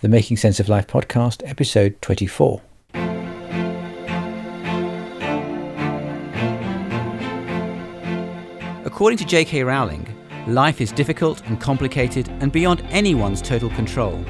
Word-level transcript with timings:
the 0.00 0.08
Making 0.08 0.38
Sense 0.38 0.58
of 0.58 0.68
Life 0.70 0.86
podcast, 0.86 1.46
episode 1.46 2.00
24. 2.00 2.62
According 8.86 9.18
to 9.18 9.26
J.K. 9.26 9.62
Rowling, 9.62 10.06
life 10.46 10.80
is 10.80 10.90
difficult 10.90 11.42
and 11.46 11.60
complicated 11.60 12.30
and 12.40 12.50
beyond 12.50 12.82
anyone's 12.88 13.42
total 13.42 13.68
control. 13.70 14.24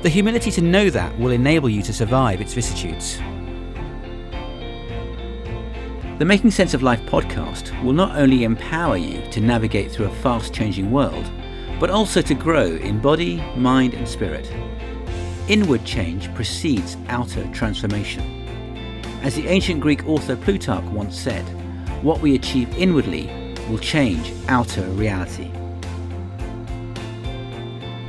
The 0.00 0.08
humility 0.08 0.50
to 0.52 0.62
know 0.62 0.88
that 0.88 1.18
will 1.18 1.30
enable 1.30 1.68
you 1.68 1.82
to 1.82 1.92
survive 1.92 2.40
its 2.40 2.54
vicissitudes. 2.54 3.18
The 6.18 6.24
Making 6.24 6.52
Sense 6.52 6.72
of 6.72 6.82
Life 6.82 7.02
podcast 7.02 7.84
will 7.84 7.92
not 7.92 8.16
only 8.16 8.44
empower 8.44 8.96
you 8.96 9.20
to 9.30 9.40
navigate 9.40 9.92
through 9.92 10.06
a 10.06 10.14
fast 10.22 10.54
changing 10.54 10.90
world, 10.90 11.30
but 11.78 11.90
also 11.90 12.22
to 12.22 12.34
grow 12.34 12.64
in 12.64 12.98
body, 12.98 13.36
mind, 13.56 13.92
and 13.92 14.08
spirit. 14.08 14.50
Inward 15.48 15.84
change 15.84 16.34
precedes 16.34 16.96
outer 17.08 17.46
transformation. 17.52 18.22
As 19.22 19.36
the 19.36 19.46
ancient 19.46 19.80
Greek 19.80 20.04
author 20.08 20.34
Plutarch 20.34 20.84
once 20.86 21.16
said, 21.16 21.44
what 22.02 22.20
we 22.20 22.34
achieve 22.34 22.76
inwardly 22.76 23.54
will 23.68 23.78
change 23.78 24.32
outer 24.48 24.82
reality. 24.90 25.50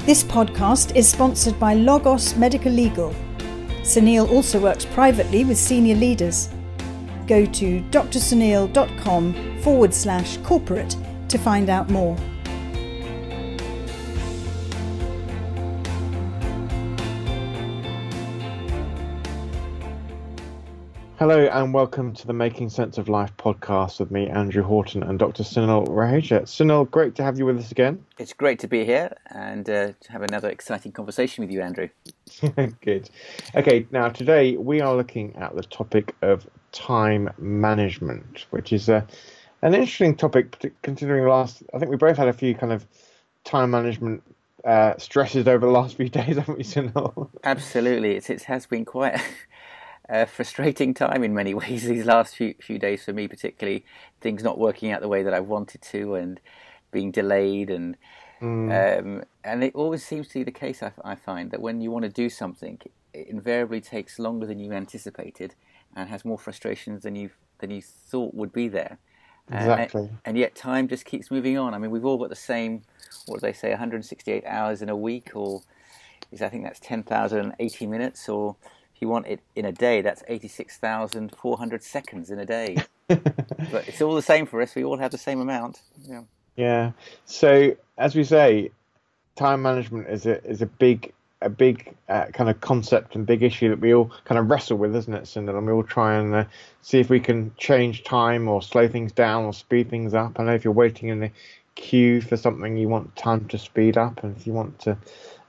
This 0.05 0.23
podcast 0.23 0.95
is 0.95 1.07
sponsored 1.07 1.59
by 1.59 1.75
Logos 1.75 2.35
Medical 2.35 2.71
Legal. 2.71 3.13
Sunil 3.81 4.31
also 4.31 4.59
works 4.59 4.85
privately 4.85 5.45
with 5.45 5.57
senior 5.57 5.95
leaders. 5.95 6.49
Go 7.27 7.45
to 7.45 7.81
drsunil.com 7.91 9.61
forward 9.61 9.93
slash 9.93 10.37
corporate 10.37 10.95
to 11.29 11.37
find 11.37 11.69
out 11.69 11.89
more. 11.91 12.17
Hello 21.19 21.47
and 21.47 21.73
welcome 21.73 22.13
to 22.13 22.27
the 22.27 22.33
Making 22.33 22.69
Sense 22.69 22.99
of 22.99 23.09
Life 23.09 23.35
podcast 23.37 23.99
with 23.99 24.11
me, 24.11 24.29
Andrew 24.29 24.61
Horton, 24.61 25.01
and 25.01 25.17
Dr. 25.17 25.41
Sunil 25.41 25.87
Raheja. 25.87 26.41
Sunil, 26.41 26.87
great 26.91 27.15
to 27.15 27.23
have 27.23 27.39
you 27.39 27.45
with 27.47 27.57
us 27.57 27.71
again. 27.71 28.05
It's 28.19 28.33
great 28.33 28.59
to 28.59 28.67
be 28.67 28.85
here 28.85 29.17
and 29.31 29.67
uh, 29.67 29.93
to 29.99 30.11
have 30.11 30.21
another 30.21 30.47
exciting 30.47 30.91
conversation 30.91 31.43
with 31.43 31.49
you, 31.49 31.59
Andrew. 31.59 31.89
Good. 32.81 33.09
Okay, 33.55 33.87
now 33.89 34.09
today 34.09 34.57
we 34.57 34.79
are 34.79 34.95
looking 34.95 35.35
at 35.37 35.55
the 35.55 35.63
topic 35.63 36.13
of 36.21 36.47
time 36.71 37.31
management, 37.39 38.45
which 38.51 38.71
is 38.71 38.87
a, 38.87 39.07
an 39.63 39.73
interesting 39.73 40.15
topic 40.15 40.71
considering 40.83 41.27
last, 41.27 41.63
I 41.73 41.79
think 41.79 41.89
we 41.89 41.97
both 41.97 42.17
had 42.17 42.27
a 42.27 42.33
few 42.33 42.53
kind 42.53 42.71
of 42.71 42.85
time 43.43 43.71
management 43.71 44.21
uh, 44.63 44.95
stresses 44.99 45.47
over 45.47 45.65
the 45.65 45.71
last 45.71 45.95
few 45.97 46.09
days, 46.09 46.37
haven't 46.37 46.59
we, 46.59 46.63
Sunil? 46.63 47.27
Absolutely. 47.43 48.17
It's, 48.17 48.29
it 48.29 48.43
has 48.43 48.67
been 48.67 48.85
quite 48.85 49.19
a 50.09 50.25
frustrating 50.25 50.93
time 50.93 51.23
in 51.23 51.33
many 51.33 51.53
ways 51.61 51.85
these 51.85 52.05
last 52.05 52.35
few 52.35 52.55
few 52.61 52.79
days 52.79 53.03
for 53.03 53.13
me, 53.13 53.27
particularly 53.27 53.85
things 54.21 54.43
not 54.43 54.57
working 54.57 54.91
out 54.91 55.01
the 55.01 55.07
way 55.07 55.23
that 55.23 55.33
I 55.33 55.39
wanted 55.39 55.81
to 55.83 56.15
and 56.15 56.39
being 56.91 57.11
delayed 57.11 57.69
and 57.69 57.97
mm. 58.41 58.99
um, 58.99 59.23
and 59.43 59.63
it 59.63 59.75
always 59.75 60.05
seems 60.05 60.27
to 60.29 60.39
be 60.39 60.43
the 60.43 60.51
case. 60.51 60.81
I, 60.81 60.91
I, 61.03 61.15
find 61.15 61.51
that 61.51 61.61
when 61.61 61.81
you 61.81 61.91
want 61.91 62.03
to 62.03 62.09
do 62.09 62.29
something, 62.29 62.79
it 63.13 63.27
invariably 63.27 63.81
takes 63.81 64.19
longer 64.19 64.45
than 64.45 64.59
you 64.59 64.71
anticipated 64.71 65.55
and 65.95 66.09
has 66.09 66.23
more 66.23 66.37
frustrations 66.37 67.03
than 67.03 67.15
you 67.15 67.31
than 67.59 67.71
you 67.71 67.81
thought 67.81 68.33
would 68.33 68.53
be 68.53 68.67
there. 68.67 68.99
Exactly. 69.49 70.01
And, 70.01 70.19
and, 70.25 70.37
yet 70.37 70.55
time 70.55 70.89
just 70.89 71.05
keeps 71.05 71.31
moving 71.31 71.57
on. 71.57 71.73
I 71.73 71.77
mean, 71.77 71.89
we've 71.89 72.03
all 72.03 72.17
got 72.17 72.27
the 72.27 72.35
same, 72.35 72.81
what 73.27 73.39
do 73.39 73.47
they 73.47 73.53
say, 73.53 73.69
168 73.69 74.43
hours 74.45 74.81
in 74.81 74.89
a 74.89 74.95
week, 74.95 75.31
or 75.35 75.61
is 76.33 76.41
I 76.41 76.49
think 76.49 76.65
that's 76.65 76.81
10,080 76.81 77.87
minutes, 77.87 78.27
or 78.27 78.57
if 78.97 79.03
you 79.03 79.09
want 79.09 79.27
it 79.27 79.41
in 79.55 79.63
a 79.63 79.71
day, 79.71 80.01
that's 80.01 80.23
86,400 80.27 81.83
seconds 81.83 82.31
in 82.31 82.39
a 82.39 82.45
day. 82.47 82.77
but 83.07 83.87
it's 83.87 84.01
all 84.01 84.15
the 84.15 84.23
same 84.23 84.47
for 84.47 84.59
us. 84.59 84.73
We 84.73 84.83
all 84.83 84.97
have 84.97 85.11
the 85.11 85.19
same 85.19 85.39
amount. 85.39 85.81
Yeah. 86.01 86.23
Yeah. 86.55 86.91
So 87.25 87.77
as 87.99 88.15
we 88.15 88.23
say, 88.23 88.71
time 89.35 89.61
management 89.61 90.07
is 90.07 90.25
a 90.25 90.43
is 90.43 90.63
a 90.63 90.65
big 90.65 91.13
a 91.43 91.49
big 91.49 91.95
uh, 92.09 92.25
kind 92.33 92.49
of 92.49 92.59
concept 92.59 93.15
and 93.15 93.27
big 93.27 93.43
issue 93.43 93.69
that 93.69 93.79
we 93.79 93.93
all 93.93 94.11
kind 94.25 94.39
of 94.39 94.49
wrestle 94.49 94.77
with, 94.77 94.95
isn't 94.95 95.13
it, 95.13 95.27
Cindy? 95.27 95.51
And 95.51 95.67
we 95.67 95.73
all 95.73 95.83
try 95.83 96.15
and 96.15 96.33
uh, 96.33 96.45
see 96.81 96.99
if 96.99 97.11
we 97.11 97.19
can 97.19 97.53
change 97.55 98.03
time 98.03 98.47
or 98.47 98.63
slow 98.63 98.87
things 98.87 99.11
down 99.11 99.45
or 99.45 99.53
speed 99.53 99.91
things 99.91 100.15
up. 100.15 100.39
I 100.39 100.43
know 100.43 100.55
if 100.55 100.63
you're 100.63 100.73
waiting 100.73 101.09
in 101.09 101.19
the 101.19 101.29
queue 101.75 102.19
for 102.19 102.35
something, 102.35 102.75
you 102.75 102.89
want 102.89 103.15
time 103.15 103.47
to 103.49 103.59
speed 103.59 103.95
up, 103.95 104.23
and 104.23 104.35
if 104.35 104.47
you 104.47 104.53
want 104.53 104.79
to, 104.79 104.97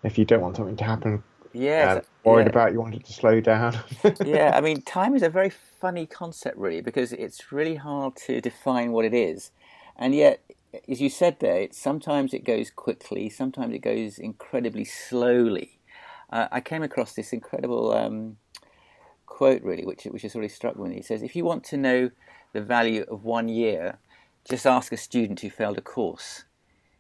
if 0.03 0.19
you 0.19 0.27
don't 0.27 0.43
want 0.43 0.57
something 0.57 0.77
to 0.77 0.85
happen 0.85 1.23
yeah, 1.53 1.95
uh, 1.95 2.01
worried 2.29 2.45
yeah. 2.45 2.51
about 2.51 2.73
you 2.73 2.81
wanted 2.81 3.05
to 3.05 3.13
slow 3.13 3.41
down. 3.41 3.79
yeah, 4.25 4.53
I 4.55 4.61
mean, 4.61 4.83
time 4.83 5.15
is 5.15 5.23
a 5.23 5.29
very 5.29 5.51
funny 5.51 6.07
concept, 6.07 6.57
really, 6.57 6.81
because 6.81 7.13
it's 7.13 7.53
really 7.53 7.77
hard 7.77 8.17
to 8.27 8.41
define 8.41 8.93
what 8.93 9.05
it 9.05 9.15
is, 9.15 9.51
and 9.97 10.15
yet, 10.15 10.43
as 10.89 11.01
you 11.01 11.09
said 11.09 11.39
there, 11.41 11.63
it, 11.63 11.75
sometimes 11.75 12.35
it 12.35 12.45
goes 12.45 12.71
quickly, 12.71 13.29
sometimes 13.29 13.75
it 13.75 13.81
goes 13.81 14.19
incredibly 14.19 14.85
slowly. 14.85 15.79
Uh, 16.31 16.47
I 16.53 16.61
came 16.61 16.83
across 16.83 17.15
this 17.15 17.33
incredible 17.33 17.93
um, 17.93 18.37
quote, 19.27 19.63
really, 19.63 19.85
which 19.85 20.05
which 20.05 20.23
has 20.23 20.35
really 20.35 20.49
struck 20.49 20.77
me. 20.77 20.97
He 20.97 21.03
says, 21.03 21.23
"If 21.23 21.37
you 21.37 21.45
want 21.45 21.65
to 21.65 21.77
know 21.77 22.11
the 22.53 22.61
value 22.61 23.05
of 23.11 23.25
one 23.25 23.49
year, 23.49 23.99
just 24.49 24.67
ask 24.67 24.93
a 24.93 24.97
student 24.97 25.41
who 25.41 25.51
failed 25.51 25.79
a 25.79 25.81
course. 25.81 26.45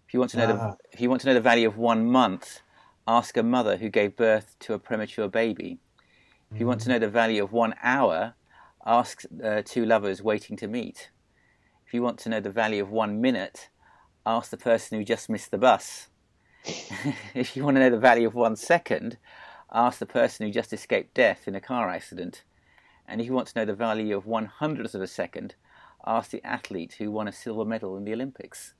If 0.06 0.14
you 0.14 0.20
want 0.20 0.30
to 0.32 0.38
know 0.38 0.44
ah. 0.44 0.54
the 0.54 0.76
if 0.92 1.00
you 1.00 1.10
want 1.10 1.20
to 1.22 1.26
know 1.26 1.34
the 1.34 1.40
value 1.40 1.68
of 1.68 1.76
one 1.76 2.06
month." 2.10 2.60
Ask 3.08 3.38
a 3.38 3.42
mother 3.42 3.78
who 3.78 3.88
gave 3.88 4.16
birth 4.16 4.54
to 4.60 4.74
a 4.74 4.78
premature 4.78 5.28
baby. 5.28 5.78
If 6.52 6.60
you 6.60 6.66
want 6.66 6.82
to 6.82 6.90
know 6.90 6.98
the 6.98 7.08
value 7.08 7.42
of 7.42 7.52
one 7.52 7.74
hour, 7.82 8.34
ask 8.84 9.22
uh, 9.42 9.62
two 9.64 9.86
lovers 9.86 10.22
waiting 10.22 10.58
to 10.58 10.68
meet. 10.68 11.10
If 11.86 11.94
you 11.94 12.02
want 12.02 12.18
to 12.20 12.28
know 12.28 12.40
the 12.40 12.50
value 12.50 12.82
of 12.82 12.90
one 12.90 13.18
minute, 13.18 13.70
ask 14.26 14.50
the 14.50 14.58
person 14.58 14.98
who 14.98 15.04
just 15.04 15.30
missed 15.30 15.50
the 15.50 15.56
bus. 15.56 16.08
if 17.34 17.56
you 17.56 17.64
want 17.64 17.76
to 17.76 17.80
know 17.80 17.88
the 17.88 17.98
value 17.98 18.28
of 18.28 18.34
one 18.34 18.56
second, 18.56 19.16
ask 19.72 19.98
the 19.98 20.06
person 20.06 20.46
who 20.46 20.52
just 20.52 20.74
escaped 20.74 21.14
death 21.14 21.48
in 21.48 21.54
a 21.54 21.62
car 21.62 21.88
accident. 21.88 22.44
And 23.06 23.22
if 23.22 23.26
you 23.26 23.32
want 23.32 23.48
to 23.48 23.58
know 23.58 23.64
the 23.64 23.74
value 23.74 24.14
of 24.18 24.26
one 24.26 24.44
hundredth 24.44 24.94
of 24.94 25.00
a 25.00 25.06
second, 25.06 25.54
ask 26.06 26.30
the 26.30 26.44
athlete 26.44 26.96
who 26.98 27.10
won 27.10 27.26
a 27.26 27.32
silver 27.32 27.64
medal 27.64 27.96
in 27.96 28.04
the 28.04 28.12
Olympics. 28.12 28.74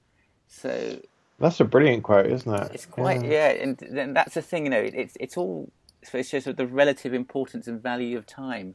So 0.47 1.00
that's 1.38 1.60
a 1.60 1.65
brilliant 1.65 2.03
quote, 2.03 2.26
isn't 2.26 2.53
it? 2.53 2.71
It's 2.75 2.87
quite 2.87 3.25
yeah, 3.25 3.53
yeah 3.53 3.62
and, 3.62 3.82
and 3.82 4.16
that's 4.16 4.34
the 4.34 4.43
thing, 4.43 4.65
you 4.65 4.71
know. 4.71 4.81
It's 4.81 5.16
it's 5.21 5.37
all 5.37 5.71
so 6.03 6.19
it's 6.19 6.31
just 6.31 6.56
the 6.56 6.66
relative 6.66 7.15
importance 7.15 7.66
and 7.66 7.82
value 7.82 8.16
of 8.16 8.26
time. 8.26 8.75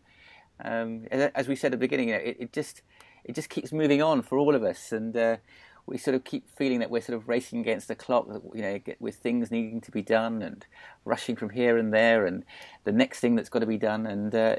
Um, 0.64 1.06
as 1.12 1.48
we 1.48 1.56
said 1.56 1.68
at 1.68 1.80
the 1.80 1.86
beginning, 1.86 2.10
you 2.10 2.16
know, 2.16 2.22
it, 2.22 2.38
it, 2.40 2.54
just 2.54 2.82
it 3.26 3.34
just 3.36 3.50
keeps 3.50 3.72
moving 3.74 4.02
on 4.02 4.22
for 4.22 4.38
all 4.38 4.56
of 4.56 4.64
us, 4.64 4.92
and 4.92 5.16
uh, 5.18 5.38
we 5.86 5.98
sort 5.98 6.16
of 6.16 6.24
keep 6.24 6.50
feeling 6.50 6.80
that 6.80 6.90
we're 6.90 7.02
sort 7.02 7.18
of 7.18 7.28
racing 7.28 7.60
against 7.60 7.88
the 7.88 7.96
clock, 7.96 8.28
you 8.54 8.62
know, 8.62 8.80
with 9.00 9.16
things 9.16 9.52
needing 9.52 9.82
to 9.82 9.92
be 9.92 10.02
done 10.02 10.42
and 10.42 10.66
rushing 11.06 11.36
from 11.36 11.50
here 11.50 11.78
and 11.78 11.94
there, 11.94 12.26
and 12.26 12.44
the 12.84 12.92
next 12.92 13.20
thing 13.20 13.36
that's 13.36 13.50
got 13.50 13.60
to 13.60 13.66
be 13.66 13.78
done, 13.78 14.06
and 14.06 14.34
uh, 14.36 14.56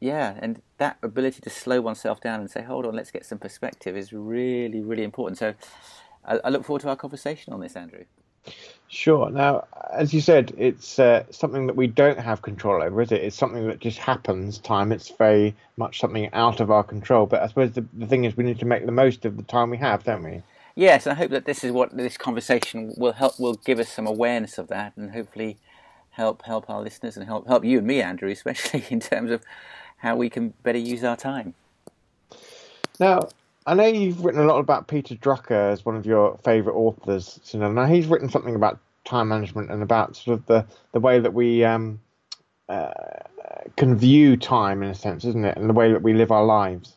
yeah, 0.00 0.38
and 0.38 0.62
that 0.78 0.98
ability 1.02 1.40
to 1.42 1.50
slow 1.50 1.80
oneself 1.80 2.20
down 2.20 2.40
and 2.40 2.50
say, 2.50 2.62
hold 2.62 2.86
on, 2.86 2.94
let's 2.94 3.10
get 3.10 3.24
some 3.24 3.38
perspective 3.38 3.96
is 3.96 4.12
really, 4.12 4.80
really 4.80 5.02
important. 5.02 5.38
So 5.38 5.54
I, 6.26 6.40
I 6.44 6.48
look 6.50 6.64
forward 6.64 6.82
to 6.82 6.88
our 6.88 6.96
conversation 6.96 7.52
on 7.52 7.60
this, 7.60 7.76
Andrew. 7.76 8.04
Sure. 8.88 9.30
Now, 9.30 9.66
as 9.92 10.14
you 10.14 10.20
said, 10.20 10.54
it's 10.56 10.98
uh, 10.98 11.24
something 11.30 11.66
that 11.66 11.74
we 11.74 11.86
don't 11.86 12.18
have 12.18 12.42
control 12.42 12.82
over, 12.82 13.02
is 13.02 13.10
it? 13.10 13.22
It's 13.22 13.36
something 13.36 13.66
that 13.66 13.80
just 13.80 13.98
happens. 13.98 14.58
Time. 14.58 14.92
It's 14.92 15.10
very 15.10 15.54
much 15.76 15.98
something 15.98 16.32
out 16.32 16.60
of 16.60 16.70
our 16.70 16.84
control. 16.84 17.26
But 17.26 17.42
I 17.42 17.48
suppose 17.48 17.72
the, 17.72 17.84
the 17.94 18.06
thing 18.06 18.24
is, 18.24 18.36
we 18.36 18.44
need 18.44 18.60
to 18.60 18.64
make 18.64 18.86
the 18.86 18.92
most 18.92 19.24
of 19.24 19.36
the 19.36 19.42
time 19.42 19.70
we 19.70 19.76
have, 19.78 20.04
don't 20.04 20.22
we? 20.22 20.42
Yes, 20.76 21.06
I 21.06 21.14
hope 21.14 21.30
that 21.30 21.46
this 21.46 21.64
is 21.64 21.72
what 21.72 21.96
this 21.96 22.16
conversation 22.16 22.94
will 22.96 23.12
help. 23.12 23.40
Will 23.40 23.54
give 23.54 23.80
us 23.80 23.88
some 23.88 24.06
awareness 24.06 24.58
of 24.58 24.68
that, 24.68 24.92
and 24.96 25.10
hopefully 25.10 25.56
help 26.10 26.42
help 26.42 26.70
our 26.70 26.82
listeners 26.82 27.16
and 27.16 27.26
help 27.26 27.46
help 27.48 27.64
you 27.64 27.78
and 27.78 27.86
me, 27.86 28.00
Andrew, 28.02 28.30
especially 28.30 28.84
in 28.90 29.00
terms 29.00 29.30
of 29.30 29.42
how 29.98 30.14
we 30.14 30.30
can 30.30 30.54
better 30.62 30.78
use 30.78 31.02
our 31.02 31.16
time. 31.16 31.54
Now, 33.00 33.28
I 33.66 33.74
know 33.74 33.86
you've 33.86 34.24
written 34.24 34.40
a 34.40 34.44
lot 34.44 34.60
about 34.60 34.86
Peter 34.86 35.16
Drucker 35.16 35.72
as 35.72 35.84
one 35.84 35.96
of 35.96 36.06
your 36.06 36.38
favourite 36.44 36.76
authors. 36.76 37.40
Now 37.52 37.86
he's 37.86 38.06
written 38.06 38.28
something 38.28 38.54
about 38.54 38.78
time 39.04 39.28
management 39.28 39.70
and 39.72 39.82
about 39.82 40.14
sort 40.14 40.38
of 40.38 40.46
the, 40.46 40.66
the 40.92 41.00
way 41.00 41.18
that 41.18 41.34
we 41.34 41.64
um, 41.64 42.00
uh, 42.68 42.92
can 43.76 43.96
view 43.96 44.36
time 44.36 44.84
in 44.84 44.90
a 44.90 44.94
sense, 44.94 45.24
isn't 45.24 45.44
it? 45.44 45.56
And 45.56 45.68
the 45.68 45.74
way 45.74 45.92
that 45.92 46.02
we 46.02 46.14
live 46.14 46.30
our 46.30 46.44
lives. 46.44 46.96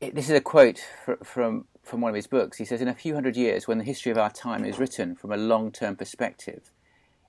This 0.00 0.30
is 0.30 0.36
a 0.36 0.40
quote 0.40 0.80
from 1.22 1.66
from 1.82 2.00
one 2.00 2.10
of 2.10 2.14
his 2.14 2.26
books. 2.26 2.56
He 2.56 2.64
says, 2.64 2.80
"In 2.80 2.88
a 2.88 2.94
few 2.94 3.14
hundred 3.14 3.36
years, 3.36 3.68
when 3.68 3.76
the 3.76 3.84
history 3.84 4.10
of 4.10 4.16
our 4.16 4.30
time 4.30 4.64
is 4.64 4.78
written 4.78 5.14
from 5.14 5.32
a 5.32 5.36
long-term 5.36 5.96
perspective, 5.96 6.70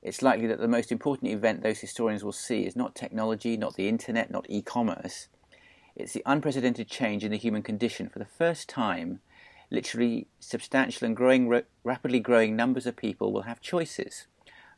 it's 0.01 0.21
likely 0.21 0.47
that 0.47 0.59
the 0.59 0.67
most 0.69 0.91
important 0.91 1.31
event 1.31 1.63
those 1.63 1.79
historians 1.79 2.23
will 2.23 2.31
see 2.31 2.65
is 2.65 2.75
not 2.75 2.95
technology, 2.95 3.57
not 3.57 3.75
the 3.75 3.89
internet, 3.89 4.31
not 4.31 4.45
e-commerce." 4.47 5.27
It's 5.95 6.13
the 6.13 6.23
unprecedented 6.25 6.87
change 6.87 7.23
in 7.23 7.31
the 7.31 7.37
human 7.37 7.63
condition. 7.63 8.09
For 8.09 8.19
the 8.19 8.25
first 8.25 8.69
time, 8.69 9.19
literally 9.69 10.27
substantial 10.39 11.05
and 11.05 11.15
growing, 11.15 11.63
rapidly 11.83 12.19
growing 12.19 12.55
numbers 12.55 12.85
of 12.85 12.95
people 12.95 13.31
will 13.31 13.43
have 13.43 13.61
choices. 13.61 14.27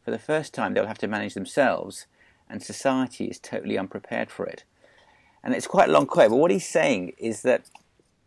for 0.04 0.12
the 0.12 0.20
first 0.20 0.54
time, 0.54 0.74
they'll 0.74 0.86
have 0.86 0.98
to 0.98 1.08
manage 1.08 1.34
themselves, 1.34 2.08
and 2.50 2.62
society 2.62 3.26
is 3.26 3.40
totally 3.40 3.78
unprepared 3.78 4.30
for 4.30 4.46
it. 4.46 4.66
And 5.42 5.54
it's 5.54 5.68
quite 5.68 5.88
a 5.88 5.92
long 5.94 6.08
quote, 6.08 6.30
but 6.30 6.38
what 6.38 6.52
he's 6.52 6.68
saying 6.68 7.14
is 7.18 7.42
that 7.44 7.70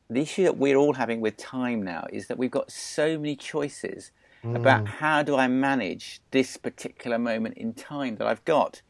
the 0.09 0.21
issue 0.21 0.45
that 0.45 0.57
we're 0.57 0.77
all 0.77 0.95
having 0.95 1.21
with 1.21 1.37
time 1.37 1.83
now 1.83 2.07
is 2.13 2.29
that 2.29 2.39
we've 2.39 2.51
got 2.51 2.71
so 2.71 3.19
many 3.19 3.37
choices 3.37 4.11
mm. 4.45 4.57
about 4.57 4.87
how 4.87 5.23
do 5.23 5.37
I 5.37 5.49
manage 5.49 6.21
this 6.31 6.57
particular 6.57 7.19
moment 7.19 7.57
in 7.59 7.75
time 7.75 8.17
that 8.17 8.27
I've 8.27 8.45
got. 8.45 8.83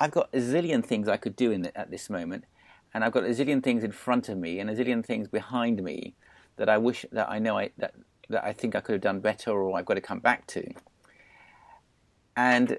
I've 0.00 0.10
got 0.10 0.28
a 0.32 0.38
zillion 0.38 0.84
things 0.84 1.08
I 1.08 1.16
could 1.16 1.36
do 1.36 1.50
in 1.50 1.62
the, 1.62 1.78
at 1.78 1.90
this 1.90 2.10
moment, 2.10 2.44
and 2.94 3.04
I've 3.04 3.12
got 3.12 3.24
a 3.24 3.28
zillion 3.28 3.62
things 3.62 3.82
in 3.82 3.90
front 3.92 4.28
of 4.28 4.38
me 4.38 4.60
and 4.60 4.70
a 4.70 4.74
zillion 4.74 5.04
things 5.04 5.28
behind 5.28 5.82
me 5.82 6.14
that 6.56 6.68
I 6.68 6.78
wish 6.78 7.04
that 7.12 7.28
I 7.28 7.40
know 7.40 7.58
I, 7.58 7.70
that 7.78 7.94
that 8.30 8.44
I 8.44 8.52
think 8.52 8.74
I 8.74 8.80
could 8.80 8.92
have 8.92 9.02
done 9.02 9.20
better 9.20 9.50
or 9.50 9.76
I've 9.76 9.84
got 9.84 9.94
to 9.94 10.00
come 10.00 10.20
back 10.20 10.46
to. 10.48 10.64
And 12.36 12.78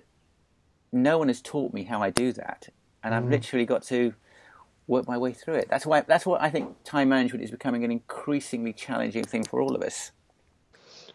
no 0.91 1.17
one 1.17 1.27
has 1.27 1.41
taught 1.41 1.73
me 1.73 1.83
how 1.83 2.01
I 2.01 2.09
do 2.09 2.31
that, 2.33 2.69
and 3.03 3.13
mm. 3.13 3.17
I've 3.17 3.29
literally 3.29 3.65
got 3.65 3.83
to 3.83 4.13
work 4.87 5.07
my 5.07 5.17
way 5.17 5.33
through 5.33 5.55
it. 5.55 5.67
That's 5.69 5.85
why 5.85 6.01
that's 6.01 6.25
what 6.25 6.41
I 6.41 6.49
think 6.49 6.75
time 6.83 7.09
management 7.09 7.43
is 7.43 7.51
becoming 7.51 7.83
an 7.83 7.91
increasingly 7.91 8.73
challenging 8.73 9.23
thing 9.23 9.43
for 9.43 9.61
all 9.61 9.75
of 9.75 9.81
us. 9.81 10.11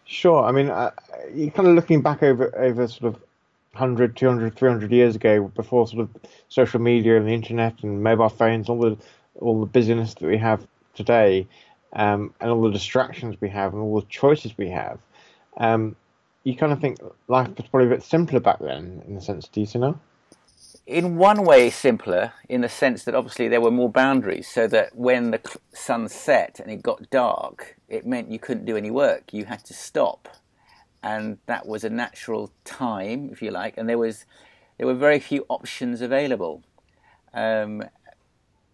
Sure. 0.05 0.43
I 0.43 0.51
mean, 0.51 0.69
uh, 0.69 0.91
you're 1.33 1.51
kind 1.51 1.67
of 1.67 1.75
looking 1.75 2.01
back 2.01 2.21
over 2.21 2.55
over 2.57 2.87
sort 2.87 3.15
of 3.15 3.21
100, 3.73 4.15
200, 4.15 4.55
300 4.55 4.91
years 4.91 5.15
ago, 5.15 5.47
before 5.55 5.87
sort 5.87 6.01
of 6.01 6.09
social 6.49 6.79
media 6.79 7.17
and 7.17 7.27
the 7.27 7.33
internet 7.33 7.83
and 7.83 8.03
mobile 8.03 8.29
phones, 8.29 8.69
all 8.69 8.79
the 8.79 8.97
all 9.35 9.59
the 9.59 9.65
busyness 9.65 10.13
that 10.15 10.27
we 10.27 10.37
have 10.37 10.67
today, 10.93 11.47
um, 11.93 12.33
and 12.41 12.51
all 12.51 12.61
the 12.61 12.71
distractions 12.71 13.37
we 13.39 13.49
have, 13.49 13.73
and 13.73 13.81
all 13.81 13.99
the 13.99 14.05
choices 14.07 14.57
we 14.57 14.69
have. 14.69 14.99
Um, 15.57 15.95
you 16.43 16.55
kind 16.55 16.73
of 16.73 16.81
think 16.81 16.99
life 17.27 17.47
was 17.55 17.67
probably 17.67 17.87
a 17.87 17.91
bit 17.91 18.03
simpler 18.03 18.39
back 18.39 18.59
then, 18.59 19.01
in 19.07 19.15
the 19.15 19.21
sense, 19.21 19.47
do 19.47 19.61
you 19.61 19.79
know? 19.79 19.99
in 20.87 21.15
one 21.15 21.43
way 21.43 21.69
simpler 21.69 22.33
in 22.49 22.61
the 22.61 22.69
sense 22.69 23.03
that 23.03 23.15
obviously 23.15 23.47
there 23.47 23.61
were 23.61 23.71
more 23.71 23.89
boundaries 23.89 24.47
so 24.47 24.67
that 24.67 24.95
when 24.95 25.31
the 25.31 25.39
sun 25.73 26.09
set 26.09 26.59
and 26.59 26.71
it 26.71 26.81
got 26.81 27.09
dark 27.09 27.77
it 27.87 28.05
meant 28.05 28.31
you 28.31 28.39
couldn't 28.39 28.65
do 28.65 28.75
any 28.75 28.89
work 28.89 29.31
you 29.31 29.45
had 29.45 29.63
to 29.63 29.73
stop 29.73 30.27
and 31.03 31.37
that 31.45 31.65
was 31.65 31.83
a 31.83 31.89
natural 31.89 32.51
time 32.63 33.29
if 33.31 33.41
you 33.41 33.51
like 33.51 33.77
and 33.77 33.87
there 33.89 33.97
was 33.97 34.25
there 34.77 34.87
were 34.87 34.93
very 34.93 35.19
few 35.19 35.45
options 35.49 36.01
available 36.01 36.63
um, 37.33 37.83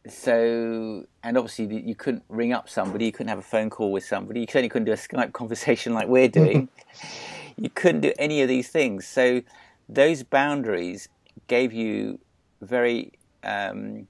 so 0.08 1.06
and 1.24 1.38
obviously 1.38 1.82
you 1.82 1.96
couldn't 1.96 2.24
ring 2.30 2.54
up 2.54 2.70
somebody 2.70 3.06
you 3.06 3.12
couldn't 3.12 3.30
have 3.30 3.40
a 3.40 3.44
phone 3.44 3.70
call 3.70 3.92
with 3.92 4.06
somebody 4.06 4.42
you 4.42 4.46
certainly 4.48 4.70
couldn't 4.70 4.86
do 4.86 4.92
a 4.92 4.96
skype 4.96 5.34
conversation 5.42 5.94
like 5.94 6.08
we're 6.08 6.28
doing 6.28 6.70
you 7.58 7.70
couldn't 7.70 8.02
do 8.02 8.14
any 8.18 8.42
of 8.42 8.48
these 8.48 8.70
things 8.70 9.08
so 9.08 9.42
those 9.90 10.24
boundaries 10.24 11.10
gave 11.48 11.72
you 11.72 12.20
very 12.62 13.12
um, 13.44 14.08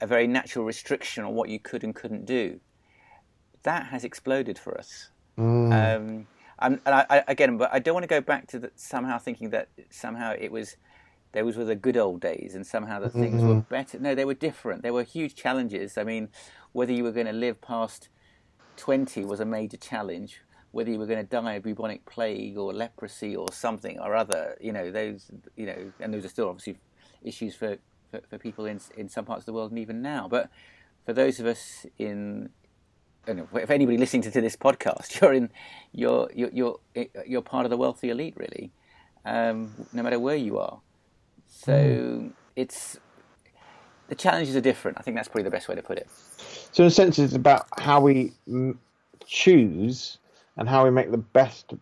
a 0.00 0.06
very 0.06 0.26
natural 0.26 0.64
restriction 0.64 1.24
on 1.24 1.34
what 1.34 1.48
you 1.48 1.58
could 1.58 1.84
and 1.84 1.94
couldn't 1.94 2.24
do. 2.24 2.60
That 3.62 3.86
has 3.86 4.04
exploded 4.04 4.58
for 4.58 4.78
us. 4.78 5.10
Mm. 5.38 5.96
Um, 5.96 6.26
and, 6.62 6.80
and 6.86 6.94
I, 6.94 7.06
I, 7.10 7.24
again, 7.28 7.56
but 7.56 7.70
I 7.72 7.78
don't 7.78 7.94
want 7.94 8.04
to 8.04 8.08
go 8.08 8.20
back 8.20 8.46
to 8.48 8.58
the, 8.58 8.70
somehow 8.74 9.18
thinking 9.18 9.50
that 9.50 9.68
somehow 9.90 10.34
it 10.38 10.50
was 10.50 10.76
those 11.32 11.56
were 11.56 11.64
the 11.64 11.74
good 11.74 11.96
old 11.96 12.20
days 12.20 12.54
and 12.54 12.66
somehow 12.66 13.00
the 13.00 13.08
things 13.08 13.40
mm-hmm. 13.40 13.48
were 13.48 13.60
better. 13.60 13.98
No, 13.98 14.14
they 14.14 14.26
were 14.26 14.34
different. 14.34 14.82
There 14.82 14.92
were 14.92 15.02
huge 15.02 15.34
challenges. 15.34 15.96
I 15.96 16.04
mean, 16.04 16.28
whether 16.72 16.92
you 16.92 17.04
were 17.04 17.12
going 17.12 17.26
to 17.26 17.32
live 17.32 17.60
past 17.62 18.10
20 18.76 19.24
was 19.24 19.40
a 19.40 19.46
major 19.46 19.78
challenge 19.78 20.42
whether 20.72 20.90
you 20.90 20.98
were 20.98 21.06
going 21.06 21.24
to 21.24 21.30
die 21.30 21.54
of 21.54 21.62
bubonic 21.62 22.04
plague 22.06 22.56
or 22.56 22.72
leprosy 22.72 23.36
or 23.36 23.46
something 23.52 23.98
or 24.00 24.16
other, 24.16 24.56
you 24.60 24.72
know, 24.72 24.90
those, 24.90 25.30
you 25.54 25.66
know, 25.66 25.92
and 26.00 26.12
those 26.12 26.24
are 26.24 26.30
still 26.30 26.48
obviously 26.48 26.78
issues 27.22 27.54
for, 27.54 27.76
for, 28.10 28.20
for, 28.28 28.38
people 28.38 28.64
in 28.64 28.80
in 28.96 29.08
some 29.08 29.24
parts 29.24 29.42
of 29.42 29.46
the 29.46 29.52
world 29.52 29.70
and 29.70 29.78
even 29.78 30.02
now. 30.02 30.26
But 30.28 30.50
for 31.04 31.12
those 31.12 31.38
of 31.38 31.46
us 31.46 31.86
in, 31.98 32.48
if 33.26 33.70
anybody 33.70 33.98
listening 33.98 34.22
to, 34.22 34.40
this 34.40 34.56
podcast, 34.56 35.20
you're 35.20 35.32
in, 35.32 35.50
you're 35.92 36.30
you're 36.34 36.50
you're, 36.52 37.06
you're 37.26 37.42
part 37.42 37.66
of 37.66 37.70
the 37.70 37.76
wealthy 37.76 38.10
elite, 38.10 38.34
really, 38.36 38.70
um, 39.24 39.72
no 39.92 40.02
matter 40.02 40.18
where 40.18 40.36
you 40.36 40.58
are. 40.58 40.80
So 41.48 41.72
mm. 41.72 42.32
it's 42.56 42.98
the 44.08 44.14
challenges 44.14 44.56
are 44.56 44.60
different. 44.60 44.98
I 44.98 45.02
think 45.02 45.16
that's 45.16 45.28
probably 45.28 45.44
the 45.44 45.50
best 45.50 45.68
way 45.68 45.74
to 45.74 45.82
put 45.82 45.98
it. 45.98 46.08
So 46.72 46.82
in 46.82 46.88
a 46.88 46.90
sense, 46.90 47.18
it's 47.18 47.34
about 47.34 47.66
how 47.78 48.00
we 48.00 48.32
choose 49.26 50.18
and 50.56 50.68
how 50.68 50.84
we 50.84 50.90
make 50.90 51.10
the 51.10 51.18
best 51.18 51.74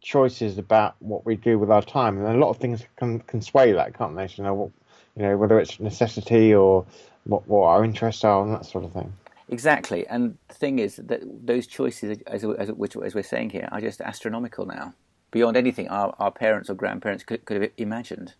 choices 0.00 0.56
about 0.56 0.94
what 1.00 1.26
we 1.26 1.36
do 1.36 1.58
with 1.58 1.70
our 1.70 1.82
time. 1.82 2.16
And 2.18 2.26
a 2.26 2.38
lot 2.38 2.50
of 2.50 2.58
things 2.58 2.84
can 2.96 3.20
can 3.20 3.42
sway 3.42 3.72
that, 3.72 3.94
can't 3.94 4.14
they? 4.16 4.28
You 4.36 4.44
know, 4.44 4.54
what, 4.54 4.70
you 5.16 5.22
know, 5.22 5.36
whether 5.36 5.58
it's 5.58 5.80
necessity 5.80 6.54
or 6.54 6.86
what 7.24 7.46
what 7.48 7.66
our 7.66 7.84
interests 7.84 8.24
are 8.24 8.42
and 8.42 8.54
that 8.54 8.64
sort 8.64 8.84
of 8.84 8.92
thing. 8.92 9.12
Exactly, 9.48 10.06
and 10.08 10.36
the 10.48 10.54
thing 10.54 10.78
is 10.80 10.96
that 10.96 11.20
those 11.46 11.66
choices, 11.66 12.18
as, 12.26 12.44
as, 12.44 12.72
which, 12.72 12.96
as 12.96 13.14
we're 13.14 13.22
saying 13.22 13.50
here, 13.50 13.68
are 13.70 13.80
just 13.80 14.00
astronomical 14.00 14.66
now, 14.66 14.92
beyond 15.30 15.56
anything 15.56 15.88
our, 15.88 16.14
our 16.18 16.32
parents 16.32 16.68
or 16.68 16.74
grandparents 16.74 17.22
could, 17.22 17.44
could 17.44 17.62
have 17.62 17.70
imagined. 17.76 18.34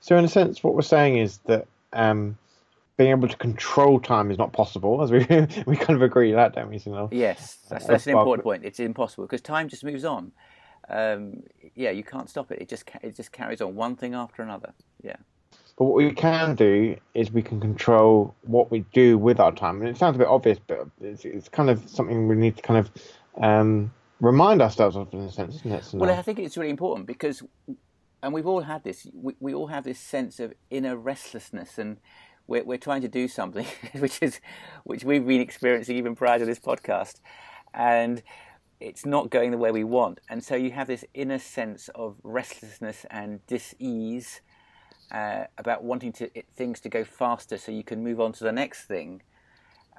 So, 0.00 0.16
in 0.16 0.24
a 0.24 0.28
sense, 0.28 0.62
what 0.62 0.74
we're 0.74 0.82
saying 0.82 1.18
is 1.18 1.38
that 1.46 1.66
um, 1.92 2.38
being 2.96 3.10
able 3.10 3.28
to 3.28 3.36
control 3.36 4.00
time 4.00 4.30
is 4.30 4.38
not 4.38 4.52
possible, 4.52 5.02
as 5.02 5.10
we 5.10 5.18
we 5.66 5.76
kind 5.76 5.96
of 5.96 6.02
agree 6.02 6.32
that, 6.32 6.54
don't 6.54 6.70
we, 6.70 6.78
Sunil? 6.78 7.08
Yes, 7.10 7.58
that's, 7.68 7.86
that's 7.86 8.06
an 8.06 8.16
important 8.16 8.44
point. 8.44 8.64
It's 8.64 8.80
impossible 8.80 9.24
because 9.24 9.40
time 9.40 9.68
just 9.68 9.84
moves 9.84 10.04
on. 10.04 10.32
Um, 10.88 11.42
yeah, 11.74 11.90
you 11.90 12.04
can't 12.04 12.30
stop 12.30 12.50
it. 12.52 12.60
It 12.60 12.68
just 12.68 12.88
it 13.02 13.16
just 13.16 13.32
carries 13.32 13.60
on 13.60 13.74
one 13.74 13.96
thing 13.96 14.14
after 14.14 14.42
another. 14.42 14.72
Yeah. 15.02 15.16
But 15.76 15.84
what 15.84 15.96
we 15.96 16.10
can 16.12 16.54
do 16.54 16.96
is 17.12 17.30
we 17.30 17.42
can 17.42 17.60
control 17.60 18.34
what 18.42 18.70
we 18.70 18.80
do 18.92 19.18
with 19.18 19.38
our 19.40 19.52
time. 19.52 19.80
And 19.80 19.90
it 19.90 19.98
sounds 19.98 20.16
a 20.16 20.18
bit 20.18 20.28
obvious, 20.28 20.58
but 20.66 20.88
it's, 21.02 21.24
it's 21.24 21.48
kind 21.48 21.68
of 21.68 21.86
something 21.88 22.28
we 22.28 22.34
need 22.34 22.56
to 22.56 22.62
kind 22.62 22.78
of 22.78 22.90
um, 23.42 23.92
remind 24.20 24.62
ourselves 24.62 24.96
of 24.96 25.12
in 25.12 25.20
a 25.20 25.30
sense, 25.30 25.56
isn't 25.56 25.72
it? 25.72 25.90
Well, 25.92 26.10
I 26.10 26.22
think 26.22 26.38
it's 26.38 26.56
really 26.56 26.70
important 26.70 27.06
because, 27.06 27.42
and 28.22 28.32
we've 28.32 28.46
all 28.46 28.62
had 28.62 28.84
this. 28.84 29.06
We, 29.12 29.34
we 29.38 29.52
all 29.52 29.66
have 29.66 29.84
this 29.84 29.98
sense 29.98 30.40
of 30.40 30.54
inner 30.70 30.96
restlessness 30.96 31.76
and 31.76 31.98
we're, 32.46 32.64
we're 32.64 32.78
trying 32.78 33.02
to 33.02 33.08
do 33.08 33.28
something, 33.28 33.66
which 33.98 34.22
is 34.22 34.40
which 34.84 35.04
we've 35.04 35.26
been 35.26 35.40
experiencing 35.40 35.96
even 35.96 36.14
prior 36.14 36.38
to 36.38 36.46
this 36.46 36.58
podcast, 36.58 37.20
and 37.74 38.22
it's 38.80 39.04
not 39.06 39.30
going 39.30 39.50
the 39.50 39.58
way 39.58 39.72
we 39.72 39.84
want. 39.84 40.20
And 40.28 40.44
so 40.44 40.54
you 40.54 40.70
have 40.72 40.86
this 40.86 41.04
inner 41.14 41.38
sense 41.38 41.88
of 41.94 42.16
restlessness 42.22 43.06
and 43.10 43.44
dis-ease 43.46 44.40
uh, 45.12 45.44
about 45.58 45.84
wanting 45.84 46.12
to 46.12 46.30
it, 46.38 46.46
things 46.56 46.80
to 46.80 46.88
go 46.88 47.04
faster, 47.04 47.58
so 47.58 47.72
you 47.72 47.84
can 47.84 48.02
move 48.02 48.20
on 48.20 48.32
to 48.32 48.44
the 48.44 48.52
next 48.52 48.86
thing. 48.86 49.22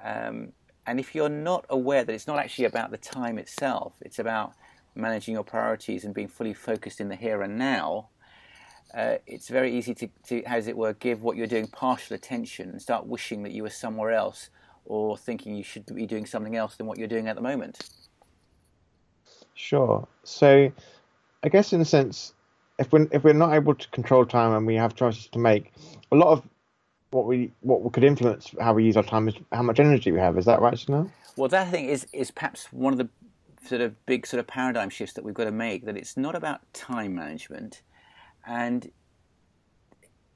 Um, 0.02 0.52
and 0.86 0.98
if 0.98 1.14
you're 1.14 1.28
not 1.28 1.66
aware 1.68 2.04
that 2.04 2.12
it's 2.12 2.26
not 2.26 2.38
actually 2.38 2.64
about 2.64 2.90
the 2.90 2.96
time 2.96 3.38
itself, 3.38 3.94
it's 4.00 4.18
about 4.18 4.54
managing 4.94 5.34
your 5.34 5.44
priorities 5.44 6.04
and 6.04 6.14
being 6.14 6.28
fully 6.28 6.54
focused 6.54 7.00
in 7.00 7.08
the 7.08 7.16
here 7.16 7.42
and 7.42 7.58
now, 7.58 8.08
uh, 8.94 9.16
it's 9.26 9.48
very 9.48 9.76
easy 9.76 9.94
to, 9.94 10.08
to, 10.26 10.42
as 10.44 10.66
it 10.66 10.76
were, 10.76 10.94
give 10.94 11.22
what 11.22 11.36
you're 11.36 11.46
doing 11.46 11.66
partial 11.66 12.14
attention 12.14 12.70
and 12.70 12.80
start 12.80 13.06
wishing 13.06 13.42
that 13.42 13.52
you 13.52 13.62
were 13.62 13.70
somewhere 13.70 14.12
else 14.12 14.50
or 14.86 15.16
thinking 15.16 15.54
you 15.54 15.62
should 15.62 15.84
be 15.94 16.06
doing 16.06 16.24
something 16.24 16.56
else 16.56 16.76
than 16.76 16.86
what 16.86 16.98
you're 16.98 17.08
doing 17.08 17.28
at 17.28 17.36
the 17.36 17.42
moment. 17.42 17.78
Sure. 19.54 20.06
So, 20.24 20.72
I 21.42 21.48
guess 21.48 21.72
in 21.72 21.80
a 21.80 21.84
sense, 21.84 22.32
if 22.78 22.92
we're 22.92 23.08
if 23.12 23.24
we're 23.24 23.32
not 23.32 23.54
able 23.54 23.74
to 23.74 23.88
control 23.88 24.24
time 24.24 24.52
and 24.52 24.66
we 24.66 24.74
have 24.76 24.94
choices 24.94 25.26
to 25.28 25.38
make, 25.38 25.72
a 26.12 26.16
lot 26.16 26.28
of 26.28 26.42
what 27.10 27.26
we 27.26 27.52
what 27.60 27.82
we 27.82 27.90
could 27.90 28.04
influence 28.04 28.54
how 28.60 28.74
we 28.74 28.84
use 28.84 28.96
our 28.96 29.02
time 29.02 29.28
is 29.28 29.34
how 29.52 29.62
much 29.62 29.80
energy 29.80 30.12
we 30.12 30.18
have. 30.18 30.38
Is 30.38 30.44
that 30.44 30.60
right, 30.60 30.74
Sunil? 30.74 31.10
Well, 31.36 31.48
that 31.48 31.70
thing 31.70 31.86
is 31.88 32.06
is 32.12 32.30
perhaps 32.30 32.72
one 32.72 32.92
of 32.92 32.98
the 32.98 33.08
sort 33.66 33.80
of 33.80 34.06
big 34.06 34.26
sort 34.26 34.40
of 34.40 34.46
paradigm 34.46 34.90
shifts 34.90 35.14
that 35.14 35.24
we've 35.24 35.34
got 35.34 35.44
to 35.44 35.52
make. 35.52 35.84
That 35.84 35.96
it's 35.96 36.16
not 36.16 36.34
about 36.34 36.60
time 36.72 37.14
management 37.14 37.82
and 38.46 38.90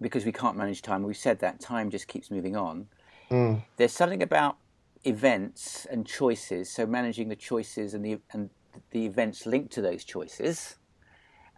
because 0.00 0.24
we 0.24 0.32
can't 0.32 0.56
manage 0.56 0.82
time, 0.82 1.02
we've 1.04 1.16
said 1.16 1.38
that 1.38 1.60
time 1.60 1.88
just 1.88 2.08
keeps 2.08 2.30
moving 2.30 2.56
on. 2.56 2.88
Mm. 3.30 3.62
There's 3.76 3.92
something 3.92 4.22
about 4.22 4.56
events 5.04 5.86
and 5.90 6.06
choices, 6.06 6.70
so 6.70 6.84
managing 6.86 7.28
the 7.28 7.36
choices 7.36 7.94
and 7.94 8.04
the 8.04 8.18
and 8.32 8.50
the 8.90 9.06
events 9.06 9.46
linked 9.46 9.72
to 9.74 9.82
those 9.82 10.04
choices, 10.04 10.76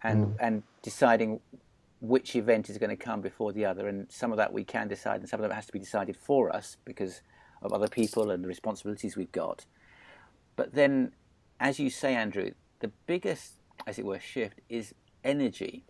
and 0.04 0.26
mm. 0.26 0.36
and 0.38 0.62
deciding 0.82 1.40
which 2.00 2.36
event 2.36 2.68
is 2.68 2.76
going 2.76 2.90
to 2.90 2.96
come 2.96 3.22
before 3.22 3.52
the 3.52 3.64
other. 3.64 3.88
And 3.88 4.06
some 4.12 4.30
of 4.30 4.36
that 4.36 4.52
we 4.52 4.62
can 4.62 4.86
decide, 4.86 5.20
and 5.20 5.28
some 5.28 5.40
of 5.40 5.48
that 5.48 5.54
has 5.54 5.66
to 5.66 5.72
be 5.72 5.78
decided 5.78 6.16
for 6.16 6.54
us 6.54 6.76
because 6.84 7.22
of 7.62 7.72
other 7.72 7.88
people 7.88 8.30
and 8.30 8.44
the 8.44 8.48
responsibilities 8.48 9.16
we've 9.16 9.32
got. 9.32 9.64
But 10.54 10.74
then, 10.74 11.12
as 11.58 11.80
you 11.80 11.88
say, 11.88 12.14
Andrew, 12.14 12.50
the 12.80 12.92
biggest, 13.06 13.54
as 13.86 13.98
it 13.98 14.04
were, 14.04 14.20
shift 14.20 14.60
is 14.68 14.94
energy 15.24 15.84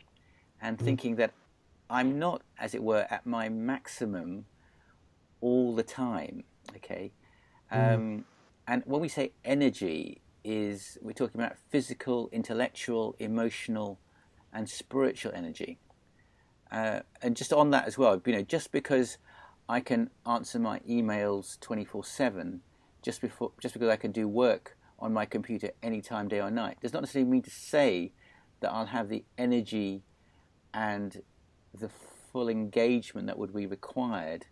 and 0.62 0.78
mm. 0.78 0.84
thinking 0.84 1.16
that 1.16 1.32
I'm 1.90 2.18
not, 2.18 2.42
as 2.58 2.74
it 2.74 2.82
were, 2.82 3.06
at 3.10 3.26
my 3.26 3.48
maximum 3.48 4.46
all 5.40 5.74
the 5.74 5.82
time. 5.82 6.44
Okay, 6.76 7.10
mm. 7.72 7.94
um, 7.94 8.24
and 8.68 8.82
when 8.86 9.00
we 9.00 9.08
say 9.08 9.32
energy, 9.44 10.22
is 10.44 10.98
we're 11.00 11.12
talking 11.12 11.40
about 11.40 11.56
physical, 11.70 12.28
intellectual, 12.30 13.16
emotional, 13.18 13.98
and 14.54 14.68
spiritual 14.68 15.32
energy. 15.34 15.78
Uh, 16.70 17.00
and 17.20 17.36
just 17.36 17.52
on 17.52 17.70
that 17.70 17.86
as 17.86 17.98
well, 17.98 18.20
you 18.24 18.32
know, 18.32 18.42
just 18.42 18.72
because 18.72 19.18
I 19.68 19.80
can 19.80 20.10
answer 20.26 20.58
my 20.58 20.78
emails 20.80 21.60
24 21.60 22.04
7, 22.04 22.60
just, 23.02 23.20
before, 23.20 23.52
just 23.60 23.74
because 23.74 23.88
I 23.88 23.96
can 23.96 24.12
do 24.12 24.26
work 24.26 24.76
on 24.98 25.12
my 25.12 25.26
computer 25.26 25.70
any 25.82 26.00
time, 26.00 26.28
day 26.28 26.40
or 26.40 26.50
night, 26.50 26.78
does 26.80 26.92
not 26.92 27.02
necessarily 27.02 27.30
mean 27.30 27.42
to 27.42 27.50
say 27.50 28.12
that 28.60 28.72
I'll 28.72 28.86
have 28.86 29.08
the 29.08 29.24
energy 29.36 30.02
and 30.72 31.22
the 31.78 31.90
full 32.32 32.48
engagement 32.48 33.26
that 33.26 33.38
would 33.38 33.54
be 33.54 33.66
required 33.66 34.46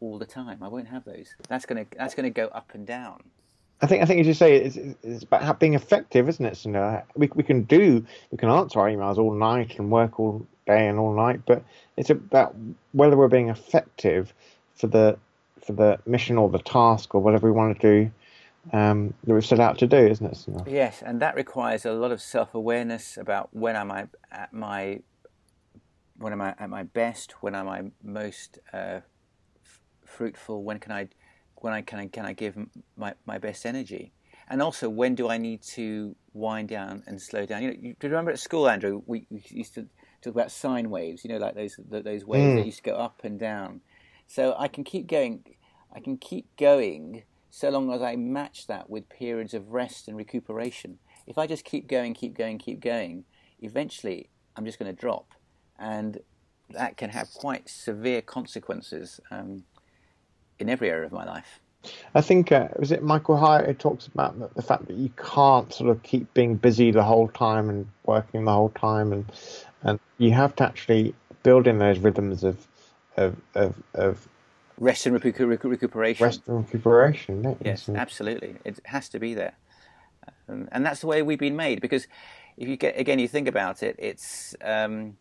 all 0.00 0.18
the 0.18 0.26
time. 0.26 0.62
I 0.62 0.68
won't 0.68 0.88
have 0.88 1.04
those. 1.04 1.34
That's 1.48 1.66
gonna 1.66 1.86
that's 1.96 2.14
gonna 2.14 2.30
go 2.30 2.46
up 2.46 2.72
and 2.74 2.86
down. 2.86 3.24
I 3.82 3.86
think 3.86 4.02
I 4.02 4.06
think 4.06 4.20
as 4.20 4.26
you 4.26 4.34
say, 4.34 4.56
it's, 4.56 4.76
it's 5.02 5.24
about 5.24 5.60
being 5.60 5.74
effective, 5.74 6.28
isn't 6.28 6.44
it? 6.44 6.66
Know, 6.66 7.02
we 7.14 7.28
we 7.34 7.42
can 7.42 7.62
do 7.62 8.04
we 8.30 8.38
can 8.38 8.48
answer 8.48 8.80
our 8.80 8.88
emails 8.88 9.18
all 9.18 9.34
night 9.34 9.78
and 9.78 9.90
work 9.90 10.18
all 10.18 10.46
day 10.66 10.88
and 10.88 10.98
all 10.98 11.14
night, 11.14 11.42
but 11.46 11.62
it's 11.96 12.10
about 12.10 12.54
whether 12.92 13.16
we're 13.16 13.28
being 13.28 13.48
effective 13.48 14.32
for 14.74 14.86
the 14.86 15.18
for 15.64 15.72
the 15.72 15.98
mission 16.06 16.38
or 16.38 16.48
the 16.48 16.58
task 16.58 17.14
or 17.14 17.20
whatever 17.20 17.46
we 17.46 17.52
want 17.52 17.78
to 17.78 18.04
do 18.04 18.10
um, 18.72 19.12
that 19.24 19.34
we've 19.34 19.44
set 19.44 19.60
out 19.60 19.78
to 19.78 19.86
do, 19.86 19.98
isn't 19.98 20.26
it? 20.26 20.46
Yes, 20.66 21.02
and 21.04 21.20
that 21.20 21.34
requires 21.34 21.84
a 21.84 21.92
lot 21.92 22.12
of 22.12 22.20
self 22.22 22.54
awareness 22.54 23.16
about 23.16 23.50
when 23.52 23.76
am 23.76 23.90
I 23.90 24.06
at 24.32 24.52
my 24.52 25.00
when 26.18 26.32
am 26.32 26.40
I 26.40 26.54
at 26.58 26.70
my 26.70 26.82
best, 26.82 27.42
when 27.42 27.54
am 27.54 27.68
I 27.68 27.90
most 28.02 28.58
uh, 28.72 29.00
f- 29.62 29.82
fruitful, 30.04 30.62
when 30.62 30.78
can 30.78 30.92
I 30.92 31.08
when 31.56 31.72
I 31.72 31.82
can 31.82 31.98
I 31.98 32.06
can 32.08 32.24
I 32.24 32.32
give 32.32 32.56
my, 32.96 33.14
my 33.26 33.38
best 33.38 33.66
energy, 33.66 34.12
and 34.48 34.62
also 34.62 34.88
when 34.88 35.14
do 35.14 35.28
I 35.28 35.38
need 35.38 35.62
to 35.74 36.14
wind 36.32 36.68
down 36.68 37.02
and 37.06 37.20
slow 37.20 37.46
down? 37.46 37.62
You 37.62 37.68
know, 37.68 37.76
you, 37.80 37.94
do 37.98 38.06
you 38.06 38.10
remember 38.10 38.30
at 38.30 38.38
school, 38.38 38.68
Andrew? 38.68 39.02
We, 39.06 39.26
we, 39.30 39.42
used 39.48 39.74
to 39.74 39.86
talk 40.22 40.34
about 40.34 40.50
sine 40.50 40.90
waves. 40.90 41.24
You 41.24 41.30
know, 41.30 41.38
like 41.38 41.54
those 41.54 41.78
those 41.88 42.24
waves 42.24 42.44
mm. 42.44 42.56
that 42.56 42.66
used 42.66 42.78
to 42.78 42.90
go 42.90 42.96
up 42.96 43.22
and 43.24 43.38
down. 43.38 43.80
So 44.26 44.54
I 44.58 44.68
can 44.68 44.84
keep 44.84 45.06
going. 45.06 45.44
I 45.94 46.00
can 46.00 46.18
keep 46.18 46.56
going 46.56 47.22
so 47.50 47.70
long 47.70 47.90
as 47.92 48.02
I 48.02 48.16
match 48.16 48.66
that 48.66 48.90
with 48.90 49.08
periods 49.08 49.54
of 49.54 49.72
rest 49.72 50.08
and 50.08 50.16
recuperation. 50.16 50.98
If 51.26 51.38
I 51.38 51.46
just 51.46 51.64
keep 51.64 51.88
going, 51.88 52.12
keep 52.12 52.36
going, 52.36 52.58
keep 52.58 52.80
going, 52.80 53.24
eventually 53.60 54.28
I'm 54.54 54.64
just 54.66 54.78
going 54.78 54.94
to 54.94 55.00
drop, 55.00 55.32
and 55.78 56.20
that 56.70 56.96
can 56.96 57.10
have 57.10 57.30
quite 57.32 57.68
severe 57.68 58.20
consequences. 58.20 59.20
Um, 59.30 59.64
in 60.58 60.68
every 60.68 60.90
area 60.90 61.06
of 61.06 61.12
my 61.12 61.24
life. 61.24 61.60
I 62.14 62.20
think 62.20 62.50
uh, 62.52 62.68
was 62.78 62.92
it 62.92 63.02
Michael 63.02 63.36
Hyatt 63.36 63.66
who 63.66 63.74
talks 63.74 64.06
about 64.06 64.38
the, 64.38 64.48
the, 64.54 64.62
fact 64.62 64.86
that 64.86 64.96
you 64.96 65.10
can't 65.16 65.72
sort 65.72 65.90
of 65.90 66.02
keep 66.02 66.32
being 66.34 66.56
busy 66.56 66.90
the 66.90 67.04
whole 67.04 67.28
time 67.28 67.68
and 67.68 67.86
working 68.04 68.44
the 68.44 68.52
whole 68.52 68.70
time, 68.70 69.12
and 69.12 69.24
and 69.82 70.00
you 70.18 70.32
have 70.32 70.56
to 70.56 70.64
actually 70.64 71.14
build 71.42 71.66
in 71.66 71.78
those 71.78 71.98
rhythms 71.98 72.42
of 72.42 72.66
of 73.16 73.36
of, 73.54 73.74
of 73.94 74.28
rest 74.78 75.06
and 75.06 75.14
recuperation. 75.14 76.24
Rest 76.24 76.42
and 76.48 76.58
recuperation. 76.58 77.56
Yes, 77.62 77.88
absolutely. 77.88 78.56
It 78.64 78.80
has 78.84 79.08
to 79.10 79.18
be 79.18 79.34
there, 79.34 79.54
um, 80.48 80.68
and 80.72 80.84
that's 80.84 81.00
the 81.00 81.06
way 81.06 81.22
we've 81.22 81.38
been 81.38 81.56
made. 81.56 81.80
Because 81.80 82.08
if 82.56 82.68
you 82.68 82.76
get 82.76 82.98
again, 82.98 83.18
you 83.18 83.28
think 83.28 83.48
about 83.48 83.82
it, 83.82 83.96
it's 83.98 84.56
um, 84.62 85.16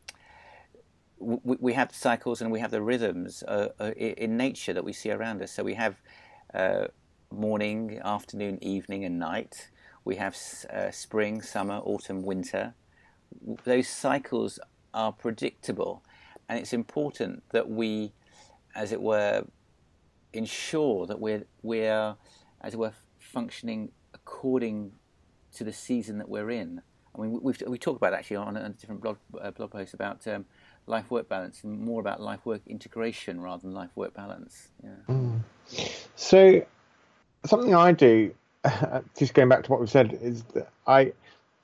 we, 1.19 1.57
we 1.59 1.73
have 1.73 1.89
the 1.89 1.95
cycles 1.95 2.41
and 2.41 2.51
we 2.51 2.59
have 2.59 2.71
the 2.71 2.81
rhythms 2.81 3.43
uh, 3.43 3.69
uh, 3.79 3.91
in 3.91 4.37
nature 4.37 4.73
that 4.73 4.83
we 4.83 4.93
see 4.93 5.11
around 5.11 5.41
us. 5.41 5.51
So 5.51 5.63
we 5.63 5.75
have 5.75 5.95
uh, 6.53 6.87
morning, 7.31 7.99
afternoon, 8.03 8.63
evening, 8.63 9.05
and 9.05 9.19
night. 9.19 9.69
We 10.03 10.17
have 10.17 10.37
uh, 10.71 10.91
spring, 10.91 11.41
summer, 11.41 11.79
autumn, 11.83 12.23
winter. 12.23 12.73
Those 13.63 13.87
cycles 13.87 14.59
are 14.93 15.11
predictable, 15.11 16.03
and 16.47 16.59
it's 16.59 16.73
important 16.73 17.43
that 17.51 17.69
we, 17.69 18.13
as 18.75 18.91
it 18.91 19.01
were, 19.01 19.45
ensure 20.31 21.07
that 21.07 21.19
we're 21.19 21.45
we're 21.63 22.15
as 22.61 22.73
it 22.73 22.77
were 22.77 22.93
functioning 23.19 23.91
according 24.13 24.91
to 25.53 25.63
the 25.63 25.73
season 25.73 26.17
that 26.19 26.29
we're 26.29 26.51
in. 26.51 26.81
I 27.15 27.21
mean, 27.21 27.39
we've 27.41 27.61
we 27.65 27.77
talked 27.77 27.97
about 27.97 28.13
actually 28.13 28.37
on 28.37 28.57
a 28.57 28.69
different 28.69 29.01
blog 29.01 29.17
uh, 29.41 29.51
blog 29.51 29.71
post 29.71 29.93
about 29.93 30.25
um, 30.27 30.45
life 30.87 31.09
work 31.09 31.27
balance 31.27 31.63
and 31.63 31.79
more 31.79 31.99
about 31.99 32.21
life 32.21 32.45
work 32.45 32.61
integration 32.67 33.41
rather 33.41 33.61
than 33.61 33.73
life 33.73 33.89
work 33.95 34.13
balance. 34.13 34.69
Yeah. 34.83 34.89
Mm. 35.09 35.39
So, 36.15 36.65
something 37.45 37.73
I 37.73 37.91
do, 37.91 38.33
just 39.17 39.33
going 39.33 39.49
back 39.49 39.63
to 39.63 39.71
what 39.71 39.81
we 39.81 39.87
said, 39.87 40.17
is 40.21 40.43
that 40.53 40.69
I 40.87 41.13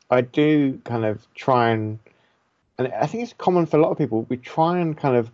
I 0.09 0.21
do 0.21 0.79
kind 0.83 1.05
of 1.05 1.25
try 1.35 1.69
and, 1.69 1.97
and 2.77 2.91
I 2.93 3.07
think 3.07 3.23
it's 3.23 3.33
common 3.33 3.65
for 3.65 3.77
a 3.77 3.81
lot 3.81 3.91
of 3.91 3.97
people. 3.97 4.25
We 4.27 4.37
try 4.37 4.79
and 4.79 4.97
kind 4.97 5.15
of 5.15 5.31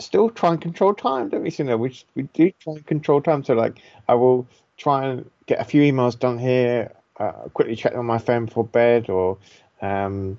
still 0.00 0.30
try 0.30 0.52
and 0.52 0.60
control 0.60 0.94
time, 0.94 1.28
don't 1.28 1.42
we? 1.42 1.64
Know, 1.64 1.76
we 1.76 1.94
we 2.14 2.22
do 2.22 2.50
try 2.60 2.74
and 2.74 2.86
control 2.86 3.20
time. 3.20 3.44
So, 3.44 3.54
like, 3.54 3.78
I 4.08 4.14
will 4.14 4.46
try 4.76 5.06
and 5.06 5.30
get 5.46 5.60
a 5.60 5.64
few 5.64 5.82
emails 5.82 6.18
done 6.18 6.38
here. 6.38 6.92
Uh, 7.18 7.32
quickly 7.52 7.74
check 7.74 7.94
on 7.96 8.06
my 8.06 8.18
phone 8.18 8.46
before 8.46 8.64
bed, 8.64 9.10
or 9.10 9.36
um, 9.82 10.38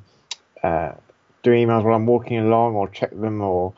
uh, 0.63 0.93
do 1.43 1.51
emails 1.51 1.83
while 1.83 1.95
I'm 1.95 2.05
walking 2.05 2.37
along 2.37 2.75
or 2.75 2.87
check 2.89 3.11
them 3.11 3.41
or 3.41 3.73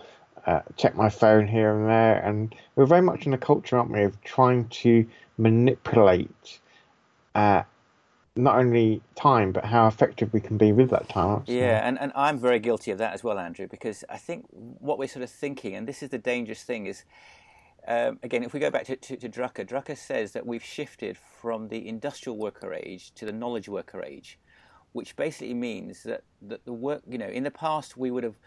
uh, 0.45 0.61
check 0.77 0.95
my 0.95 1.09
phone 1.09 1.47
here 1.47 1.75
and 1.75 1.87
there. 1.87 2.17
And 2.17 2.55
we're 2.75 2.85
very 2.85 3.01
much 3.01 3.25
in 3.25 3.33
a 3.33 3.37
culture, 3.37 3.77
aren't 3.77 3.91
we, 3.91 4.03
of 4.03 4.21
trying 4.23 4.67
to 4.69 5.05
manipulate 5.37 6.59
uh, 7.35 7.63
not 8.35 8.55
only 8.55 9.01
time, 9.15 9.51
but 9.51 9.65
how 9.65 9.87
effective 9.87 10.33
we 10.33 10.39
can 10.39 10.57
be 10.57 10.71
with 10.71 10.89
that 10.89 11.09
time. 11.09 11.43
Yeah, 11.47 11.85
and, 11.87 11.99
and 11.99 12.11
I'm 12.15 12.39
very 12.39 12.59
guilty 12.59 12.91
of 12.91 12.97
that 12.99 13.13
as 13.13 13.23
well, 13.23 13.37
Andrew, 13.37 13.67
because 13.67 14.03
I 14.09 14.17
think 14.17 14.45
what 14.51 14.97
we're 14.97 15.07
sort 15.07 15.23
of 15.23 15.29
thinking, 15.29 15.75
and 15.75 15.87
this 15.87 16.01
is 16.01 16.09
the 16.09 16.17
dangerous 16.17 16.63
thing, 16.63 16.85
is 16.85 17.03
um, 17.87 18.19
again, 18.23 18.43
if 18.43 18.53
we 18.53 18.59
go 18.59 18.69
back 18.69 18.85
to, 18.85 18.95
to, 18.95 19.17
to, 19.17 19.27
Drucker, 19.27 19.65
Drucker 19.65 19.97
says 19.97 20.33
that 20.33 20.45
we've 20.45 20.63
shifted 20.63 21.17
from 21.17 21.67
the 21.69 21.87
industrial 21.87 22.37
worker 22.37 22.73
age 22.73 23.11
to 23.15 23.25
the 23.25 23.31
knowledge 23.31 23.67
worker 23.67 24.03
age 24.03 24.37
which 24.93 25.15
basically 25.15 25.53
means 25.53 26.03
that, 26.03 26.24
that 26.41 26.65
the 26.65 26.74
work, 26.74 27.01
you 27.07 27.17
know, 27.17 27.27
in 27.27 27.43
the 27.43 27.51
past 27.51 27.98
we 27.98 28.12
would 28.12 28.24
have 28.24 28.38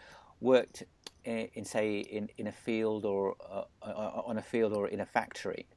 worked 0.41 0.83
in, 1.23 1.49
in 1.53 1.65
say, 1.65 1.99
in, 1.99 2.29
in 2.37 2.47
a 2.47 2.51
field 2.51 3.05
or 3.05 3.35
uh, 3.49 3.63
uh, 3.81 4.21
on 4.25 4.37
a 4.37 4.41
field 4.41 4.73
or 4.73 4.87
in 4.87 4.99
a 4.99 5.05
factory. 5.05 5.67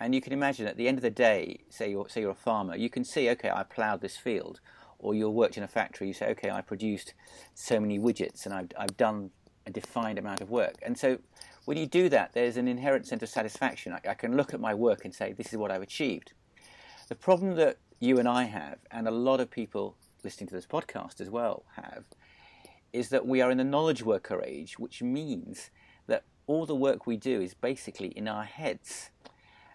And 0.00 0.14
you 0.14 0.20
can 0.20 0.32
imagine 0.32 0.66
at 0.66 0.76
the 0.76 0.86
end 0.86 0.98
of 0.98 1.02
the 1.02 1.10
day, 1.10 1.60
say 1.70 1.90
you're, 1.90 2.08
say 2.08 2.20
you're 2.20 2.30
a 2.30 2.34
farmer, 2.34 2.76
you 2.76 2.88
can 2.88 3.04
see, 3.04 3.28
okay, 3.30 3.50
I 3.50 3.64
ploughed 3.64 4.00
this 4.00 4.16
field. 4.16 4.60
Or 5.00 5.14
you 5.14 5.30
worked 5.30 5.56
in 5.56 5.62
a 5.62 5.68
factory, 5.68 6.08
you 6.08 6.12
say, 6.12 6.26
okay, 6.30 6.50
I 6.50 6.60
produced 6.60 7.14
so 7.54 7.78
many 7.78 8.00
widgets 8.00 8.46
and 8.46 8.54
I've, 8.54 8.68
I've 8.76 8.96
done 8.96 9.30
a 9.64 9.70
defined 9.70 10.18
amount 10.18 10.40
of 10.40 10.50
work. 10.50 10.74
And 10.82 10.98
so 10.98 11.18
when 11.66 11.76
you 11.76 11.86
do 11.86 12.08
that, 12.08 12.32
there's 12.32 12.56
an 12.56 12.66
inherent 12.66 13.06
sense 13.06 13.22
of 13.22 13.28
satisfaction. 13.28 13.92
I, 13.92 14.10
I 14.10 14.14
can 14.14 14.36
look 14.36 14.54
at 14.54 14.60
my 14.60 14.74
work 14.74 15.04
and 15.04 15.14
say, 15.14 15.32
this 15.32 15.52
is 15.52 15.58
what 15.58 15.70
I've 15.70 15.82
achieved. 15.82 16.32
The 17.08 17.14
problem 17.14 17.54
that 17.56 17.76
you 18.00 18.18
and 18.18 18.28
I 18.28 18.44
have, 18.44 18.78
and 18.90 19.06
a 19.06 19.12
lot 19.12 19.38
of 19.40 19.50
people 19.50 19.96
listening 20.24 20.48
to 20.48 20.54
this 20.54 20.66
podcast 20.66 21.20
as 21.20 21.30
well 21.30 21.64
have, 21.76 22.04
is 22.92 23.10
that 23.10 23.26
we 23.26 23.40
are 23.40 23.50
in 23.50 23.58
the 23.58 23.64
knowledge 23.64 24.02
worker 24.02 24.42
age, 24.44 24.78
which 24.78 25.02
means 25.02 25.70
that 26.06 26.24
all 26.46 26.66
the 26.66 26.74
work 26.74 27.06
we 27.06 27.16
do 27.16 27.40
is 27.40 27.54
basically 27.54 28.08
in 28.08 28.28
our 28.28 28.44
heads. 28.44 29.10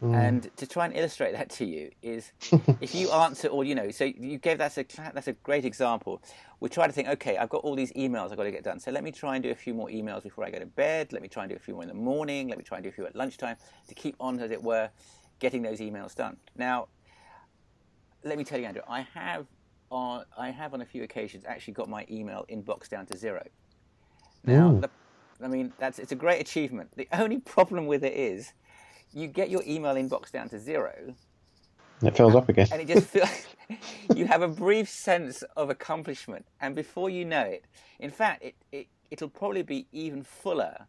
Mm. 0.01 0.15
And 0.15 0.57
to 0.57 0.67
try 0.67 0.85
and 0.85 0.95
illustrate 0.97 1.31
that 1.31 1.49
to 1.51 1.65
you 1.65 1.91
is 2.01 2.33
if 2.81 2.93
you 2.93 3.09
answer 3.11 3.47
all, 3.47 3.63
you 3.63 3.73
know, 3.73 3.89
so 3.89 4.03
you 4.03 4.37
gave 4.37 4.57
that's 4.57 4.77
a 4.77 4.85
that's 5.13 5.27
a 5.27 5.33
great 5.33 5.63
example. 5.63 6.21
We 6.59 6.67
try 6.67 6.87
to 6.87 6.93
think, 6.93 7.07
okay, 7.07 7.37
I've 7.37 7.49
got 7.49 7.63
all 7.63 7.75
these 7.75 7.93
emails 7.93 8.31
I've 8.31 8.37
got 8.37 8.43
to 8.43 8.51
get 8.51 8.63
done. 8.63 8.79
So 8.79 8.91
let 8.91 9.03
me 9.03 9.11
try 9.11 9.35
and 9.35 9.43
do 9.43 9.51
a 9.51 9.55
few 9.55 9.73
more 9.73 9.87
emails 9.87 10.23
before 10.23 10.43
I 10.43 10.51
go 10.51 10.59
to 10.59 10.65
bed. 10.65 11.13
Let 11.13 11.21
me 11.21 11.29
try 11.29 11.43
and 11.43 11.49
do 11.49 11.55
a 11.55 11.59
few 11.59 11.75
more 11.75 11.83
in 11.83 11.89
the 11.89 11.93
morning. 11.93 12.49
Let 12.49 12.57
me 12.57 12.63
try 12.65 12.77
and 12.77 12.83
do 12.83 12.89
a 12.89 12.91
few 12.91 13.05
at 13.05 13.15
lunchtime 13.15 13.55
to 13.87 13.95
keep 13.95 14.15
on, 14.19 14.39
as 14.39 14.51
it 14.51 14.61
were, 14.61 14.89
getting 15.39 15.61
those 15.61 15.79
emails 15.79 16.15
done. 16.15 16.37
Now, 16.57 16.87
let 18.23 18.37
me 18.37 18.43
tell 18.43 18.59
you, 18.59 18.65
Andrew, 18.65 18.83
I 18.87 19.07
have 19.13 19.45
on 19.89 20.25
I 20.37 20.49
have 20.49 20.73
on 20.73 20.81
a 20.81 20.85
few 20.85 21.03
occasions 21.03 21.43
actually 21.47 21.73
got 21.73 21.89
my 21.89 22.05
email 22.09 22.45
inbox 22.49 22.89
down 22.89 23.05
to 23.07 23.17
zero. 23.17 23.43
Now, 24.45 24.73
the, 24.73 24.89
I 25.41 25.47
mean 25.47 25.73
that's 25.77 25.99
it's 25.99 26.11
a 26.11 26.15
great 26.15 26.41
achievement. 26.41 26.91
The 26.95 27.07
only 27.13 27.39
problem 27.39 27.87
with 27.87 28.03
it 28.03 28.13
is 28.13 28.53
you 29.13 29.27
get 29.27 29.49
your 29.49 29.63
email 29.65 29.95
inbox 29.95 30.31
down 30.31 30.49
to 30.49 30.59
zero. 30.59 31.15
It 32.01 32.17
fills 32.17 32.35
up 32.35 32.49
again. 32.49 32.67
And 32.71 32.81
it 32.81 32.87
just 32.87 33.07
feels 33.07 33.47
you 34.15 34.25
have 34.25 34.41
a 34.41 34.47
brief 34.47 34.89
sense 34.89 35.43
of 35.55 35.69
accomplishment, 35.69 36.45
and 36.59 36.75
before 36.75 37.09
you 37.09 37.23
know 37.25 37.43
it, 37.43 37.65
in 37.99 38.11
fact, 38.11 38.43
it, 38.43 38.55
it 38.71 38.87
it'll 39.11 39.29
probably 39.29 39.63
be 39.63 39.87
even 39.91 40.23
fuller 40.23 40.87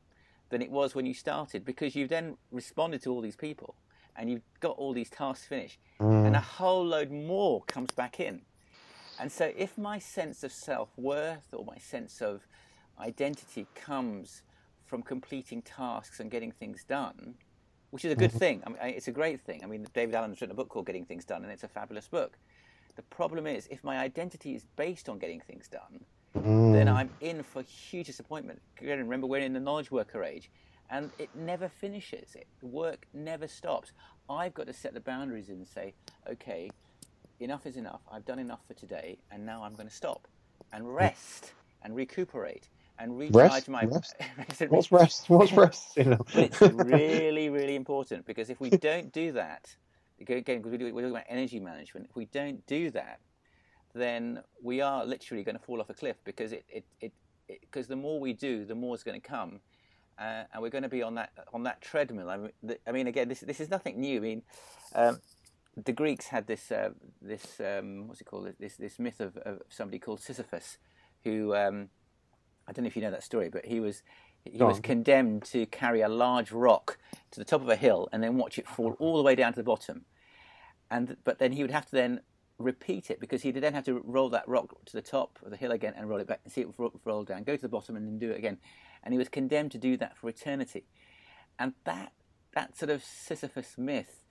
than 0.49 0.63
it 0.63 0.71
was 0.71 0.95
when 0.95 1.07
you 1.07 1.15
started 1.15 1.65
because 1.65 1.95
you've 1.95 2.09
then 2.09 2.37
responded 2.51 3.03
to 3.03 3.11
all 3.11 3.21
these 3.21 3.37
people 3.37 3.75
and 4.17 4.31
you've 4.31 4.43
got 4.61 4.77
all 4.77 4.93
these 4.93 5.11
tasks 5.11 5.47
finished, 5.47 5.79
mm. 6.01 6.27
and 6.27 6.37
a 6.37 6.41
whole 6.41 6.87
load 6.87 7.11
more 7.11 7.63
comes 7.65 7.91
back 7.91 8.21
in. 8.21 8.43
And 9.21 9.31
so, 9.31 9.53
if 9.57 9.79
my 9.79 9.99
sense 9.99 10.43
of 10.43 10.53
self 10.53 10.91
worth 10.97 11.53
or 11.53 11.65
my 11.65 11.79
sense 11.79 12.21
of 12.21 12.47
identity 12.99 13.67
comes 13.75 14.43
from 14.87 15.03
completing 15.03 15.63
tasks 15.63 16.21
and 16.21 16.31
getting 16.31 16.53
things 16.53 16.85
done, 16.85 17.35
which 17.91 18.05
is 18.05 18.13
a 18.13 18.17
good 18.17 18.31
mm-hmm. 18.31 18.39
thing, 18.39 18.63
I 18.67 18.71
mean, 18.71 18.79
it's 18.83 19.09
a 19.09 19.13
great 19.13 19.41
thing. 19.41 19.63
I 19.63 19.67
mean, 19.67 19.87
David 19.95 20.15
Allen's 20.15 20.41
written 20.41 20.53
a 20.53 20.57
book 20.57 20.69
called 20.69 20.87
Getting 20.87 21.05
Things 21.05 21.25
Done, 21.25 21.43
and 21.43 21.53
it's 21.53 21.65
a 21.65 21.69
fabulous 21.69 22.09
book. 22.09 22.37
The 22.97 23.03
problem 23.03 23.47
is, 23.47 23.67
if 23.71 23.83
my 23.83 23.99
identity 23.99 24.55
is 24.55 24.67
based 24.77 25.09
on 25.09 25.19
getting 25.19 25.41
things 25.41 25.69
done, 25.69 26.05
then 26.35 26.89
I'm 26.89 27.11
in 27.21 27.43
for 27.43 27.63
huge 27.63 28.07
disappointment. 28.07 28.61
Remember, 28.81 29.27
we're 29.27 29.41
in 29.41 29.53
the 29.53 29.61
knowledge 29.61 29.91
worker 29.91 30.23
age, 30.25 30.51
and 30.91 31.11
it 31.19 31.29
never 31.35 31.69
finishes. 31.69 32.35
It, 32.35 32.47
the 32.61 32.67
work 32.67 33.07
never 33.13 33.49
stops. 33.49 33.93
I've 34.29 34.55
got 34.55 34.67
to 34.67 34.73
set 34.73 34.95
the 34.95 35.01
boundaries 35.01 35.49
and 35.49 35.67
say, 35.67 35.95
okay, 36.31 36.71
enough 37.41 37.67
is 37.67 37.77
enough. 37.77 38.01
I've 38.11 38.25
done 38.25 38.39
enough 38.39 38.61
for 38.67 38.75
today, 38.75 39.19
and 39.31 39.45
now 39.45 39.63
I'm 39.63 39.75
going 39.75 39.89
to 39.89 39.95
stop 39.95 40.27
and 40.73 40.95
rest 40.95 41.53
and 41.83 41.95
recuperate 41.95 42.69
and 42.99 43.19
recharge 43.19 43.53
Rest? 43.53 43.69
my. 43.69 43.85
Rest? 43.85 44.15
What's 44.69 44.93
rest? 44.93 45.29
What's 45.29 45.53
rest? 45.65 45.97
You 45.97 46.05
know? 46.05 46.27
It's 46.35 46.61
really, 46.61 47.49
really 47.49 47.75
important 47.75 48.27
because 48.27 48.51
if 48.51 48.61
we 48.61 48.71
don't 48.91 49.13
do 49.13 49.33
that, 49.33 49.75
again, 50.21 50.63
because 50.63 50.73
we're 50.73 50.79
talking 50.79 51.11
about 51.11 51.25
energy 51.29 51.61
management, 51.61 52.07
if 52.09 52.17
we 52.17 52.27
don't 52.27 52.65
do 52.67 52.91
that, 52.93 53.21
then 53.95 54.43
we 54.63 54.81
are 54.81 55.05
literally 55.05 55.43
going 55.43 55.57
to 55.57 55.63
fall 55.63 55.81
off 55.81 55.91
a 55.91 55.95
cliff 55.95 56.17
because 56.25 56.53
it, 56.53 56.65
it, 56.69 56.85
it, 57.01 57.13
because 57.61 57.87
the 57.87 57.97
more 57.97 58.19
we 58.19 58.33
do, 58.33 58.65
the 58.65 58.75
more 58.75 58.95
is 58.95 59.03
going 59.03 59.21
to 59.21 59.27
come, 59.27 59.61
uh, 60.19 60.45
and 60.53 60.63
we're 60.63 60.71
going 60.71 60.83
to 60.83 60.89
be 60.89 61.03
on 61.03 61.15
that 61.17 61.31
on 61.53 61.65
that 61.65 61.81
treadmill. 61.81 62.31
I 62.31 62.37
mean, 62.37 62.51
I 62.87 62.93
mean 62.93 63.07
again, 63.07 63.29
this 63.29 63.41
this 63.41 63.61
is 63.61 63.71
nothing 63.71 64.01
new. 64.01 64.19
I 64.19 64.21
mean, 64.21 64.43
um, 64.95 65.19
the 65.77 65.93
Greeks 65.93 66.29
had 66.29 66.47
this 66.47 66.71
uh, 66.71 66.91
this 67.21 67.61
um, 67.61 68.09
what's 68.09 68.21
it 68.21 68.25
called? 68.25 68.49
This 68.59 68.77
this 68.77 68.99
myth 68.99 69.21
of, 69.21 69.37
of 69.39 69.63
somebody 69.69 69.99
called 69.99 70.21
Sisyphus, 70.21 70.79
who 71.25 71.55
um, 71.55 71.89
I 72.67 72.73
don't 72.73 72.85
know 72.85 72.89
if 72.89 72.97
you 72.97 73.03
know 73.03 73.11
that 73.11 73.25
story, 73.25 73.49
but 73.49 73.67
he 73.67 73.81
was 73.81 74.03
he 74.45 74.59
Go 74.59 74.67
was 74.67 74.77
on. 74.77 74.83
condemned 74.83 75.45
to 75.47 75.67
carry 75.67 76.01
a 76.01 76.09
large 76.09 76.53
rock 76.53 76.99
to 77.31 77.39
the 77.41 77.45
top 77.45 77.63
of 77.63 77.69
a 77.69 77.77
hill 77.77 78.09
and 78.13 78.23
then 78.23 78.37
watch 78.37 78.59
it 78.59 78.69
fall 78.69 78.97
all 78.99 79.17
the 79.17 79.23
way 79.23 79.35
down 79.35 79.53
to 79.53 79.59
the 79.59 79.65
bottom. 79.65 80.05
And 80.91 81.17
but 81.25 81.39
then 81.39 81.53
he 81.53 81.63
would 81.63 81.71
have 81.71 81.87
to 81.87 81.93
then 81.93 82.21
repeat 82.59 83.11
it 83.11 83.21
because 83.21 83.43
he'd 83.43 83.57
then 83.57 83.75
have 83.75 83.85
to 83.87 84.01
roll 84.05 84.29
that 84.31 84.47
rock 84.47 84.85
to 84.87 84.93
the 84.93 85.03
top 85.03 85.39
of 85.45 85.51
the 85.51 85.57
hill 85.57 85.73
again 85.73 85.95
and 85.97 86.09
roll 86.09 86.21
it 86.21 86.27
back 86.27 86.41
and 86.45 86.53
see 86.53 86.61
it 86.61 86.69
roll 87.05 87.25
down, 87.25 87.43
go 87.43 87.57
to 87.57 87.63
the 87.63 87.69
bottom 87.69 87.97
and 87.97 88.07
then 88.07 88.19
do 88.19 88.31
it 88.31 88.39
again. 88.39 88.59
And 89.03 89.13
he 89.13 89.19
was 89.19 89.29
condemned 89.29 89.73
to 89.73 89.79
do 89.79 89.97
that 89.97 90.17
for 90.17 90.29
eternity. 90.29 90.85
And 91.59 91.75
that 91.85 92.13
that 92.55 92.77
sort 92.77 92.91
of 92.91 93.03
Sisyphus 93.03 93.77
myth 93.77 94.24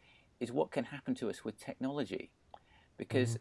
is 0.43 0.51
what 0.51 0.69
can 0.71 0.85
happen 0.95 1.15
to 1.15 1.29
us 1.31 1.39
with 1.45 1.55
technology, 1.69 2.25
because 2.97 3.39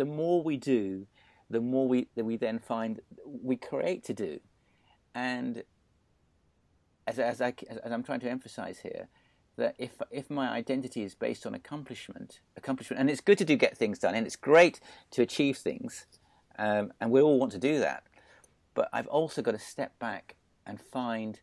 the 0.00 0.04
more 0.04 0.38
we 0.50 0.56
do, 0.56 1.06
the 1.50 1.60
more 1.60 1.86
we 1.92 2.08
that 2.16 2.24
we 2.24 2.36
then 2.36 2.58
find 2.58 3.00
we 3.50 3.56
create 3.56 4.02
to 4.04 4.14
do, 4.26 4.32
and 5.14 5.64
as 7.06 7.18
as 7.18 7.40
I 7.40 7.50
as 7.84 7.92
I'm 7.94 8.04
trying 8.08 8.20
to 8.20 8.30
emphasize 8.30 8.78
here, 8.88 9.08
that 9.56 9.74
if 9.78 9.92
if 10.10 10.30
my 10.30 10.46
identity 10.60 11.02
is 11.02 11.14
based 11.14 11.44
on 11.46 11.54
accomplishment, 11.54 12.40
accomplishment, 12.56 13.00
and 13.00 13.10
it's 13.10 13.24
good 13.28 13.38
to 13.38 13.44
do 13.44 13.56
get 13.56 13.76
things 13.76 13.98
done, 13.98 14.14
and 14.14 14.26
it's 14.26 14.40
great 14.52 14.80
to 15.10 15.22
achieve 15.22 15.56
things, 15.58 16.06
um, 16.58 16.92
and 17.00 17.10
we 17.10 17.20
all 17.20 17.38
want 17.38 17.52
to 17.52 17.58
do 17.58 17.78
that, 17.80 18.04
but 18.74 18.88
I've 18.92 19.10
also 19.18 19.42
got 19.42 19.52
to 19.52 19.64
step 19.74 19.92
back 19.98 20.36
and 20.66 20.80
find 20.80 21.40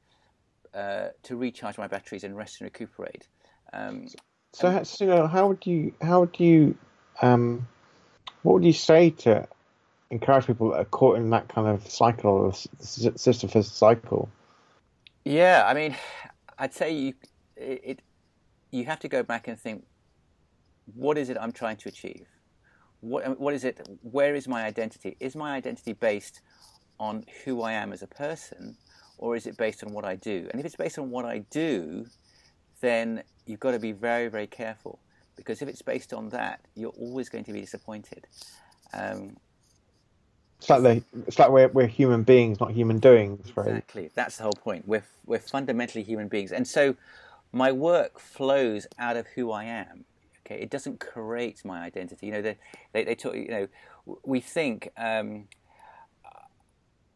uh, 0.74 1.10
to 1.24 1.36
recharge 1.36 1.77
my 1.77 1.88
batteries 1.88 2.24
and 2.24 2.36
rest 2.36 2.62
and 2.62 2.65
recuperate. 2.65 3.27
Um, 3.74 4.08
So, 4.53 4.70
how- 4.72 4.84
so, 4.84 5.27
how 5.27 5.48
would 5.48 5.65
you, 5.65 5.93
how 6.01 6.22
would 6.22 6.39
you, 6.39 6.77
um, 7.22 7.67
what 8.43 8.55
would 8.55 8.65
you 8.65 8.74
say 8.74 9.12
to 9.12 9.48
encourage 10.12 10.48
people 10.48 10.72
that 10.72 10.77
are 10.79 10.86
caught 10.86 11.17
in 11.17 11.29
that 11.31 11.50
kind 11.50 11.67
of 11.67 11.89
cycle, 11.89 12.48
of 12.48 12.53
S- 12.81 13.10
Sisyphus 13.15 13.72
cycle? 13.72 14.29
Yeah, 15.25 15.65
I 15.67 15.74
mean, 15.74 15.96
I'd 16.58 16.74
say 16.74 16.93
you 16.93 17.13
it 17.58 18.01
you 18.72 18.86
have 18.86 19.00
to 19.01 19.10
go 19.10 19.24
back 19.24 19.48
and 19.48 19.60
think, 19.60 19.86
what 20.86 21.17
is 21.17 21.29
it 21.29 21.38
I'm 21.39 21.51
trying 21.51 21.77
to 21.77 21.89
achieve? 21.89 22.27
What 23.01 23.39
what 23.39 23.53
is 23.53 23.63
it? 23.63 23.81
Where 24.01 24.36
is 24.36 24.48
my 24.48 24.63
identity? 24.65 25.17
Is 25.20 25.36
my 25.36 25.55
identity 25.55 25.93
based 25.93 26.41
on 27.00 27.25
who 27.46 27.62
I 27.62 27.74
am 27.74 27.93
as 27.93 28.03
a 28.03 28.08
person, 28.08 28.77
or 29.17 29.36
is 29.36 29.48
it 29.48 29.58
based 29.58 29.84
on 29.84 29.93
what 29.93 30.05
I 30.05 30.15
do? 30.15 30.48
And 30.51 30.60
if 30.60 30.65
it's 30.65 30.75
based 30.75 31.00
on 31.00 31.10
what 31.12 31.25
I 31.25 31.39
do, 31.51 32.05
then 32.81 33.24
you've 33.46 33.59
got 33.61 33.72
to 33.72 33.79
be 33.79 33.94
very 33.94 34.27
very 34.27 34.48
careful 34.48 35.00
because 35.35 35.61
if 35.61 35.70
it's 35.70 35.81
based 35.81 36.13
on 36.13 36.29
that, 36.29 36.61
you're 36.75 36.91
always 37.00 37.29
going 37.29 37.46
to 37.46 37.53
be 37.53 37.61
disappointed. 37.61 38.27
Um, 38.94 39.37
It's 40.59 40.70
like 40.70 40.83
they, 40.83 41.03
it's 41.27 41.39
like 41.39 41.50
we're, 41.50 41.70
we're 41.70 41.87
human 41.87 42.24
beings, 42.24 42.59
not 42.59 42.72
human 42.72 43.00
doings, 43.00 43.55
right? 43.57 43.67
Exactly. 43.67 44.11
That's 44.13 44.37
the 44.37 44.44
whole 44.44 44.53
point. 44.53 44.87
We're 44.87 45.05
we're 45.25 45.39
fundamentally 45.39 46.03
human 46.03 46.27
beings, 46.27 46.51
and 46.51 46.67
so 46.67 46.96
my 47.51 47.72
work 47.72 48.20
flows 48.20 48.85
out 49.00 49.17
of 49.17 49.25
who 49.35 49.51
I 49.51 49.63
am. 49.65 50.05
Okay, 50.46 50.61
it 50.61 50.70
doesn't 50.70 51.00
create 51.00 51.65
my 51.65 51.81
identity. 51.81 52.27
You 52.27 52.33
know, 52.33 52.41
they 52.44 52.57
they, 52.94 53.03
they 53.05 53.15
talk. 53.15 53.35
You 53.35 53.48
know, 53.48 53.67
we 54.24 54.39
think 54.39 54.89
um, 54.98 55.48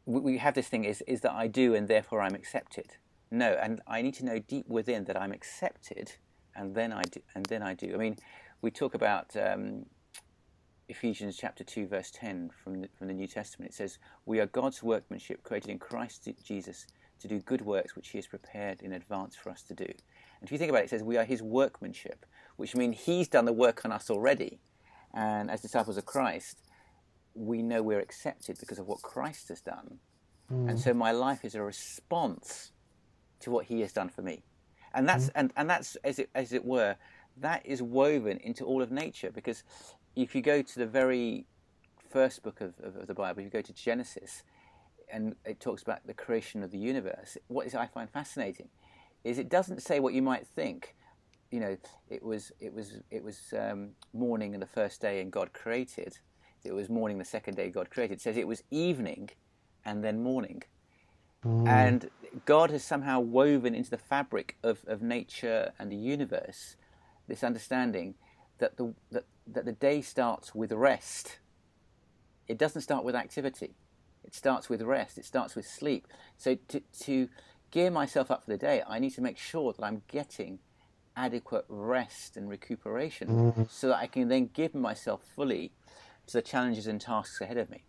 we, 0.06 0.20
we 0.22 0.38
have 0.40 0.56
this 0.56 0.68
thing 0.68 0.84
is 0.86 1.04
is 1.08 1.22
that 1.22 1.34
I 1.34 1.48
do, 1.48 1.76
and 1.76 1.88
therefore 1.88 2.22
I'm 2.22 2.36
accepted. 2.36 2.98
No, 3.32 3.58
and 3.62 3.82
I 3.88 4.02
need 4.02 4.14
to 4.16 4.26
know 4.26 4.40
deep 4.40 4.68
within 4.68 5.06
that 5.06 5.20
I'm 5.20 5.32
accepted, 5.32 6.14
and 6.56 6.76
then 6.76 6.94
I 6.94 7.04
do, 7.04 7.22
and 7.34 7.46
then 7.46 7.62
I 7.64 7.74
do. 7.74 7.94
I 7.94 7.98
mean, 7.98 8.18
we 8.62 8.72
talk 8.72 8.94
about. 8.94 9.36
Um, 9.36 9.86
Ephesians 10.88 11.36
chapter 11.36 11.64
2 11.64 11.88
verse 11.88 12.12
10 12.12 12.52
from 12.64 12.82
the, 12.82 12.90
from 12.96 13.08
the 13.08 13.14
New 13.14 13.26
Testament 13.26 13.72
it 13.72 13.76
says 13.76 13.98
we 14.28 14.40
are 14.40 14.46
God's 14.46 14.84
workmanship 14.84 15.42
created 15.42 15.72
in 15.72 15.80
Christ 15.80 16.30
Jesus 16.44 16.86
to 17.20 17.28
do 17.28 17.40
good 17.40 17.62
works 17.62 17.96
which 17.96 18.10
he 18.10 18.20
has 18.20 18.28
prepared 18.28 18.84
in 18.84 18.94
advance 18.94 19.36
for 19.36 19.50
us 19.50 19.64
to 19.64 19.74
do. 19.74 19.86
And 19.86 20.44
if 20.44 20.52
you 20.52 20.60
think 20.60 20.70
about 20.70 20.84
it 20.84 20.86
it 20.86 20.90
says 20.92 21.02
we 21.02 21.18
are 21.18 21.24
his 21.24 21.42
workmanship 21.42 22.24
which 22.58 22.76
means 22.76 23.00
he's 23.00 23.28
done 23.28 23.46
the 23.46 23.54
work 23.54 23.84
on 23.84 23.92
us 23.92 24.12
already 24.12 24.60
and 25.14 25.50
as 25.50 25.62
disciples 25.62 25.98
of 25.98 26.06
Christ 26.06 26.62
we 27.34 27.62
know 27.62 27.82
we're 27.82 28.00
accepted 28.00 28.58
because 28.60 28.80
of 28.80 28.88
what 28.88 29.02
Christ 29.02 29.50
has 29.50 29.62
done. 29.62 30.00
And 30.50 30.80
so 30.80 30.94
my 30.94 31.12
life 31.12 31.44
is 31.44 31.56
a 31.56 31.64
response 31.64 32.72
to 33.42 33.52
what 33.52 33.66
he 33.66 33.82
has 33.82 33.92
done 33.94 34.10
for 34.10 34.22
me. 34.22 34.44
And 34.94 35.08
that's 35.08 35.30
and, 35.30 35.52
and 35.58 35.70
that's 35.70 35.98
as 36.04 36.20
it 36.20 36.30
as 36.34 36.54
it 36.54 36.64
were 36.64 36.96
that 37.38 37.66
is 37.66 37.82
woven 37.82 38.38
into 38.38 38.64
all 38.64 38.82
of 38.82 38.92
nature 38.92 39.30
because 39.30 39.64
if 40.16 40.34
you 40.34 40.42
go 40.42 40.62
to 40.62 40.80
the 40.80 40.86
very 40.86 41.46
first 42.10 42.44
book 42.44 42.62
of, 42.62 42.74
of, 42.82 42.96
of 42.96 43.08
the 43.08 43.14
Bible, 43.14 43.40
if 43.40 43.44
you 43.44 43.50
go 43.50 43.62
to 43.62 43.74
Genesis, 43.74 44.44
and 45.12 45.36
it 45.46 45.60
talks 45.60 45.82
about 45.82 46.06
the 46.08 46.14
creation 46.14 46.64
of 46.64 46.72
the 46.72 46.78
universe. 46.78 47.38
What 47.48 47.68
is 47.68 47.76
I 47.76 47.86
find 47.86 48.10
fascinating 48.10 48.70
is 49.24 49.38
it 49.38 49.50
doesn't 49.50 49.82
say 49.82 50.00
what 50.00 50.14
you 50.14 50.22
might 50.22 50.48
think. 50.48 50.96
You 51.52 51.60
know, 51.60 51.78
it 52.10 52.24
was 52.24 52.52
it 52.60 52.74
was 52.74 53.00
it 53.12 53.24
was 53.24 53.54
um, 53.58 53.92
morning 54.14 54.54
and 54.54 54.62
the 54.62 54.68
first 54.68 55.02
day, 55.02 55.22
and 55.22 55.32
God 55.32 55.54
created. 55.54 56.18
It 56.64 56.74
was 56.74 56.90
morning 56.90 57.18
the 57.18 57.26
second 57.26 57.56
day 57.56 57.70
God 57.70 57.90
created. 57.90 58.16
It 58.16 58.22
says 58.22 58.38
it 58.38 58.48
was 58.48 58.64
evening, 58.72 59.30
and 59.84 60.04
then 60.04 60.24
morning. 60.24 60.64
Mm. 61.44 61.68
And 61.68 62.10
God 62.46 62.70
has 62.72 62.84
somehow 62.84 63.20
woven 63.20 63.74
into 63.74 63.90
the 63.90 63.98
fabric 63.98 64.58
of, 64.64 64.80
of 64.88 65.02
nature 65.02 65.72
and 65.80 65.92
the 65.92 65.96
universe 65.96 66.76
this 67.28 67.44
understanding 67.44 68.16
that 68.60 68.78
the 68.78 68.94
that, 69.12 69.26
that 69.48 69.66
the 69.66 69.72
day 69.72 70.02
starts 70.02 70.56
with 70.56 70.72
rest. 70.72 71.40
It 72.48 72.58
doesn't 72.58 72.82
start 72.82 73.04
with 73.04 73.16
activity. 73.16 73.76
It 74.24 74.34
starts 74.34 74.70
with 74.70 74.82
rest. 74.82 75.18
It 75.18 75.26
starts 75.26 75.56
with 75.56 75.68
sleep. 75.68 76.08
So 76.38 76.58
to, 76.70 76.82
to 77.02 77.30
gear 77.72 77.92
myself 77.92 78.32
up 78.32 78.46
for 78.46 78.52
the 78.52 78.58
day, 78.58 78.84
I 78.88 79.00
need 79.00 79.12
to 79.12 79.22
make 79.22 79.38
sure 79.38 79.74
that 79.74 79.84
I'm 79.84 80.04
getting 80.08 80.60
adequate 81.16 81.66
rest 81.70 82.38
and 82.38 82.50
recuperation 82.50 83.28
mm. 83.28 83.70
so 83.70 83.88
that 83.88 83.98
I 83.98 84.08
can 84.08 84.28
then 84.28 84.50
give 84.54 84.76
myself 84.76 85.22
fully 85.36 85.72
to 86.28 86.34
the 86.34 86.42
challenges 86.42 86.88
and 86.88 87.00
tasks 87.00 87.40
ahead 87.42 87.58
of 87.58 87.70
me. 87.70 87.84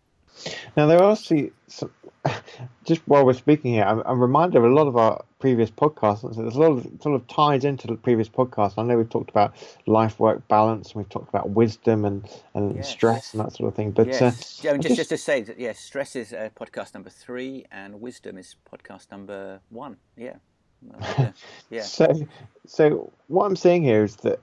Now, 0.75 0.85
there 0.87 1.01
are 1.01 1.11
actually 1.13 1.51
some, 1.67 1.91
just 2.85 3.01
while 3.07 3.25
we're 3.25 3.33
speaking 3.33 3.73
here, 3.73 3.83
I'm, 3.83 4.01
I'm 4.05 4.19
reminded 4.19 4.57
of 4.57 4.63
a 4.63 4.67
lot 4.73 4.87
of 4.87 4.95
our 4.97 5.23
previous 5.39 5.69
podcasts. 5.69 6.21
So 6.21 6.41
there's 6.41 6.55
a 6.55 6.59
lot 6.59 6.71
of 6.71 6.87
sort 7.01 7.15
of 7.15 7.27
ties 7.27 7.63
into 7.65 7.87
the 7.87 7.95
previous 7.95 8.29
podcasts. 8.29 8.73
I 8.77 8.83
know 8.83 8.97
we've 8.97 9.09
talked 9.09 9.29
about 9.29 9.53
life 9.85 10.19
work 10.19 10.47
balance, 10.47 10.87
and 10.89 10.95
we've 10.97 11.09
talked 11.09 11.29
about 11.29 11.51
wisdom 11.51 12.05
and, 12.05 12.27
and 12.53 12.75
Yes. 12.75 12.89
stress 12.89 13.33
and 13.33 13.43
that 13.43 13.53
sort 13.53 13.67
of 13.69 13.75
thing. 13.75 13.91
But 13.91 14.07
Yes. 14.07 14.21
uh, 14.21 14.63
Yeah, 14.63 14.69
I 14.71 14.73
mean, 14.73 14.81
just, 14.81 14.95
just- 14.95 15.09
to 15.09 15.17
say 15.17 15.41
that, 15.43 15.59
yes, 15.59 15.79
stress 15.79 16.15
is 16.15 16.33
uh, 16.33 16.49
podcast 16.59 16.93
number 16.93 17.09
three, 17.09 17.65
and 17.71 18.01
wisdom 18.01 18.37
is 18.37 18.55
podcast 18.71 19.11
number 19.11 19.59
one. 19.69 19.97
Yeah. 20.15 20.35
Yeah. 20.81 21.31
yeah. 21.69 21.81
So, 21.81 22.27
so 22.67 23.11
what 23.27 23.45
I'm 23.45 23.55
saying 23.55 23.83
here 23.83 24.03
is 24.03 24.15
that 24.17 24.39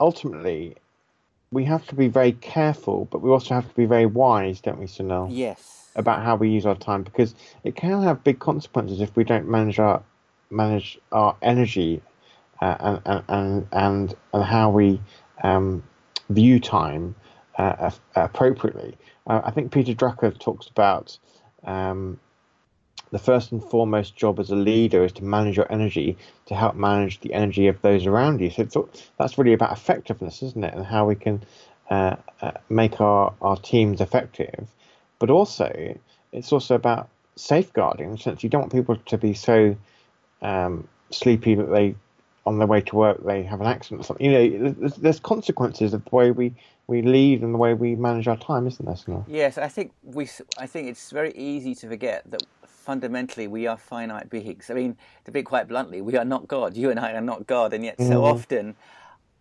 ultimately 0.00 0.76
we 1.54 1.64
have 1.64 1.86
to 1.86 1.94
be 1.94 2.08
very 2.08 2.32
careful, 2.32 3.06
but 3.10 3.22
we 3.22 3.30
also 3.30 3.54
have 3.54 3.68
to 3.68 3.74
be 3.74 3.86
very 3.86 4.06
wise, 4.06 4.60
don't 4.60 4.78
we, 4.78 4.86
Sunil, 4.86 5.28
Yes. 5.30 5.92
about 5.94 6.22
how 6.22 6.34
we 6.34 6.50
use 6.50 6.66
our 6.66 6.74
time 6.74 7.04
because 7.04 7.34
it 7.62 7.76
can 7.76 8.02
have 8.02 8.24
big 8.24 8.40
consequences 8.40 9.00
if 9.00 9.14
we 9.16 9.22
don't 9.24 9.48
manage 9.48 9.78
our 9.78 10.02
manage 10.50 10.98
our 11.12 11.36
energy 11.42 12.02
uh, 12.60 12.76
and, 12.80 13.00
and 13.06 13.24
and 13.28 13.68
and 13.72 14.14
and 14.32 14.44
how 14.44 14.68
we 14.70 15.00
um, 15.42 15.82
view 16.28 16.58
time 16.58 17.14
uh, 17.56 17.90
appropriately. 18.16 18.96
Uh, 19.26 19.40
I 19.44 19.50
think 19.52 19.72
Peter 19.72 19.94
Drucker 19.94 20.38
talks 20.38 20.66
about. 20.66 21.18
Um, 21.62 22.20
the 23.14 23.18
first 23.18 23.52
and 23.52 23.62
foremost 23.62 24.16
job 24.16 24.38
as 24.40 24.50
a 24.50 24.56
leader 24.56 25.04
is 25.04 25.12
to 25.12 25.24
manage 25.24 25.56
your 25.56 25.70
energy 25.72 26.18
to 26.46 26.54
help 26.54 26.74
manage 26.74 27.20
the 27.20 27.32
energy 27.32 27.68
of 27.68 27.80
those 27.80 28.06
around 28.06 28.40
you. 28.40 28.50
So 28.50 28.88
that's 29.18 29.38
really 29.38 29.52
about 29.52 29.72
effectiveness, 29.72 30.42
isn't 30.42 30.64
it? 30.64 30.74
And 30.74 30.84
how 30.84 31.06
we 31.06 31.14
can 31.14 31.42
uh, 31.90 32.16
uh, 32.42 32.52
make 32.68 33.00
our, 33.00 33.32
our 33.40 33.56
teams 33.56 34.00
effective 34.00 34.66
but 35.18 35.30
also 35.30 35.98
it's 36.32 36.52
also 36.52 36.74
about 36.74 37.08
safeguarding 37.36 38.16
sense 38.16 38.42
you 38.42 38.50
don't 38.50 38.62
want 38.62 38.72
people 38.72 38.96
to 38.96 39.18
be 39.18 39.34
so 39.34 39.76
um, 40.42 40.86
sleepy 41.10 41.54
that 41.54 41.70
they 41.70 41.94
on 42.46 42.58
their 42.58 42.66
way 42.66 42.80
to 42.80 42.96
work 42.96 43.24
they 43.24 43.42
have 43.42 43.60
an 43.60 43.66
accident 43.66 44.02
or 44.02 44.04
something. 44.04 44.30
You 44.30 44.32
know, 44.32 44.70
there's, 44.78 44.96
there's 44.96 45.20
consequences 45.20 45.94
of 45.94 46.04
the 46.04 46.14
way 46.14 46.30
we, 46.30 46.52
we 46.86 47.02
lead 47.02 47.42
and 47.42 47.54
the 47.54 47.58
way 47.58 47.74
we 47.74 47.94
manage 47.94 48.28
our 48.28 48.36
time, 48.36 48.66
isn't 48.66 48.84
there? 48.84 48.94
Sunil? 48.94 49.24
Yes, 49.26 49.58
I 49.58 49.68
think 49.68 49.92
we. 50.02 50.28
I 50.58 50.66
think 50.66 50.88
it's 50.88 51.10
very 51.10 51.32
easy 51.32 51.74
to 51.76 51.88
forget 51.88 52.22
that 52.30 52.42
fundamentally 52.66 53.46
we 53.46 53.66
are 53.66 53.78
finite 53.78 54.28
beings. 54.28 54.70
I 54.70 54.74
mean, 54.74 54.96
to 55.24 55.30
be 55.30 55.42
quite 55.42 55.68
bluntly, 55.68 56.02
we 56.02 56.16
are 56.16 56.24
not 56.24 56.46
God. 56.46 56.76
You 56.76 56.90
and 56.90 57.00
I 57.00 57.12
are 57.12 57.22
not 57.22 57.46
God, 57.46 57.72
and 57.72 57.84
yet 57.84 57.98
so 57.98 58.20
mm. 58.20 58.22
often, 58.22 58.76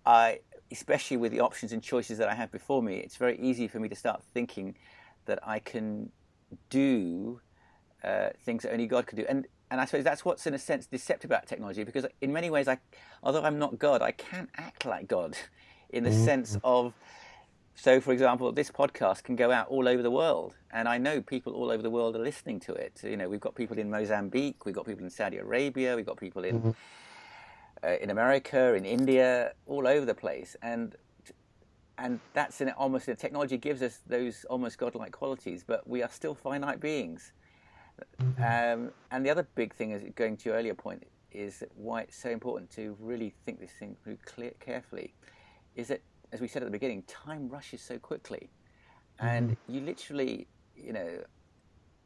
I, 0.06 0.40
especially 0.72 1.18
with 1.18 1.32
the 1.32 1.42
options 1.42 1.74
and 1.74 1.84
choices 1.84 2.18
that 2.18 2.30
I 2.30 2.36
have 2.36 2.52
before 2.52 2.82
me, 2.82 2.96
it's 2.96 3.18
very 3.18 3.38
easy 3.40 3.68
for 3.68 3.80
me 3.80 3.90
to 3.90 3.96
start 3.96 4.24
thinking 4.34 4.76
that 5.26 5.40
I 5.46 5.60
can 5.60 6.12
do 6.70 7.42
uh, 8.04 8.30
things 8.46 8.64
that 8.64 8.72
only 8.72 8.88
God 8.88 9.06
can 9.08 9.18
do. 9.18 9.26
And 9.28 9.48
and 9.70 9.82
I 9.82 9.86
suppose 9.86 10.04
that's 10.04 10.24
what's 10.24 10.46
in 10.46 10.54
a 10.54 10.60
sense 10.60 10.86
deceptive 10.86 11.32
about 11.32 11.48
technology 11.48 11.84
because 11.84 12.06
in 12.22 12.32
many 12.32 12.50
ways, 12.50 12.68
I, 12.68 12.78
although 13.24 13.42
I'm 13.42 13.58
not 13.60 13.80
God, 13.80 14.02
I 14.02 14.12
can 14.12 14.48
act 14.56 14.86
like 14.86 15.08
God, 15.08 15.36
in 15.90 16.06
the 16.06 16.12
mm-hmm. 16.12 16.26
sense 16.26 16.58
of. 16.64 16.94
So, 17.76 18.00
for 18.00 18.14
example, 18.14 18.52
this 18.52 18.70
podcast 18.70 19.24
can 19.24 19.36
go 19.36 19.52
out 19.52 19.68
all 19.68 19.88
over 19.88 20.04
the 20.04 20.12
world, 20.12 20.56
and 20.72 20.88
I 20.88 20.98
know 20.98 21.22
people 21.22 21.54
all 21.54 21.72
over 21.72 21.82
the 21.82 21.90
world 21.90 22.16
are 22.16 22.20
listening 22.20 22.60
to 22.62 22.74
it. 22.74 23.02
You 23.04 23.18
know, 23.18 23.28
we've 23.28 23.40
got 23.40 23.56
people 23.56 23.80
in 23.80 23.90
Mozambique, 23.90 24.66
we've 24.66 24.76
got 24.76 24.86
people 24.86 25.04
in 25.04 25.10
Saudi 25.10 25.38
Arabia, 25.38 25.96
we've 25.96 26.06
got 26.06 26.18
people 26.18 26.44
in 26.44 26.60
mm-hmm. 26.60 26.70
uh, 27.84 27.96
in 28.02 28.12
America, 28.12 28.76
in 28.76 28.86
India, 28.86 29.54
all 29.66 29.88
over 29.88 30.06
the 30.06 30.14
place, 30.14 30.56
and 30.62 30.96
and 31.98 32.20
that's 32.34 32.62
in 32.62 32.70
almost 32.72 33.06
the 33.08 33.16
technology 33.16 33.58
gives 33.58 33.82
us 33.82 34.00
those 34.08 34.46
almost 34.50 34.78
godlike 34.78 35.12
qualities, 35.12 35.64
but 35.66 35.88
we 35.88 36.04
are 36.04 36.10
still 36.10 36.36
finite 36.36 36.80
beings. 36.80 37.34
Mm-hmm. 38.22 38.42
Um, 38.84 38.92
and 39.12 39.26
the 39.26 39.30
other 39.30 39.48
big 39.56 39.74
thing 39.74 39.92
is 39.92 40.04
going 40.16 40.38
to 40.38 40.50
your 40.50 40.58
earlier 40.58 40.74
point 40.74 41.04
is 41.32 41.64
why 41.76 42.02
it's 42.02 42.18
so 42.18 42.30
important 42.30 42.70
to 42.72 42.96
really 43.00 43.34
think 43.46 43.60
this 43.60 43.72
thing 43.72 43.96
through 44.04 44.18
clear, 44.26 44.52
carefully. 44.60 45.14
Is 45.76 45.88
that 45.88 46.02
as 46.34 46.42
we 46.42 46.48
said 46.48 46.62
at 46.62 46.66
the 46.66 46.72
beginning, 46.72 47.04
time 47.04 47.48
rushes 47.48 47.82
so 47.82 47.98
quickly, 47.98 48.50
and 49.20 49.52
mm-hmm. 49.52 49.74
you 49.74 49.82
literally, 49.82 50.48
you 50.76 50.92
know, 50.92 51.24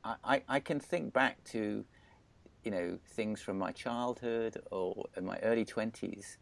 I, 0.03 0.41
I 0.47 0.59
can 0.59 0.79
think 0.79 1.13
back 1.13 1.43
to, 1.45 1.83
you 2.63 2.71
know, 2.71 2.99
things 3.07 3.41
from 3.41 3.57
my 3.57 3.71
childhood 3.71 4.61
or 4.71 5.05
in 5.15 5.25
my 5.25 5.37
early 5.39 5.65
twenties 5.65 6.37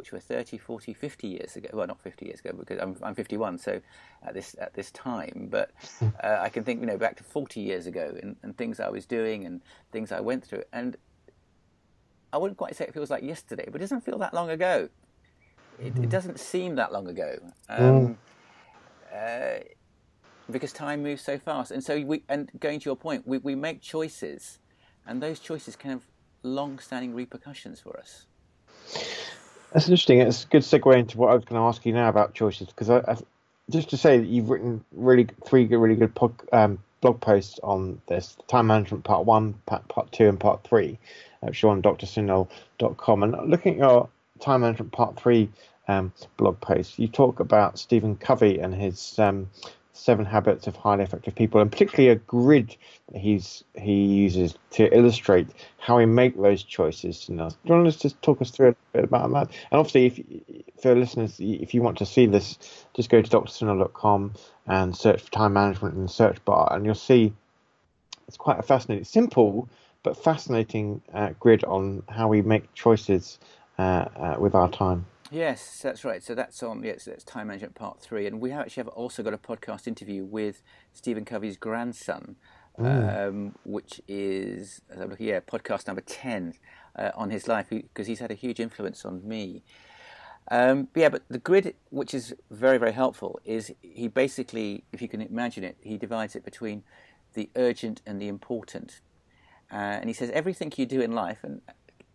which 0.00 0.12
were 0.12 0.18
30, 0.18 0.56
40, 0.56 0.94
50 0.94 1.28
years 1.28 1.56
ago. 1.56 1.68
Well, 1.74 1.86
not 1.86 2.00
50 2.00 2.24
years 2.24 2.40
ago 2.40 2.54
because 2.58 2.78
I'm, 2.80 2.96
I'm 3.02 3.14
51, 3.14 3.58
so 3.58 3.82
at 4.22 4.32
this 4.32 4.56
at 4.58 4.72
this 4.72 4.90
time. 4.92 5.48
But 5.50 5.72
uh, 6.24 6.38
I 6.40 6.48
can 6.48 6.64
think, 6.64 6.80
you 6.80 6.86
know, 6.86 6.96
back 6.96 7.18
to 7.18 7.22
40 7.22 7.60
years 7.60 7.86
ago 7.86 8.16
and, 8.22 8.34
and 8.42 8.56
things 8.56 8.80
I 8.80 8.88
was 8.88 9.04
doing 9.04 9.44
and 9.44 9.60
things 9.92 10.10
I 10.10 10.20
went 10.20 10.46
through. 10.46 10.62
And 10.72 10.96
I 12.32 12.38
wouldn't 12.38 12.56
quite 12.56 12.76
say 12.76 12.86
it 12.86 12.94
feels 12.94 13.10
like 13.10 13.22
yesterday, 13.22 13.66
but 13.66 13.76
it 13.76 13.84
doesn't 13.84 14.00
feel 14.00 14.16
that 14.20 14.32
long 14.32 14.48
ago. 14.48 14.88
It, 15.80 15.86
it 15.86 15.92
hmm. 15.94 16.04
doesn't 16.08 16.38
seem 16.38 16.74
that 16.76 16.92
long 16.92 17.08
ago. 17.08 17.38
Um, 17.68 18.18
uh, 19.14 19.58
because 20.50 20.72
time 20.72 21.02
moves 21.02 21.22
so 21.22 21.38
fast. 21.38 21.70
And 21.70 21.82
so 21.82 22.00
we, 22.00 22.22
and 22.28 22.50
going 22.60 22.80
to 22.80 22.84
your 22.84 22.96
point, 22.96 23.26
we, 23.26 23.38
we 23.38 23.54
make 23.54 23.80
choices 23.80 24.58
and 25.06 25.22
those 25.22 25.40
choices 25.40 25.76
can 25.76 25.90
have 25.90 26.02
long-standing 26.42 27.14
repercussions 27.14 27.80
for 27.80 27.98
us. 27.98 28.26
That's 29.72 29.86
interesting. 29.86 30.20
It's 30.20 30.44
a 30.44 30.46
good 30.48 30.62
segue 30.62 30.96
into 30.96 31.18
what 31.18 31.30
I 31.30 31.34
was 31.34 31.44
going 31.44 31.60
to 31.60 31.66
ask 31.66 31.86
you 31.86 31.92
now 31.92 32.08
about 32.08 32.34
choices 32.34 32.68
because 32.68 32.90
I, 32.90 32.98
I, 32.98 33.16
just 33.70 33.90
to 33.90 33.96
say 33.96 34.18
that 34.18 34.26
you've 34.26 34.50
written 34.50 34.84
really 34.92 35.28
three 35.44 35.66
really 35.66 35.94
good 35.94 36.14
pod, 36.14 36.32
um, 36.52 36.78
blog 37.00 37.20
posts 37.20 37.60
on 37.62 38.00
this 38.08 38.36
time 38.48 38.66
management 38.66 39.04
part 39.04 39.24
one, 39.24 39.54
part, 39.66 39.86
part 39.88 40.10
two, 40.12 40.28
and 40.28 40.40
part 40.40 40.64
three, 40.64 40.98
which 41.40 41.62
are 41.62 41.68
on 41.68 41.82
drsunil.com. 41.82 43.22
And 43.22 43.50
looking 43.50 43.74
at 43.74 43.78
your 43.78 44.08
time 44.40 44.62
management 44.62 44.92
part 44.92 45.16
three 45.16 45.48
um, 45.90 46.12
blog 46.36 46.60
post, 46.60 46.98
you 46.98 47.08
talk 47.08 47.40
about 47.40 47.78
Stephen 47.78 48.16
Covey 48.16 48.58
and 48.58 48.74
his 48.74 49.18
um, 49.18 49.50
Seven 49.92 50.24
Habits 50.24 50.66
of 50.66 50.76
Highly 50.76 51.02
Effective 51.02 51.34
People, 51.34 51.60
and 51.60 51.70
particularly 51.70 52.10
a 52.10 52.14
grid 52.14 52.76
he's 53.14 53.64
he 53.74 54.04
uses 54.04 54.54
to 54.70 54.96
illustrate 54.96 55.48
how 55.78 55.98
we 55.98 56.06
make 56.06 56.40
those 56.40 56.62
choices. 56.62 57.28
You 57.28 57.34
know, 57.34 57.50
do 57.50 57.56
you 57.64 57.74
want 57.74 57.92
to 57.92 57.98
just 57.98 58.22
talk 58.22 58.40
us 58.40 58.50
through 58.50 58.68
a 58.68 58.76
bit 58.92 59.04
about 59.04 59.30
that? 59.32 59.48
And 59.70 59.78
obviously, 59.78 60.06
if 60.06 60.80
for 60.80 60.94
listeners, 60.94 61.36
if 61.40 61.74
you 61.74 61.82
want 61.82 61.98
to 61.98 62.06
see 62.06 62.26
this, 62.26 62.58
just 62.94 63.10
go 63.10 63.20
to 63.20 63.30
drsunil.com 63.30 64.34
and 64.66 64.96
search 64.96 65.22
for 65.22 65.30
time 65.32 65.52
management 65.52 65.96
in 65.96 66.02
the 66.02 66.08
search 66.08 66.42
bar, 66.44 66.72
and 66.72 66.86
you'll 66.86 66.94
see 66.94 67.32
it's 68.28 68.36
quite 68.36 68.58
a 68.58 68.62
fascinating, 68.62 69.04
simple 69.04 69.68
but 70.02 70.16
fascinating 70.16 71.02
uh, 71.12 71.30
grid 71.38 71.62
on 71.64 72.02
how 72.08 72.28
we 72.28 72.40
make 72.40 72.72
choices 72.74 73.38
uh, 73.78 73.82
uh, 74.16 74.36
with 74.38 74.54
our 74.54 74.70
time. 74.70 75.04
Yes, 75.30 75.80
that's 75.80 76.04
right. 76.04 76.22
So 76.22 76.34
that's 76.34 76.62
on. 76.62 76.82
Yes, 76.82 77.04
that's 77.04 77.22
time 77.22 77.46
management 77.46 77.76
part 77.76 78.00
three, 78.00 78.26
and 78.26 78.40
we 78.40 78.50
actually 78.50 78.80
have 78.82 78.88
also 78.88 79.22
got 79.22 79.32
a 79.32 79.38
podcast 79.38 79.86
interview 79.86 80.24
with 80.24 80.62
Stephen 80.92 81.24
Covey's 81.24 81.56
grandson, 81.56 82.34
mm. 82.78 83.28
um, 83.28 83.54
which 83.64 84.00
is 84.08 84.82
as 84.90 85.00
I'm 85.00 85.10
looking, 85.10 85.28
yeah, 85.28 85.38
podcast 85.40 85.86
number 85.86 86.02
ten 86.02 86.54
uh, 86.96 87.12
on 87.14 87.30
his 87.30 87.46
life 87.46 87.68
because 87.70 88.08
he's 88.08 88.18
had 88.18 88.32
a 88.32 88.34
huge 88.34 88.58
influence 88.58 89.04
on 89.04 89.26
me. 89.26 89.62
Um, 90.50 90.88
yeah, 90.96 91.08
but 91.08 91.22
the 91.28 91.38
grid, 91.38 91.76
which 91.90 92.12
is 92.12 92.34
very 92.50 92.78
very 92.78 92.92
helpful, 92.92 93.38
is 93.44 93.72
he 93.82 94.08
basically, 94.08 94.82
if 94.92 95.00
you 95.00 95.06
can 95.06 95.20
imagine 95.20 95.62
it, 95.62 95.76
he 95.80 95.96
divides 95.96 96.34
it 96.34 96.44
between 96.44 96.82
the 97.34 97.48
urgent 97.54 98.02
and 98.04 98.20
the 98.20 98.26
important, 98.26 99.00
uh, 99.70 99.76
and 99.76 100.10
he 100.10 100.12
says 100.12 100.30
everything 100.30 100.72
you 100.76 100.86
do 100.86 101.00
in 101.00 101.12
life 101.12 101.38
and 101.44 101.60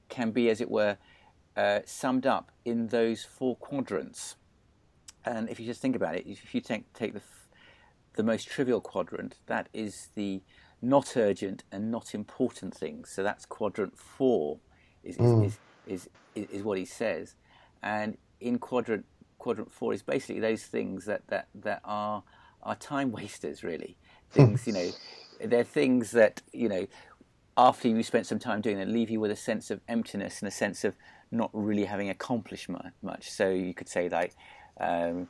can 0.09 0.31
be, 0.31 0.49
as 0.49 0.59
it 0.59 0.69
were 0.69 0.97
uh, 1.55 1.79
summed 1.85 2.25
up 2.25 2.51
in 2.63 2.87
those 2.87 3.23
four 3.23 3.55
quadrants. 3.55 4.35
And 5.25 5.49
if 5.49 5.59
you 5.59 5.65
just 5.65 5.81
think 5.81 5.95
about 5.95 6.15
it, 6.15 6.27
if 6.27 6.53
you 6.53 6.61
take, 6.61 6.91
take 6.93 7.13
the, 7.13 7.21
the 8.15 8.23
most 8.23 8.47
trivial 8.47 8.81
quadrant, 8.81 9.37
that 9.47 9.69
is 9.73 10.09
the 10.15 10.41
not 10.81 11.17
urgent 11.17 11.63
and 11.71 11.89
not 11.89 12.13
important 12.13 12.75
things. 12.75 13.09
So 13.09 13.23
that's 13.23 13.45
quadrant 13.45 13.97
four, 13.97 14.59
is, 15.03 15.17
mm. 15.17 15.45
is, 15.45 15.57
is, 15.87 16.09
is, 16.35 16.49
is, 16.49 16.63
what 16.63 16.77
he 16.77 16.85
says. 16.85 17.35
And 17.81 18.17
in 18.39 18.59
quadrant 18.59 19.05
quadrant 19.37 19.71
four 19.71 19.93
is 19.93 20.01
basically 20.01 20.41
those 20.41 20.63
things 20.63 21.05
that, 21.05 21.27
that, 21.27 21.47
that 21.55 21.81
are 21.83 22.23
are 22.65 22.75
time 22.75 23.11
wasters 23.19 23.63
really. 23.63 23.97
Things, 24.31 24.67
you 24.67 24.73
know, 24.73 24.89
they're 25.45 25.63
things 25.63 26.11
that, 26.11 26.41
you 26.51 26.67
know, 26.67 26.87
after 27.57 27.87
you 27.87 28.03
spent 28.03 28.27
some 28.27 28.39
time 28.39 28.61
doing 28.61 28.77
them, 28.77 28.91
leave 28.91 29.09
you 29.09 29.19
with 29.19 29.31
a 29.31 29.35
sense 29.35 29.71
of 29.71 29.79
emptiness 29.87 30.39
and 30.39 30.47
a 30.47 30.51
sense 30.51 30.83
of 30.83 30.93
not 31.31 31.49
really 31.53 31.85
having 31.85 32.09
accomplished 32.09 32.69
much. 33.01 33.31
So 33.31 33.49
you 33.49 33.73
could 33.73 33.87
say 33.87 34.09
like 34.09 34.33
um, 34.79 35.27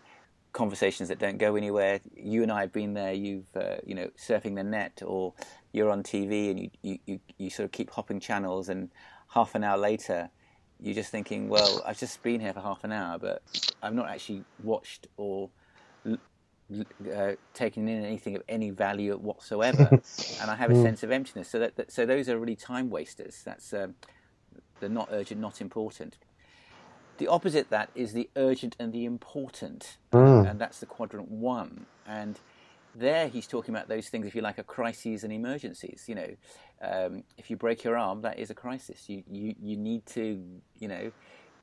conversations 0.53 1.09
that 1.09 1.19
don't 1.19 1.37
go 1.37 1.55
anywhere. 1.55 1.99
You 2.15 2.41
and 2.43 2.51
I 2.51 2.61
have 2.61 2.73
been 2.73 2.93
there. 2.93 3.13
You've 3.13 3.55
uh, 3.55 3.77
you 3.85 3.93
know 3.93 4.09
surfing 4.17 4.55
the 4.55 4.63
net, 4.63 5.03
or 5.05 5.33
you're 5.71 5.91
on 5.91 6.01
TV 6.01 6.49
and 6.49 6.59
you, 6.59 6.69
you, 6.81 6.99
you, 7.05 7.19
you 7.37 7.49
sort 7.49 7.65
of 7.65 7.71
keep 7.71 7.91
hopping 7.91 8.19
channels, 8.19 8.69
and 8.69 8.89
half 9.29 9.53
an 9.53 9.63
hour 9.63 9.77
later, 9.77 10.29
you're 10.79 10.95
just 10.95 11.11
thinking, 11.11 11.49
well, 11.49 11.83
I've 11.85 11.99
just 11.99 12.21
been 12.23 12.39
here 12.39 12.53
for 12.53 12.61
half 12.61 12.83
an 12.83 12.91
hour, 12.91 13.19
but 13.19 13.41
I've 13.83 13.93
not 13.93 14.09
actually 14.09 14.43
watched 14.63 15.07
or 15.17 15.49
uh, 17.15 17.33
taken 17.53 17.87
in 17.87 18.03
anything 18.03 18.35
of 18.35 18.43
any 18.49 18.71
value 18.71 19.15
whatsoever, 19.17 19.89
and 20.41 20.51
I 20.51 20.55
have 20.55 20.71
a 20.71 20.75
hmm. 20.75 20.83
sense 20.83 21.03
of 21.03 21.11
emptiness. 21.11 21.49
So 21.49 21.59
that, 21.59 21.75
that, 21.75 21.91
so 21.91 22.05
those 22.05 22.27
are 22.29 22.37
really 22.39 22.55
time 22.55 22.89
wasters. 22.89 23.41
That's 23.43 23.73
um, 23.73 23.95
the 24.79 24.89
not 24.89 25.09
urgent, 25.11 25.39
not 25.39 25.61
important. 25.61 26.17
The 27.17 27.27
opposite 27.27 27.69
that 27.69 27.91
is 27.95 28.13
the 28.13 28.29
urgent 28.35 28.75
and 28.79 28.91
the 28.91 29.05
important, 29.05 29.97
mm. 30.11 30.49
and 30.49 30.59
that's 30.59 30.79
the 30.79 30.85
quadrant 30.85 31.31
one. 31.31 31.85
And 32.05 32.39
there 32.93 33.27
he's 33.27 33.47
talking 33.47 33.73
about 33.73 33.87
those 33.87 34.09
things, 34.09 34.27
if 34.27 34.35
you 34.35 34.41
like, 34.41 34.59
are 34.59 34.63
crises 34.63 35.23
and 35.23 35.31
emergencies. 35.31 36.05
You 36.07 36.15
know, 36.15 36.35
um, 36.81 37.23
if 37.37 37.49
you 37.49 37.55
break 37.55 37.83
your 37.83 37.97
arm, 37.97 38.21
that 38.23 38.37
is 38.37 38.49
a 38.49 38.53
crisis. 38.53 39.07
You, 39.07 39.23
you, 39.31 39.55
you 39.61 39.77
need 39.77 40.05
to, 40.07 40.43
you 40.79 40.87
know, 40.87 41.11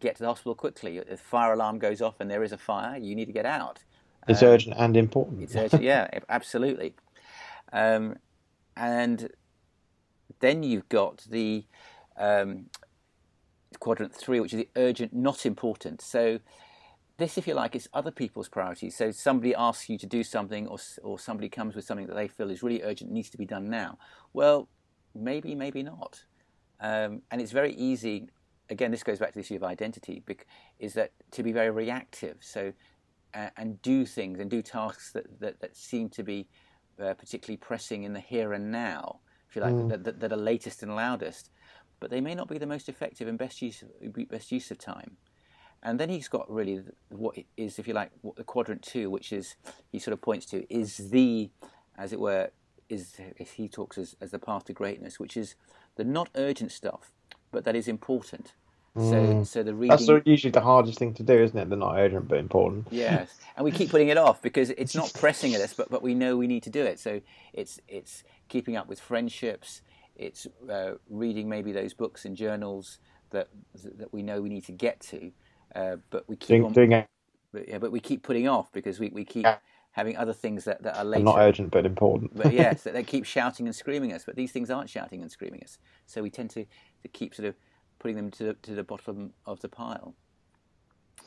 get 0.00 0.16
to 0.16 0.22
the 0.22 0.28
hospital 0.28 0.54
quickly. 0.54 0.98
If 0.98 1.20
fire 1.20 1.52
alarm 1.52 1.78
goes 1.78 2.00
off 2.00 2.20
and 2.20 2.30
there 2.30 2.42
is 2.42 2.52
a 2.52 2.58
fire, 2.58 2.96
you 2.96 3.14
need 3.14 3.26
to 3.26 3.32
get 3.32 3.46
out. 3.46 3.80
It's 4.28 4.42
um, 4.42 4.48
urgent 4.48 4.76
and 4.78 4.96
important. 4.96 5.42
It's 5.42 5.56
urgent, 5.56 5.82
yeah, 5.82 6.08
absolutely. 6.28 6.94
Um, 7.72 8.16
and 8.76 9.30
then 10.40 10.62
you've 10.62 10.88
got 10.88 11.24
the 11.28 11.64
um, 12.16 12.66
quadrant 13.78 14.14
three, 14.14 14.40
which 14.40 14.52
is 14.52 14.58
the 14.58 14.68
urgent, 14.76 15.12
not 15.12 15.44
important. 15.46 16.00
So 16.00 16.40
this, 17.18 17.36
if 17.38 17.46
you 17.46 17.54
like, 17.54 17.74
is 17.74 17.88
other 17.92 18.10
people's 18.10 18.48
priorities. 18.48 18.96
So 18.96 19.10
somebody 19.10 19.54
asks 19.54 19.88
you 19.88 19.98
to 19.98 20.06
do 20.06 20.22
something, 20.22 20.66
or 20.66 20.78
or 21.02 21.18
somebody 21.18 21.48
comes 21.48 21.74
with 21.74 21.84
something 21.84 22.06
that 22.06 22.14
they 22.14 22.28
feel 22.28 22.50
is 22.50 22.62
really 22.62 22.82
urgent, 22.82 23.10
needs 23.10 23.30
to 23.30 23.38
be 23.38 23.46
done 23.46 23.68
now. 23.68 23.98
Well, 24.32 24.68
maybe, 25.14 25.54
maybe 25.54 25.82
not. 25.82 26.24
Um, 26.80 27.22
and 27.30 27.40
it's 27.40 27.52
very 27.52 27.74
easy. 27.74 28.28
Again, 28.70 28.90
this 28.90 29.02
goes 29.02 29.18
back 29.18 29.30
to 29.30 29.34
the 29.34 29.40
issue 29.40 29.56
of 29.56 29.64
identity. 29.64 30.22
Is 30.78 30.94
that 30.94 31.12
to 31.32 31.42
be 31.42 31.52
very 31.52 31.70
reactive? 31.70 32.38
So 32.40 32.72
uh, 33.34 33.48
and 33.56 33.80
do 33.82 34.04
things 34.04 34.40
and 34.40 34.50
do 34.50 34.62
tasks 34.62 35.12
that, 35.12 35.40
that, 35.40 35.60
that 35.60 35.76
seem 35.76 36.08
to 36.10 36.22
be 36.22 36.48
uh, 37.00 37.14
particularly 37.14 37.56
pressing 37.56 38.04
in 38.04 38.12
the 38.12 38.20
here 38.20 38.52
and 38.52 38.70
now, 38.70 39.20
if 39.48 39.56
you 39.56 39.62
like, 39.62 39.74
mm. 39.74 39.88
that, 39.88 40.04
that, 40.04 40.20
that, 40.20 40.32
are 40.32 40.36
latest 40.36 40.82
and 40.82 40.94
loudest, 40.94 41.50
but 42.00 42.10
they 42.10 42.20
may 42.20 42.34
not 42.34 42.48
be 42.48 42.58
the 42.58 42.66
most 42.66 42.88
effective 42.88 43.28
and 43.28 43.38
best 43.38 43.62
use 43.62 43.84
best 44.28 44.52
use 44.52 44.70
of 44.70 44.78
time. 44.78 45.16
And 45.82 45.98
then 45.98 46.08
he's 46.08 46.28
got 46.28 46.48
really 46.50 46.82
what 47.08 47.36
is, 47.56 47.78
if 47.78 47.88
you 47.88 47.94
like, 47.94 48.12
what 48.20 48.36
the 48.36 48.44
quadrant 48.44 48.82
two, 48.82 49.10
which 49.10 49.32
is 49.32 49.56
he 49.90 49.98
sort 49.98 50.12
of 50.12 50.20
points 50.20 50.46
to, 50.46 50.72
is 50.72 51.10
the, 51.10 51.50
as 51.98 52.12
it 52.12 52.20
were, 52.20 52.50
is 52.88 53.16
he 53.36 53.68
talks 53.68 53.98
as, 53.98 54.14
as 54.20 54.30
the 54.30 54.38
path 54.38 54.64
to 54.66 54.72
greatness, 54.72 55.18
which 55.18 55.36
is 55.36 55.56
the 55.96 56.04
not 56.04 56.28
urgent 56.36 56.70
stuff, 56.70 57.12
but 57.50 57.64
that 57.64 57.74
is 57.74 57.88
important. 57.88 58.52
Mm. 58.96 59.10
So, 59.10 59.44
so 59.44 59.62
the 59.62 59.74
reading. 59.74 59.96
That's 59.96 60.26
usually 60.26 60.50
the 60.50 60.60
hardest 60.60 60.98
thing 60.98 61.14
to 61.14 61.22
do, 61.22 61.42
isn't 61.42 61.58
it? 61.58 61.70
The 61.70 61.76
not 61.76 61.96
urgent 61.96 62.28
but 62.28 62.38
important. 62.38 62.88
Yes, 62.90 63.38
and 63.56 63.64
we 63.64 63.70
keep 63.70 63.90
putting 63.90 64.08
it 64.08 64.18
off 64.18 64.42
because 64.42 64.68
it's 64.70 64.94
not 64.94 65.12
pressing 65.14 65.54
at 65.54 65.62
us, 65.62 65.72
but 65.72 65.90
but 65.90 66.02
we 66.02 66.14
know 66.14 66.36
we 66.36 66.46
need 66.46 66.62
to 66.64 66.70
do 66.70 66.82
it. 66.84 67.00
So 67.00 67.22
it's 67.54 67.80
it's 67.88 68.22
keeping 68.48 68.76
up 68.76 68.88
with 68.88 69.00
friendships. 69.00 69.80
It's 70.14 70.46
uh, 70.70 70.92
reading 71.08 71.48
maybe 71.48 71.72
those 71.72 71.94
books 71.94 72.26
and 72.26 72.36
journals 72.36 72.98
that 73.30 73.48
that 73.82 74.12
we 74.12 74.22
know 74.22 74.42
we 74.42 74.50
need 74.50 74.66
to 74.66 74.72
get 74.72 75.00
to, 75.00 75.32
uh, 75.74 75.96
but 76.10 76.28
we 76.28 76.36
keep 76.36 76.48
doing, 76.48 76.64
on, 76.64 76.72
doing 76.72 76.92
it. 76.92 77.08
But, 77.50 77.68
yeah, 77.68 77.78
but 77.78 77.92
we 77.92 78.00
keep 78.00 78.22
putting 78.22 78.46
off 78.46 78.70
because 78.72 79.00
we, 79.00 79.08
we 79.08 79.24
keep 79.24 79.44
yeah. 79.44 79.56
having 79.92 80.18
other 80.18 80.34
things 80.34 80.64
that, 80.64 80.82
that 80.82 80.98
are 80.98 81.04
later. 81.04 81.24
Not 81.24 81.38
urgent 81.38 81.70
but 81.70 81.86
important. 81.86 82.36
but 82.36 82.52
yes, 82.52 82.82
that 82.82 82.92
they 82.94 83.02
keep 83.02 83.24
shouting 83.24 83.66
and 83.66 83.74
screaming 83.74 84.12
us. 84.12 84.24
But 84.24 84.36
these 84.36 84.52
things 84.52 84.70
aren't 84.70 84.90
shouting 84.90 85.22
and 85.22 85.30
screaming 85.30 85.62
us. 85.62 85.78
So 86.06 86.22
we 86.22 86.28
tend 86.30 86.50
to, 86.50 86.64
to 86.64 87.08
keep 87.08 87.34
sort 87.34 87.48
of 87.48 87.54
putting 88.02 88.16
them 88.16 88.30
to 88.32 88.54
to 88.54 88.74
the 88.74 88.82
bottom 88.82 89.32
of 89.46 89.60
the 89.60 89.68
pile. 89.68 90.14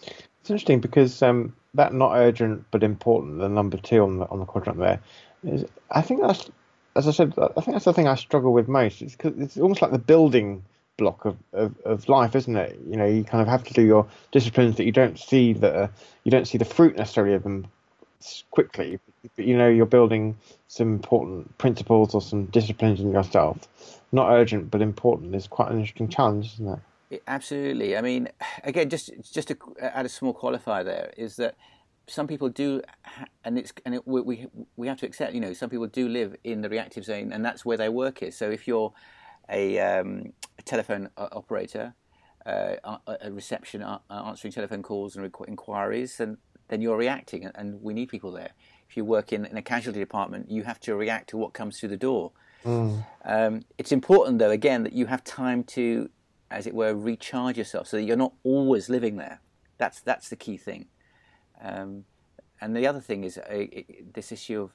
It's 0.01 0.49
interesting 0.49 0.81
because 0.81 1.23
um, 1.23 1.55
that 1.73 1.93
not 1.93 2.15
urgent 2.15 2.65
but 2.69 2.83
important, 2.83 3.39
the 3.39 3.49
number 3.49 3.77
two 3.77 4.03
on 4.03 4.19
the 4.19 4.27
on 4.27 4.39
the 4.39 4.45
quadrant 4.45 4.77
there, 4.77 4.99
is 5.43 5.65
I 5.89 6.01
think 6.01 6.21
that's 6.21 6.51
as 6.95 7.07
I 7.07 7.11
said, 7.11 7.33
I 7.38 7.61
think 7.61 7.75
that's 7.75 7.85
the 7.85 7.93
thing 7.93 8.07
I 8.07 8.15
struggle 8.15 8.53
with 8.53 8.67
most. 8.67 9.01
It's 9.01 9.15
because 9.15 9.33
it's 9.38 9.57
almost 9.57 9.81
like 9.81 9.91
the 9.91 9.99
building 9.99 10.63
block 10.97 11.25
of, 11.25 11.38
of, 11.51 11.77
of 11.83 12.07
life, 12.07 12.35
isn't 12.35 12.55
it? 12.55 12.79
You 12.88 12.95
know, 12.95 13.05
you 13.05 13.23
kind 13.25 13.41
of 13.41 13.47
have 13.49 13.65
to 13.65 13.73
do 13.73 13.81
your 13.81 14.07
disciplines 14.31 14.77
that 14.77 14.85
you 14.85 14.93
don't 14.93 15.19
see 15.19 15.53
the 15.53 15.89
you 16.23 16.31
don't 16.31 16.47
see 16.47 16.57
the 16.57 16.65
fruit 16.65 16.97
necessarily 16.97 17.35
of 17.35 17.43
them 17.43 17.67
quickly, 18.51 18.99
you 19.35 19.57
know 19.57 19.67
you're 19.67 19.85
building 19.85 20.38
some 20.67 20.93
important 20.93 21.57
principles 21.57 22.13
or 22.13 22.21
some 22.21 22.45
disciplines 22.45 22.99
in 22.99 23.11
yourself. 23.11 23.57
Not 24.11 24.31
urgent 24.31 24.71
but 24.71 24.81
important 24.81 25.35
is 25.35 25.47
quite 25.47 25.71
an 25.71 25.79
interesting 25.79 26.09
challenge, 26.09 26.53
isn't 26.53 26.67
it? 26.67 26.79
Absolutely. 27.27 27.95
I 27.95 28.01
mean, 28.01 28.29
again, 28.63 28.89
just 28.89 29.11
just 29.31 29.47
to 29.49 29.57
add 29.79 30.05
a 30.05 30.09
small 30.09 30.33
qualifier 30.33 30.83
there 30.83 31.13
is 31.17 31.35
that 31.38 31.55
some 32.07 32.27
people 32.27 32.49
do, 32.49 32.81
and 33.43 33.57
it's 33.57 33.73
and 33.85 33.95
it, 33.95 34.07
we 34.07 34.47
we 34.75 34.88
have 34.88 34.97
to 34.99 35.05
accept. 35.05 35.33
You 35.33 35.39
know, 35.39 35.53
some 35.53 35.69
people 35.69 35.88
do 35.88 36.07
live 36.07 36.35
in 36.43 36.61
the 36.61 36.69
reactive 36.69 37.05
zone, 37.05 37.31
and 37.31 37.43
that's 37.43 37.65
where 37.65 37.77
their 37.77 37.91
work 37.91 38.21
is. 38.23 38.35
So 38.35 38.49
if 38.49 38.67
you're 38.67 38.93
a, 39.49 39.79
um, 39.79 40.33
a 40.57 40.61
telephone 40.63 41.09
operator, 41.17 41.93
uh, 42.45 42.75
a 43.21 43.31
reception 43.31 43.85
answering 44.09 44.53
telephone 44.53 44.83
calls 44.83 45.15
and 45.15 45.31
inquiries, 45.47 46.19
and 46.19 46.38
then 46.67 46.82
you're 46.82 46.97
reacting, 46.97 47.45
and 47.56 47.82
we 47.82 47.93
need 47.93 48.10
people 48.10 48.32
there. 48.32 48.51
If 48.89 48.97
you 48.97 49.06
work 49.06 49.34
in, 49.34 49.45
in 49.45 49.58
a 49.58 49.62
casualty 49.62 49.99
department, 49.99 50.49
you 50.49 50.63
have 50.63 50.80
to 50.82 50.95
react 50.95 51.30
to 51.30 51.38
what 51.38 51.54
comes 51.54 51.80
through 51.80 51.89
the 51.89 51.97
door. 51.97 52.32
Mm. 52.63 53.06
Um, 53.23 53.65
it's 53.78 53.91
important, 53.91 54.39
though, 54.39 54.51
again, 54.51 54.84
that 54.84 54.93
you 54.93 55.06
have 55.06 55.23
time 55.23 55.63
to, 55.65 56.10
as 56.49 56.65
it 56.65 56.73
were, 56.73 56.93
recharge 56.95 57.58
yourself, 57.58 57.88
so 57.88 57.97
that 57.97 58.04
you're 58.04 58.17
not 58.17 58.34
always 58.43 58.89
living 58.89 59.17
there. 59.17 59.41
That's 59.78 59.99
that's 60.01 60.30
the 60.30 60.36
key 60.36 60.58
thing. 60.58 60.86
Um, 61.62 62.06
and 62.62 62.75
the 62.75 62.88
other 62.88 63.01
thing 63.01 63.23
is 63.23 63.38
uh, 63.38 63.65
this 64.13 64.32
issue 64.32 64.62
of 64.62 64.71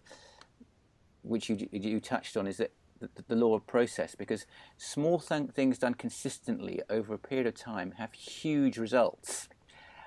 which 1.22 1.48
you 1.48 1.68
you 1.72 2.00
touched 2.00 2.36
on 2.36 2.46
is 2.46 2.58
that 2.58 2.72
the, 3.00 3.08
the 3.28 3.36
law 3.36 3.54
of 3.54 3.66
process 3.66 4.14
because 4.14 4.46
small 4.76 5.18
th- 5.18 5.50
things 5.50 5.78
done 5.78 5.94
consistently 5.94 6.82
over 6.88 7.14
a 7.14 7.18
period 7.18 7.46
of 7.46 7.54
time 7.54 7.92
have 7.92 8.12
huge 8.12 8.78
results. 8.78 9.48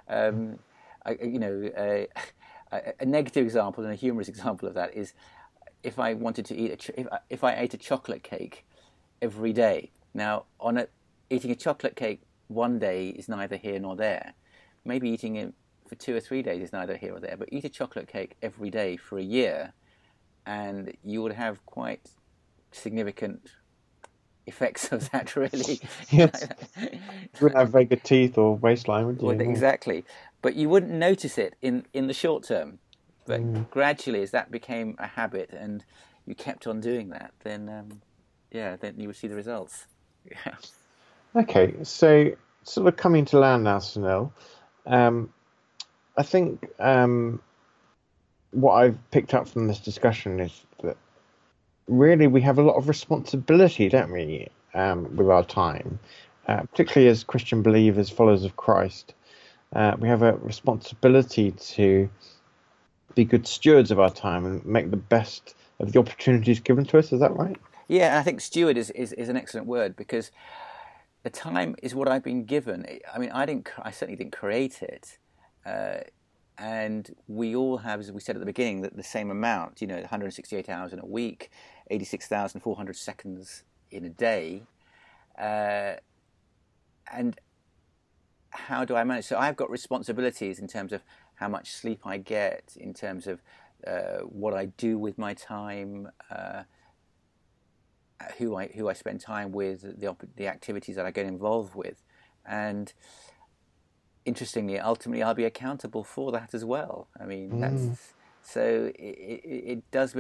Um, 0.07 0.59
You 1.09 1.39
know, 1.39 1.71
a, 1.77 2.07
a, 2.99 3.05
negative 3.05 3.45
example 3.45 3.83
and 3.83 3.93
a 3.93 3.95
humorous 3.95 4.27
example 4.29 4.67
of 4.67 4.73
that 4.75 4.95
is 4.95 5.13
if 5.83 5.99
I 5.99 6.13
wanted 6.13 6.45
to 6.45 6.55
eat 6.55 6.71
a 6.71 6.75
ch- 6.77 6.91
if, 6.95 7.07
I, 7.11 7.19
if 7.29 7.43
I 7.43 7.55
ate 7.55 7.73
a 7.73 7.77
chocolate 7.77 8.23
cake 8.23 8.65
every 9.21 9.53
day. 9.53 9.91
Now, 10.13 10.45
on 10.59 10.77
a, 10.77 10.87
eating 11.29 11.51
a 11.51 11.55
chocolate 11.55 11.95
cake 11.95 12.21
one 12.47 12.79
day 12.79 13.09
is 13.09 13.27
neither 13.27 13.57
here 13.57 13.79
nor 13.79 13.95
there. 13.95 14.33
Maybe 14.85 15.09
eating 15.09 15.35
it 15.35 15.53
for 15.87 15.95
two 15.95 16.15
or 16.15 16.19
three 16.19 16.41
days 16.41 16.61
is 16.61 16.73
neither 16.73 16.97
here 16.97 17.13
or 17.13 17.19
there. 17.19 17.35
But 17.37 17.49
eat 17.51 17.65
a 17.65 17.69
chocolate 17.69 18.07
cake 18.07 18.35
every 18.41 18.69
day 18.69 18.97
for 18.97 19.17
a 19.17 19.23
year, 19.23 19.73
and 20.45 20.95
you 21.03 21.21
would 21.21 21.33
have 21.33 21.65
quite 21.65 22.09
significant 22.71 23.49
effects 24.45 24.91
of 24.91 25.09
that, 25.11 25.35
really. 25.35 25.79
yes. 26.09 26.47
you 26.81 26.99
wouldn't 27.41 27.59
have 27.59 27.69
very 27.69 27.85
good 27.85 28.03
teeth 28.03 28.37
or 28.37 28.55
waistline, 28.55 29.07
would 29.07 29.21
you? 29.21 29.27
Well, 29.27 29.41
exactly 29.41 30.05
but 30.43 30.55
you 30.55 30.69
wouldn't 30.69 30.91
notice 30.91 31.39
it 31.39 31.55
in, 31.63 31.85
in 31.93 32.05
the 32.05 32.13
short 32.13 32.43
term. 32.43 32.77
But 33.25 33.41
mm. 33.41 33.67
gradually, 33.71 34.21
as 34.21 34.31
that 34.31 34.51
became 34.51 34.95
a 34.99 35.07
habit 35.07 35.49
and 35.57 35.83
you 36.27 36.35
kept 36.35 36.67
on 36.67 36.81
doing 36.81 37.09
that, 37.09 37.31
then 37.43 37.69
um, 37.69 38.01
yeah, 38.51 38.75
then 38.75 38.99
you 38.99 39.07
would 39.07 39.15
see 39.15 39.27
the 39.27 39.35
results. 39.35 39.87
Yeah. 40.25 40.55
Okay, 41.35 41.73
so 41.83 42.31
sort 42.63 42.87
of 42.87 42.95
coming 42.95 43.25
to 43.25 43.39
land 43.39 43.65
now, 43.65 43.79
Sunil. 43.79 44.31
Um, 44.85 45.33
I 46.15 46.23
think 46.23 46.65
um, 46.79 47.41
what 48.51 48.75
I've 48.75 49.11
picked 49.11 49.33
up 49.33 49.49
from 49.49 49.67
this 49.67 49.79
discussion 49.79 50.39
is 50.39 50.63
that 50.81 50.95
really 51.87 52.27
we 52.27 52.41
have 52.41 52.57
a 52.57 52.63
lot 52.63 52.75
of 52.75 52.87
responsibility, 52.87 53.89
don't 53.89 54.11
we, 54.11 54.47
um, 54.73 55.15
with 55.15 55.29
our 55.29 55.43
time, 55.43 55.99
uh, 56.47 56.61
particularly 56.61 57.09
as 57.09 57.23
Christian 57.23 57.61
believers, 57.61 58.09
followers 58.09 58.43
of 58.43 58.55
Christ 58.55 59.13
uh, 59.75 59.95
we 59.99 60.07
have 60.07 60.21
a 60.21 60.33
responsibility 60.37 61.51
to 61.51 62.09
be 63.15 63.25
good 63.25 63.47
stewards 63.47 63.91
of 63.91 63.99
our 63.99 64.09
time 64.09 64.45
and 64.45 64.65
make 64.65 64.91
the 64.91 64.97
best 64.97 65.55
of 65.79 65.91
the 65.91 65.99
opportunities 65.99 66.59
given 66.59 66.85
to 66.85 66.97
us. 66.97 67.11
Is 67.11 67.19
that 67.19 67.35
right? 67.35 67.57
Yeah, 67.87 68.19
I 68.19 68.23
think 68.23 68.41
steward 68.41 68.77
is, 68.77 68.91
is, 68.91 69.13
is 69.13 69.29
an 69.29 69.37
excellent 69.37 69.67
word 69.67 69.95
because 69.95 70.31
the 71.23 71.29
time 71.29 71.75
is 71.81 71.95
what 71.95 72.07
I've 72.07 72.23
been 72.23 72.45
given. 72.45 72.85
I 73.13 73.17
mean, 73.17 73.31
I 73.31 73.45
didn't, 73.45 73.69
I 73.81 73.91
certainly 73.91 74.15
didn't 74.15 74.33
create 74.33 74.81
it. 74.81 75.17
Uh, 75.65 75.99
and 76.57 77.15
we 77.27 77.55
all 77.55 77.77
have, 77.77 77.99
as 77.99 78.11
we 78.11 78.21
said 78.21 78.35
at 78.35 78.39
the 78.39 78.45
beginning, 78.45 78.81
that 78.81 78.95
the 78.95 79.03
same 79.03 79.31
amount, 79.31 79.81
you 79.81 79.87
know, 79.87 79.95
168 79.95 80.69
hours 80.69 80.93
in 80.93 80.99
a 80.99 81.05
week, 81.05 81.49
86,400 81.89 82.95
seconds 82.95 83.63
in 83.91 84.05
a 84.05 84.09
day. 84.09 84.63
Uh, 85.37 85.93
and 87.11 87.39
how 88.49 88.85
do 88.85 88.95
I 88.95 89.03
manage? 89.03 89.25
So 89.25 89.37
I've 89.37 89.55
got 89.55 89.69
responsibilities 89.69 90.59
in 90.59 90.67
terms 90.67 90.93
of 90.93 91.03
how 91.35 91.47
much 91.47 91.71
sleep 91.71 92.01
I 92.05 92.17
get, 92.17 92.75
in 92.79 92.93
terms 92.93 93.27
of 93.27 93.41
uh, 93.85 94.19
what 94.21 94.53
I 94.53 94.65
do 94.65 94.97
with 94.97 95.17
my 95.17 95.33
time, 95.33 96.09
uh, 96.31 96.63
who 98.37 98.55
I 98.55 98.67
who 98.67 98.87
I 98.87 98.93
spend 98.93 99.19
time 99.19 99.51
with, 99.51 99.99
the 99.99 100.15
the 100.35 100.47
activities 100.47 100.95
that 100.95 101.05
I 101.05 101.11
get 101.11 101.25
involved 101.25 101.75
with, 101.75 102.03
and 102.45 102.93
interestingly, 104.25 104.79
ultimately, 104.79 105.23
I'll 105.23 105.33
be 105.33 105.45
accountable 105.45 106.03
for 106.03 106.31
that 106.31 106.53
as 106.53 106.63
well. 106.63 107.07
I 107.19 107.25
mean, 107.25 107.51
mm. 107.51 107.59
that's 107.59 108.13
so 108.43 108.91
it, 108.95 109.01
it, 109.01 109.63
it 109.65 109.91
does. 109.91 110.15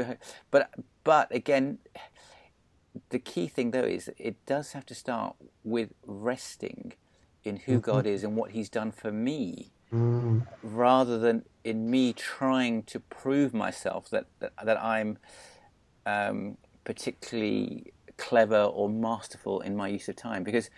But 0.51 0.69
but 1.03 1.33
again. 1.33 1.79
The 3.09 3.17
key 3.17 3.47
thing, 3.47 3.71
though, 3.71 3.85
is 3.85 4.11
it 4.19 4.35
does 4.45 4.73
have 4.73 4.85
to 4.85 4.93
start 4.93 5.35
with 5.63 5.93
resting 6.05 6.93
in 7.43 7.57
who 7.57 7.73
mm-hmm. 7.73 7.79
God 7.81 8.05
is 8.05 8.23
and 8.23 8.35
what 8.35 8.51
He's 8.51 8.69
done 8.69 8.91
for 8.91 9.11
me, 9.11 9.71
mm. 9.91 10.45
rather 10.61 11.17
than 11.17 11.43
in 11.63 11.89
me 11.89 12.13
trying 12.13 12.83
to 12.83 12.99
prove 12.99 13.51
myself 13.51 14.11
that 14.11 14.27
that, 14.39 14.53
that 14.63 14.79
I'm 14.79 15.17
um, 16.05 16.57
particularly 16.83 17.93
clever 18.17 18.63
or 18.63 18.89
masterful 18.89 19.61
in 19.61 19.75
my 19.75 19.87
use 19.87 20.07
of 20.09 20.15
time. 20.15 20.43
Because 20.43 20.69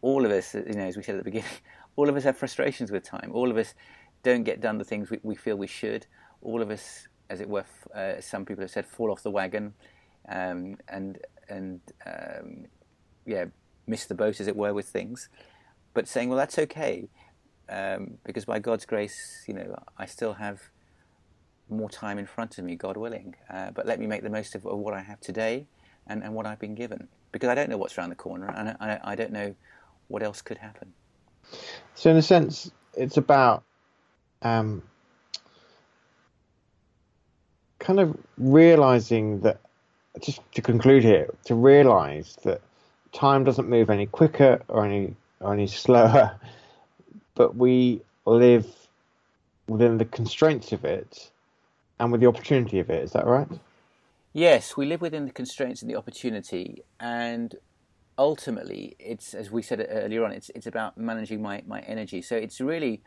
all 0.00 0.24
of 0.24 0.30
us, 0.30 0.54
you 0.54 0.74
know, 0.74 0.84
as 0.84 0.96
we 0.96 1.02
said 1.02 1.14
at 1.14 1.18
the 1.18 1.30
beginning, 1.30 1.50
all 1.96 2.08
of 2.08 2.16
us 2.16 2.24
have 2.24 2.36
frustrations 2.36 2.90
with 2.90 3.02
time. 3.02 3.30
All 3.32 3.50
of 3.50 3.56
us 3.56 3.74
don't 4.22 4.44
get 4.44 4.60
done 4.60 4.78
the 4.78 4.84
things 4.84 5.10
we, 5.10 5.18
we 5.22 5.34
feel 5.34 5.56
we 5.56 5.66
should. 5.66 6.06
All 6.42 6.62
of 6.62 6.70
us, 6.70 7.08
as 7.30 7.40
it 7.40 7.48
were, 7.48 7.64
uh, 7.94 8.20
some 8.20 8.44
people 8.44 8.62
have 8.62 8.70
said, 8.70 8.86
fall 8.86 9.10
off 9.10 9.22
the 9.22 9.30
wagon, 9.30 9.74
um, 10.28 10.76
and 10.88 11.18
and 11.48 11.80
um, 12.06 12.66
yeah, 13.26 13.46
miss 13.86 14.06
the 14.06 14.14
boat, 14.14 14.40
as 14.40 14.46
it 14.48 14.56
were, 14.56 14.74
with 14.74 14.86
things 14.86 15.28
but 15.94 16.08
saying, 16.08 16.28
well, 16.28 16.38
that's 16.38 16.58
okay, 16.58 17.08
um, 17.68 18.18
because 18.24 18.44
by 18.44 18.58
God's 18.58 18.86
grace, 18.86 19.44
you 19.46 19.54
know, 19.54 19.76
I 19.98 20.06
still 20.06 20.34
have 20.34 20.60
more 21.68 21.90
time 21.90 22.18
in 22.18 22.26
front 22.26 22.58
of 22.58 22.64
me, 22.64 22.76
God 22.76 22.96
willing. 22.96 23.34
Uh, 23.52 23.70
but 23.70 23.86
let 23.86 23.98
me 23.98 24.06
make 24.06 24.22
the 24.22 24.30
most 24.30 24.54
of, 24.54 24.64
what 24.64 24.94
I 24.94 25.00
have 25.00 25.20
today 25.20 25.66
and, 26.06 26.22
and 26.22 26.34
what 26.34 26.46
I've 26.46 26.58
been 26.58 26.74
given, 26.74 27.08
because 27.30 27.48
I 27.48 27.54
don't 27.54 27.68
know 27.68 27.76
what's 27.76 27.96
around 27.96 28.10
the 28.10 28.16
corner, 28.16 28.48
and 28.50 28.70
I, 28.80 29.00
I 29.04 29.14
don't 29.14 29.32
know 29.32 29.54
what 30.08 30.22
else 30.22 30.42
could 30.42 30.58
happen. 30.58 30.92
So, 31.94 32.10
in 32.10 32.16
a 32.16 32.22
sense, 32.22 32.70
it's 32.94 33.16
about 33.16 33.64
um, 34.42 34.82
kind 37.82 38.00
of 38.00 38.16
realizing 38.38 39.40
that, 39.40 39.60
just 40.20 40.40
to 40.54 40.62
conclude 40.62 41.02
here, 41.02 41.28
to 41.44 41.54
realize 41.54 42.38
that 42.44 42.60
time 43.12 43.44
doesn't 43.44 43.68
move 43.68 43.90
any 43.90 44.06
quicker 44.06 44.62
or 44.68 44.86
any 44.86 45.14
or 45.40 45.52
any 45.52 45.66
slower, 45.66 46.34
but 47.34 47.56
we 47.56 48.00
live 48.24 48.66
within 49.68 49.98
the 49.98 50.04
constraints 50.04 50.72
of 50.72 50.84
it 50.84 51.30
and 51.98 52.12
with 52.12 52.20
the 52.20 52.26
opportunity 52.26 52.78
of 52.78 52.88
it. 52.88 53.02
Is 53.02 53.12
that 53.12 53.26
right? 53.26 53.48
Yes, 54.32 54.76
we 54.76 54.86
live 54.86 55.00
within 55.00 55.26
the 55.26 55.32
constraints 55.32 55.82
and 55.82 55.90
the 55.90 55.96
opportunity, 55.96 56.82
and 56.98 57.54
ultimately, 58.16 58.96
it's 58.98 59.34
as 59.34 59.50
we 59.50 59.60
said 59.60 59.86
earlier 59.90 60.24
on. 60.24 60.32
It's 60.32 60.50
it's 60.54 60.66
about 60.66 60.96
managing 60.96 61.42
my 61.42 61.62
my 61.66 61.80
energy. 61.80 62.22
So 62.22 62.36
it's 62.36 62.60
really 62.60 63.02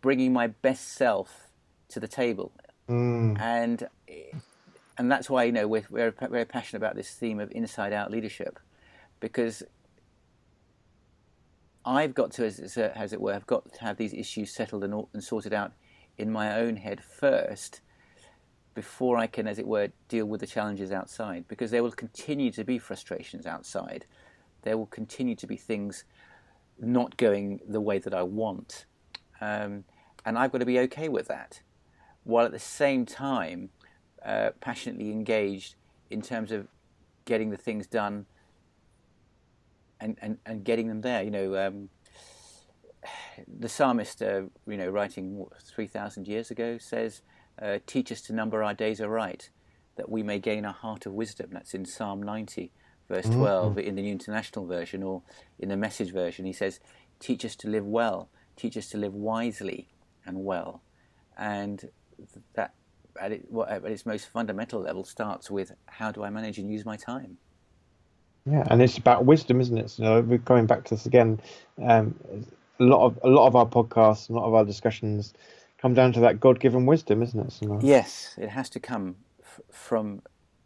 bringing 0.00 0.32
my 0.32 0.48
best 0.48 0.94
self 0.94 1.50
to 1.90 2.00
the 2.00 2.08
table, 2.08 2.52
mm. 2.88 3.40
and 3.40 3.88
and 4.96 5.10
that's 5.10 5.30
why 5.30 5.44
you 5.44 5.52
know 5.52 5.68
we're, 5.68 5.86
we're 5.90 6.10
very 6.10 6.44
passionate 6.44 6.82
about 6.82 6.96
this 6.96 7.10
theme 7.10 7.40
of 7.40 7.50
inside 7.52 7.92
out 7.92 8.10
leadership, 8.10 8.58
because 9.20 9.62
I've 11.84 12.14
got 12.14 12.32
to, 12.32 12.44
as, 12.44 12.76
as 12.76 13.12
it 13.14 13.20
were, 13.20 13.32
I've 13.32 13.46
got 13.46 13.72
to 13.72 13.80
have 13.80 13.96
these 13.96 14.12
issues 14.12 14.52
settled 14.52 14.84
and, 14.84 15.06
and 15.14 15.24
sorted 15.24 15.54
out 15.54 15.72
in 16.18 16.30
my 16.30 16.58
own 16.58 16.76
head 16.76 17.02
first 17.02 17.80
before 18.74 19.16
I 19.16 19.26
can, 19.26 19.48
as 19.48 19.58
it 19.58 19.66
were, 19.66 19.88
deal 20.08 20.26
with 20.26 20.40
the 20.40 20.46
challenges 20.46 20.92
outside. 20.92 21.46
Because 21.48 21.70
there 21.70 21.82
will 21.82 21.92
continue 21.92 22.50
to 22.52 22.62
be 22.62 22.78
frustrations 22.78 23.46
outside. 23.46 24.04
There 24.62 24.76
will 24.76 24.86
continue 24.86 25.34
to 25.36 25.46
be 25.46 25.56
things 25.56 26.04
not 26.78 27.16
going 27.16 27.60
the 27.66 27.80
way 27.80 27.98
that 27.98 28.12
I 28.12 28.22
want. 28.22 28.84
Um, 29.40 29.84
and 30.26 30.36
I've 30.36 30.52
got 30.52 30.58
to 30.58 30.66
be 30.66 30.80
okay 30.80 31.08
with 31.08 31.28
that. 31.28 31.62
While 32.28 32.44
at 32.44 32.52
the 32.52 32.58
same 32.58 33.06
time, 33.06 33.70
uh, 34.22 34.50
passionately 34.60 35.10
engaged 35.10 35.76
in 36.10 36.20
terms 36.20 36.52
of 36.52 36.68
getting 37.24 37.48
the 37.48 37.56
things 37.56 37.86
done 37.86 38.26
and, 39.98 40.18
and, 40.20 40.36
and 40.44 40.62
getting 40.62 40.88
them 40.88 41.00
there. 41.00 41.22
You 41.22 41.30
know, 41.30 41.56
um, 41.56 41.88
the 43.48 43.70
psalmist, 43.70 44.20
uh, 44.20 44.42
you 44.66 44.76
know, 44.76 44.90
writing 44.90 45.46
3,000 45.74 46.28
years 46.28 46.50
ago 46.50 46.76
says, 46.76 47.22
uh, 47.62 47.78
Teach 47.86 48.12
us 48.12 48.20
to 48.20 48.34
number 48.34 48.62
our 48.62 48.74
days 48.74 49.00
aright, 49.00 49.48
that 49.96 50.10
we 50.10 50.22
may 50.22 50.38
gain 50.38 50.66
a 50.66 50.72
heart 50.72 51.06
of 51.06 51.14
wisdom. 51.14 51.48
That's 51.52 51.72
in 51.72 51.86
Psalm 51.86 52.22
90, 52.22 52.72
verse 53.08 53.24
mm-hmm. 53.24 53.40
12, 53.40 53.70
mm-hmm. 53.70 53.78
in 53.80 53.94
the 53.94 54.02
New 54.02 54.12
International 54.12 54.66
Version, 54.66 55.02
or 55.02 55.22
in 55.58 55.70
the 55.70 55.78
Message 55.78 56.12
Version. 56.12 56.44
He 56.44 56.52
says, 56.52 56.78
Teach 57.20 57.42
us 57.46 57.56
to 57.56 57.70
live 57.70 57.86
well, 57.86 58.28
teach 58.54 58.76
us 58.76 58.90
to 58.90 58.98
live 58.98 59.14
wisely 59.14 59.88
and 60.26 60.44
well. 60.44 60.82
And 61.38 61.88
that, 62.54 62.74
at, 63.20 63.32
it, 63.32 63.46
at 63.68 63.84
its 63.84 64.06
most 64.06 64.28
fundamental 64.28 64.80
level, 64.80 65.04
starts 65.04 65.50
with 65.50 65.72
how 65.86 66.12
do 66.12 66.22
I 66.22 66.30
manage 66.30 66.58
and 66.58 66.70
use 66.70 66.84
my 66.84 66.96
time? 66.96 67.38
Yeah, 68.46 68.64
and 68.70 68.80
it's 68.80 68.96
about 68.96 69.24
wisdom, 69.24 69.60
isn't 69.60 69.76
it? 69.76 69.90
So 69.90 70.20
we're 70.22 70.38
going 70.38 70.66
back 70.66 70.84
to 70.84 70.94
this 70.94 71.06
again. 71.06 71.40
Um, 71.82 72.14
a 72.80 72.84
lot 72.84 73.04
of 73.04 73.18
a 73.22 73.28
lot 73.28 73.46
of 73.46 73.56
our 73.56 73.66
podcasts, 73.66 74.30
a 74.30 74.32
lot 74.32 74.46
of 74.46 74.54
our 74.54 74.64
discussions 74.64 75.34
come 75.78 75.94
down 75.94 76.12
to 76.12 76.20
that 76.20 76.40
God-given 76.40 76.86
wisdom, 76.86 77.22
isn't 77.22 77.38
it? 77.38 77.52
So, 77.52 77.78
yes, 77.82 78.34
it 78.38 78.48
has 78.48 78.70
to 78.70 78.80
come 78.80 79.16
f- 79.42 79.60
from 79.70 80.22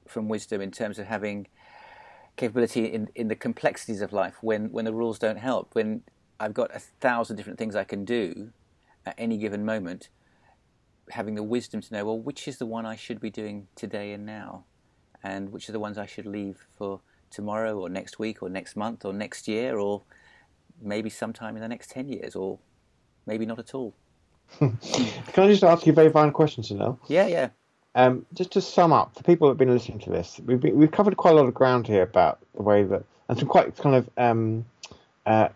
from 0.07 0.29
wisdom 0.29 0.61
in 0.61 0.71
terms 0.71 0.99
of 0.99 1.07
having 1.07 1.49
capability 2.37 2.87
in, 2.87 3.09
in 3.15 3.29
the 3.29 3.37
complexities 3.37 4.01
of 4.01 4.13
life 4.13 4.37
when, 4.41 4.71
when 4.73 4.85
the 4.85 4.93
rules 4.93 5.19
don't 5.19 5.39
help. 5.39 5.75
When 5.75 6.03
I've 6.41 6.55
got 6.55 6.75
a 6.75 6.79
thousand 6.79 7.37
different 7.37 7.59
things 7.59 7.77
I 7.77 7.85
can 7.85 8.05
do 8.05 8.51
at 9.05 9.15
any 9.19 9.37
given 9.39 9.65
moment, 9.65 10.09
having 11.11 11.35
the 11.35 11.43
wisdom 11.43 11.81
to 11.81 11.95
know, 11.95 12.05
well, 12.05 12.19
which 12.19 12.47
is 12.49 12.59
the 12.59 12.67
one 12.67 12.87
I 12.87 12.97
should 12.97 13.21
be 13.21 13.31
doing 13.31 13.69
today 13.75 14.13
and 14.13 14.25
now, 14.25 14.65
and 15.23 15.51
which 15.53 15.69
are 15.69 15.73
the 15.73 15.81
ones 15.81 15.99
I 15.99 16.07
should 16.07 16.27
leave 16.27 16.67
for 16.77 17.01
tomorrow 17.31 17.79
or 17.79 17.89
next 17.89 18.19
week 18.19 18.43
or 18.43 18.49
next 18.49 18.77
month 18.77 19.05
or 19.05 19.13
next 19.13 19.49
year 19.49 19.79
or 19.79 20.03
maybe 20.81 21.11
sometime 21.11 21.57
in 21.57 21.63
the 21.63 21.69
next 21.69 21.91
10 21.91 22.09
years 22.09 22.37
or 22.37 22.59
maybe 23.27 23.47
not 23.47 23.59
at 23.59 23.75
all. 23.75 23.95
Can 24.59 24.79
I 25.37 25.47
just 25.49 25.65
ask 25.65 25.87
you 25.87 25.93
a 25.93 25.95
very 25.95 26.11
final 26.11 26.33
question, 26.33 26.63
Sunil? 26.63 26.99
Yeah, 27.09 27.27
yeah. 27.27 27.49
Um, 27.95 28.27
just 28.35 28.53
to 28.53 28.61
sum 28.61 28.93
up, 28.93 29.15
for 29.15 29.23
people 29.23 29.49
that 29.49 29.53
have 29.53 29.59
been 29.59 29.73
listening 29.73 29.99
to 30.01 30.11
this, 30.11 30.41
we've, 30.45 30.61
been, 30.61 30.77
we've 30.77 30.91
covered 30.91 31.17
quite 31.17 31.33
a 31.35 31.37
lot 31.37 31.47
of 31.47 31.55
ground 31.55 31.87
here 31.87 32.03
about 32.03 32.39
the 32.55 32.63
way 32.63 32.85
that, 32.85 33.05
and 33.29 33.39
some 33.39 33.49
quite 33.49 33.77
kind 33.77 33.97
of 33.97 34.11
um, 34.17 34.65
uh, 35.27 35.49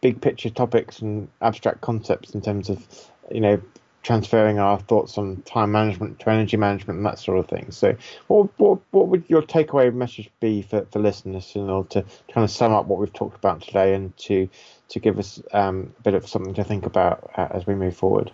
big 0.00 0.20
picture 0.20 0.50
topics 0.50 1.00
and 1.00 1.28
abstract 1.40 1.80
concepts 1.80 2.34
in 2.34 2.40
terms 2.40 2.68
of, 2.68 2.86
you 3.30 3.40
know, 3.40 3.60
transferring 4.02 4.58
our 4.58 4.78
thoughts 4.80 5.16
on 5.16 5.40
time 5.42 5.72
management 5.72 6.18
to 6.20 6.30
energy 6.30 6.56
management 6.56 6.98
and 6.98 7.06
that 7.06 7.18
sort 7.18 7.38
of 7.38 7.48
thing. 7.48 7.70
So, 7.70 7.96
what 8.26 8.50
what, 8.58 8.80
what 8.90 9.08
would 9.08 9.24
your 9.28 9.42
takeaway 9.42 9.92
message 9.94 10.30
be 10.40 10.62
for, 10.62 10.86
for 10.90 10.98
listeners 10.98 11.52
in 11.54 11.70
order 11.70 11.88
to 11.90 12.02
kind 12.32 12.44
of 12.44 12.50
sum 12.50 12.72
up 12.72 12.86
what 12.86 12.98
we've 12.98 13.12
talked 13.12 13.36
about 13.36 13.62
today 13.62 13.94
and 13.94 14.16
to 14.18 14.48
to 14.88 15.00
give 15.00 15.18
us 15.18 15.40
um, 15.52 15.94
a 15.98 16.02
bit 16.02 16.14
of 16.14 16.28
something 16.28 16.54
to 16.54 16.64
think 16.64 16.84
about 16.84 17.30
uh, 17.36 17.48
as 17.52 17.66
we 17.66 17.74
move 17.74 17.96
forward? 17.96 18.32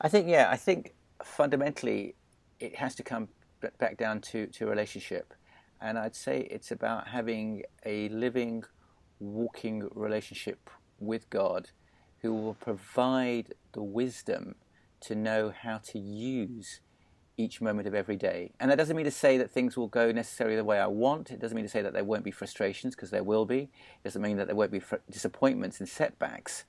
I 0.00 0.08
think 0.08 0.28
yeah, 0.28 0.48
I 0.50 0.56
think 0.56 0.94
fundamentally 1.22 2.14
it 2.60 2.76
has 2.76 2.94
to 2.96 3.02
come 3.02 3.28
back 3.78 3.96
down 3.96 4.20
to 4.20 4.46
to 4.46 4.66
relationship, 4.66 5.34
and 5.80 5.98
I'd 5.98 6.14
say 6.14 6.46
it's 6.50 6.70
about 6.70 7.08
having 7.08 7.64
a 7.84 8.08
living, 8.10 8.64
walking 9.18 9.88
relationship 9.94 10.70
with 11.00 11.28
God, 11.28 11.70
who 12.20 12.32
will 12.32 12.54
provide 12.54 13.52
the 13.72 13.82
wisdom 13.82 14.54
to 15.02 15.14
know 15.14 15.52
how 15.56 15.78
to 15.78 15.98
use 15.98 16.80
each 17.38 17.60
moment 17.60 17.86
of 17.86 17.94
every 17.94 18.16
day. 18.16 18.52
And 18.58 18.70
that 18.70 18.78
doesn't 18.78 18.96
mean 18.96 19.04
to 19.04 19.10
say 19.10 19.36
that 19.38 19.50
things 19.50 19.76
will 19.76 19.88
go 19.88 20.10
necessarily 20.10 20.56
the 20.56 20.64
way 20.64 20.80
I 20.80 20.86
want. 20.86 21.30
It 21.30 21.38
doesn't 21.38 21.54
mean 21.54 21.64
to 21.64 21.70
say 21.70 21.82
that 21.82 21.92
there 21.92 22.04
won't 22.04 22.24
be 22.24 22.30
frustrations, 22.30 22.94
because 22.94 23.10
there 23.10 23.24
will 23.24 23.44
be. 23.44 23.58
It 23.58 24.04
doesn't 24.04 24.22
mean 24.22 24.38
that 24.38 24.46
there 24.46 24.56
won't 24.56 24.72
be 24.72 24.80
fr- 24.80 24.96
disappointments 25.10 25.78
and 25.78 25.88
setbacks. 25.88 26.64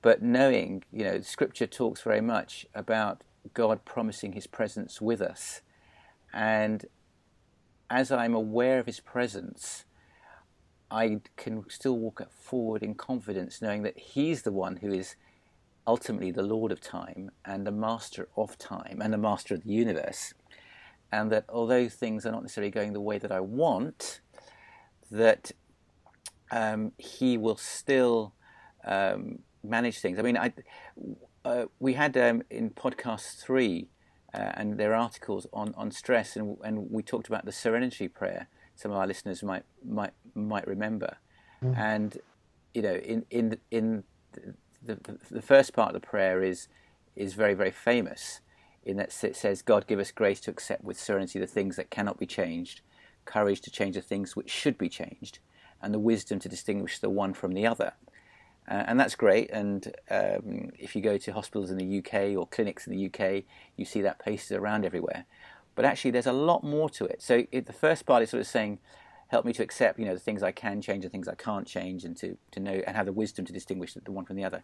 But 0.00 0.22
knowing, 0.22 0.84
you 0.92 1.04
know, 1.04 1.20
Scripture 1.22 1.66
talks 1.66 2.02
very 2.02 2.20
much 2.20 2.66
about 2.74 3.22
God 3.52 3.84
promising 3.84 4.32
His 4.32 4.46
presence 4.46 5.00
with 5.00 5.20
us. 5.20 5.62
And 6.32 6.86
as 7.90 8.12
I'm 8.12 8.34
aware 8.34 8.78
of 8.78 8.86
His 8.86 9.00
presence, 9.00 9.84
I 10.90 11.20
can 11.36 11.68
still 11.68 11.98
walk 11.98 12.22
forward 12.30 12.82
in 12.82 12.94
confidence, 12.94 13.60
knowing 13.60 13.82
that 13.82 13.98
He's 13.98 14.42
the 14.42 14.52
one 14.52 14.76
who 14.76 14.92
is 14.92 15.16
ultimately 15.86 16.30
the 16.30 16.42
Lord 16.42 16.72
of 16.72 16.80
time 16.80 17.30
and 17.44 17.66
the 17.66 17.72
master 17.72 18.28
of 18.36 18.56
time 18.58 19.00
and 19.02 19.12
the 19.12 19.18
master 19.18 19.54
of 19.54 19.64
the 19.64 19.70
universe. 19.70 20.34
And 21.12 21.30
that 21.30 21.44
although 21.48 21.88
things 21.88 22.26
are 22.26 22.32
not 22.32 22.42
necessarily 22.42 22.70
going 22.70 22.92
the 22.92 23.00
way 23.00 23.18
that 23.18 23.30
I 23.30 23.40
want, 23.40 24.20
that 25.10 25.52
um, 26.50 26.92
he 26.98 27.36
will 27.36 27.56
still 27.56 28.34
um, 28.84 29.40
manage 29.62 29.98
things. 29.98 30.18
I 30.18 30.22
mean, 30.22 30.36
I, 30.36 30.52
uh, 31.44 31.66
we 31.78 31.94
had 31.94 32.16
um, 32.16 32.42
in 32.50 32.70
podcast 32.70 33.40
three 33.40 33.88
uh, 34.32 34.52
and 34.54 34.78
their 34.78 34.94
articles 34.94 35.46
on, 35.52 35.74
on 35.76 35.90
stress, 35.90 36.36
and, 36.36 36.56
and 36.64 36.90
we 36.90 37.02
talked 37.02 37.28
about 37.28 37.44
the 37.44 37.52
serenity 37.52 38.08
prayer. 38.08 38.48
Some 38.74 38.90
of 38.90 38.96
our 38.96 39.06
listeners 39.06 39.42
might 39.42 39.62
might 39.84 40.10
might 40.34 40.66
remember, 40.66 41.18
mm. 41.62 41.76
and 41.78 42.18
you 42.72 42.82
know, 42.82 42.94
in 42.94 43.24
in 43.30 43.58
in 43.70 44.02
the, 44.84 45.18
the, 45.30 45.42
first 45.42 45.72
part 45.72 45.94
of 45.94 46.00
the 46.00 46.06
prayer 46.06 46.42
is 46.42 46.68
is 47.16 47.34
very 47.34 47.54
very 47.54 47.70
famous 47.70 48.40
in 48.84 48.96
that 48.96 49.24
it 49.24 49.36
says 49.36 49.62
God 49.62 49.86
give 49.86 49.98
us 49.98 50.10
grace 50.10 50.40
to 50.42 50.50
accept 50.50 50.84
with 50.84 51.00
serenity 51.00 51.38
the 51.38 51.46
things 51.46 51.76
that 51.76 51.90
cannot 51.90 52.18
be 52.18 52.26
changed, 52.26 52.82
courage 53.24 53.60
to 53.62 53.70
change 53.70 53.94
the 53.94 54.02
things 54.02 54.36
which 54.36 54.50
should 54.50 54.76
be 54.76 54.88
changed, 54.88 55.38
and 55.80 55.94
the 55.94 55.98
wisdom 55.98 56.38
to 56.40 56.48
distinguish 56.48 56.98
the 56.98 57.10
one 57.10 57.32
from 57.34 57.54
the 57.54 57.66
other. 57.66 57.94
Uh, 58.66 58.84
and 58.86 58.98
that's 58.98 59.14
great. 59.14 59.50
And 59.50 59.94
um, 60.10 60.70
if 60.78 60.96
you 60.96 61.02
go 61.02 61.18
to 61.18 61.32
hospitals 61.32 61.70
in 61.70 61.76
the 61.76 61.98
UK 61.98 62.36
or 62.36 62.46
clinics 62.46 62.86
in 62.86 62.96
the 62.96 63.06
UK, 63.06 63.44
you 63.76 63.84
see 63.84 64.00
that 64.02 64.18
pasted 64.18 64.58
around 64.58 64.84
everywhere. 64.84 65.26
But 65.74 65.84
actually, 65.84 66.12
there's 66.12 66.26
a 66.26 66.32
lot 66.32 66.62
more 66.62 66.88
to 66.90 67.04
it. 67.04 67.20
So 67.20 67.44
the 67.52 67.72
first 67.72 68.06
part 68.06 68.22
is 68.22 68.30
sort 68.30 68.40
of 68.40 68.46
saying, 68.46 68.78
help 69.34 69.44
me 69.44 69.52
to 69.52 69.64
accept, 69.64 69.98
you 69.98 70.04
know, 70.04 70.14
the 70.14 70.20
things 70.20 70.44
I 70.44 70.52
can 70.52 70.80
change 70.80 71.04
and 71.04 71.10
things 71.10 71.26
I 71.26 71.34
can't 71.34 71.66
change, 71.66 72.04
and 72.04 72.16
to, 72.18 72.38
to 72.52 72.60
know 72.60 72.82
and 72.86 72.96
have 72.96 73.06
the 73.06 73.12
wisdom 73.12 73.44
to 73.46 73.52
distinguish 73.52 73.94
the 73.94 74.12
one 74.12 74.24
from 74.24 74.36
the 74.36 74.44
other. 74.44 74.62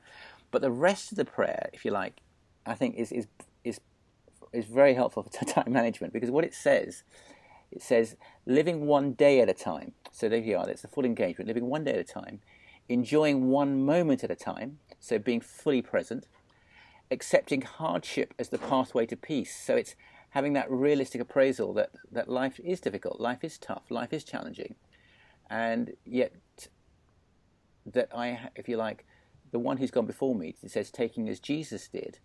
But 0.52 0.62
the 0.62 0.70
rest 0.70 1.10
of 1.10 1.16
the 1.16 1.24
prayer, 1.24 1.68
if 1.72 1.84
you 1.84 1.90
like, 1.90 2.20
I 2.64 2.74
think 2.74 2.94
is 2.94 3.10
is 3.10 3.26
is 3.64 3.80
is 4.52 4.66
very 4.66 4.94
helpful 4.94 5.24
for 5.24 5.44
time 5.56 5.72
management 5.72 6.12
because 6.12 6.30
what 6.30 6.44
it 6.44 6.54
says, 6.54 7.02
it 7.72 7.82
says 7.82 8.16
living 8.46 8.86
one 8.86 9.12
day 9.14 9.40
at 9.40 9.48
a 9.48 9.54
time. 9.54 9.90
So 10.12 10.28
there 10.28 10.38
you 10.38 10.56
are. 10.56 10.66
That's 10.66 10.82
the 10.82 10.88
full 10.88 11.04
engagement. 11.04 11.48
Living 11.48 11.66
one 11.66 11.82
day 11.82 11.94
at 11.94 11.98
a 11.98 12.04
time, 12.04 12.38
enjoying 12.88 13.48
one 13.48 13.84
moment 13.84 14.22
at 14.22 14.30
a 14.30 14.36
time. 14.36 14.78
So 15.00 15.18
being 15.18 15.40
fully 15.40 15.82
present, 15.82 16.28
accepting 17.10 17.62
hardship 17.62 18.34
as 18.38 18.50
the 18.50 18.58
pathway 18.58 19.06
to 19.06 19.16
peace. 19.16 19.52
So 19.66 19.74
it's 19.74 19.96
having 20.30 20.52
that 20.54 20.70
realistic 20.70 21.20
appraisal 21.20 21.72
that, 21.74 21.90
that 22.10 22.28
life 22.28 22.60
is 22.60 22.80
difficult, 22.80 23.20
life 23.20 23.44
is 23.44 23.58
tough, 23.58 23.90
life 23.90 24.12
is 24.12 24.24
challenging, 24.24 24.74
and 25.48 25.92
yet 26.04 26.32
that 27.86 28.08
I, 28.14 28.50
if 28.56 28.68
you 28.68 28.76
like, 28.76 29.04
the 29.50 29.58
one 29.58 29.78
who's 29.78 29.90
gone 29.90 30.06
before 30.06 30.34
me, 30.34 30.54
it 30.62 30.70
says, 30.70 30.90
taking 30.90 31.28
as 31.28 31.40
Jesus 31.40 31.88
did, 31.88 32.18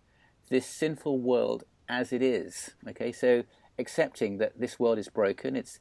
this 0.48 0.66
sinful 0.66 1.18
world 1.18 1.64
as 1.88 2.12
it 2.12 2.22
is. 2.22 2.70
Okay, 2.88 3.10
so 3.12 3.42
accepting 3.78 4.38
that 4.38 4.58
this 4.58 4.78
world 4.78 4.98
is 4.98 5.08
broken, 5.08 5.56
it's 5.56 5.80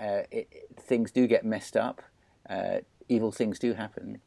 uh, 0.00 0.22
it, 0.30 0.48
things 0.80 1.10
do 1.10 1.26
get 1.26 1.44
messed 1.44 1.76
up, 1.76 2.02
uh, 2.48 2.78
evil 3.08 3.30
things 3.30 3.58
do 3.58 3.74
happen. 3.74 4.20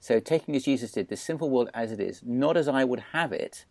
So 0.00 0.20
taking 0.20 0.54
as 0.54 0.64
Jesus 0.64 0.92
did, 0.92 1.08
this 1.08 1.22
sinful 1.22 1.48
world 1.48 1.70
as 1.72 1.92
it 1.92 2.00
is, 2.00 2.22
not 2.24 2.56
as 2.56 2.68
I 2.68 2.84
would 2.84 3.00
have 3.12 3.32
it, 3.32 3.64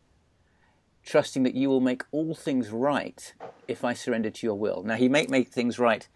trusting 1.06 1.43
that 1.43 1.56
you 1.56 1.70
will 1.70 1.80
make 1.80 2.03
all 2.12 2.34
things 2.34 2.72
right 2.72 3.34
if 3.68 3.84
I 3.84 3.93
surrender 3.93 4.32
to 4.32 4.47
your 4.47 4.56
will. 4.56 4.84
Now, 4.84 4.95
He 4.95 5.08
may 5.08 5.28
make 5.28 5.49
things 5.49 5.78
right 5.78 6.08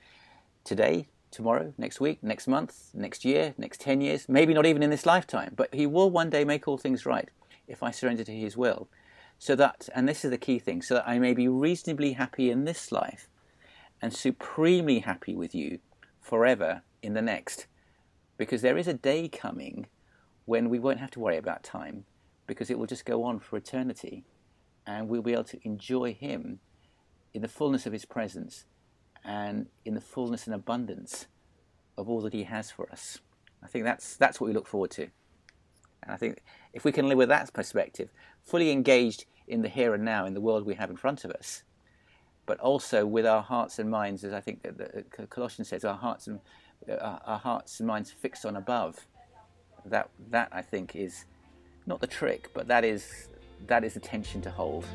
today, 0.64 1.08
tomorrow, 1.32 1.74
next 1.78 2.02
week, 2.02 2.24
next 2.24 2.48
month, 2.48 2.90
next 2.94 3.24
year, 3.24 3.54
next 3.58 3.80
10 3.82 4.02
years, 4.02 4.28
maybe 4.28 4.54
not 4.54 4.66
even 4.66 4.82
in 4.82 4.90
this 4.90 5.06
lifetime, 5.06 5.54
but 5.56 5.74
He 5.74 5.86
will 5.86 6.10
one 6.10 6.32
day 6.32 6.44
make 6.44 6.68
all 6.68 6.78
things 6.78 7.06
right 7.06 7.30
if 7.68 7.84
I 7.84 7.92
surrender 7.92 8.24
to 8.24 8.36
His 8.36 8.58
will. 8.58 8.90
So 9.38 9.56
that, 9.56 9.88
and 9.94 10.10
this 10.10 10.26
is 10.26 10.32
the 10.32 10.38
key 10.38 10.60
thing, 10.60 10.82
so 10.82 10.96
that 10.96 11.08
I 11.08 11.20
may 11.20 11.34
be 11.34 11.48
reasonably 11.48 12.14
happy 12.14 12.50
in 12.50 12.66
this 12.66 12.92
life 12.92 13.30
and 14.02 14.12
supremely 14.12 15.00
happy 15.00 15.36
with 15.36 15.54
you 15.54 15.80
forever 16.20 16.82
in 17.02 17.14
the 17.14 17.22
next. 17.22 17.68
Because 18.38 18.62
there 18.62 18.78
is 18.78 18.88
a 18.88 18.94
day 18.94 19.28
coming 19.30 19.88
when 20.46 20.70
we 20.70 20.80
won't 20.80 21.00
have 21.00 21.12
to 21.12 21.20
worry 21.20 21.38
about 21.38 21.64
time 21.64 22.06
because 22.48 22.72
it 22.72 22.80
will 22.80 22.88
just 22.88 23.06
go 23.06 23.24
on 23.24 23.40
for 23.40 23.56
eternity 23.56 24.24
and 24.90 25.08
we'll 25.08 25.22
be 25.22 25.34
able 25.34 25.44
to 25.44 25.60
enjoy 25.64 26.14
Him 26.14 26.60
in 27.34 27.44
the 27.44 27.48
fullness 27.48 27.86
of 27.86 27.94
His 27.94 28.06
presence 28.06 28.66
and 29.24 29.68
in 29.86 29.94
the 29.94 30.02
fullness 30.02 30.48
and 30.48 30.56
abundance 30.56 31.28
of 31.96 32.10
all 32.10 32.22
that 32.22 32.34
He 32.34 32.44
has 32.46 32.72
for 32.72 32.92
us. 32.92 33.20
I 33.64 33.68
think 33.68 33.86
that's, 33.86 34.18
that's 34.18 34.42
what 34.42 34.48
we 34.48 34.54
look 34.54 34.68
forward 34.68 34.92
to. 34.92 35.04
And 36.02 36.12
I 36.12 36.18
think 36.18 36.42
if 36.74 36.84
we 36.84 36.92
can 36.92 37.08
live 37.08 37.20
with 37.20 37.30
that 37.30 37.54
perspective, 37.54 38.10
fully 38.44 38.72
engaged 38.72 39.26
in 39.48 39.62
the 39.62 39.70
here 39.70 39.94
and 39.94 40.04
now, 40.04 40.26
in 40.26 40.34
the 40.34 40.42
world 40.42 40.66
we 40.66 40.76
have 40.76 40.90
in 40.90 40.98
front 40.98 41.24
of 41.24 41.32
us, 41.32 41.64
but 42.48 42.60
also 42.60 43.06
with 43.06 43.28
our 43.28 43.44
hearts 43.44 43.78
and 43.78 43.92
minds, 43.92 44.24
as 44.24 44.34
I 44.34 44.42
think 44.42 44.64
the 44.64 45.04
Colossians 45.30 45.68
says, 45.68 45.86
our 45.86 45.98
hearts 45.98 46.26
and 46.26 46.40
uh, 46.90 47.20
our 47.26 47.38
hearts 47.38 47.80
and 47.80 47.86
minds 47.88 48.10
fixed 48.10 48.46
on 48.46 48.56
above. 48.56 49.06
That 49.86 50.10
that 50.30 50.50
I 50.52 50.62
think 50.62 50.96
is 50.96 51.26
not 51.86 52.00
the 52.00 52.08
trick, 52.08 52.50
but 52.54 52.68
that 52.68 52.84
is 52.84 53.28
that 53.68 53.84
is 53.84 53.94
the 53.94 54.00
tension 54.00 54.42
to 54.42 54.52
hold. 54.52 54.86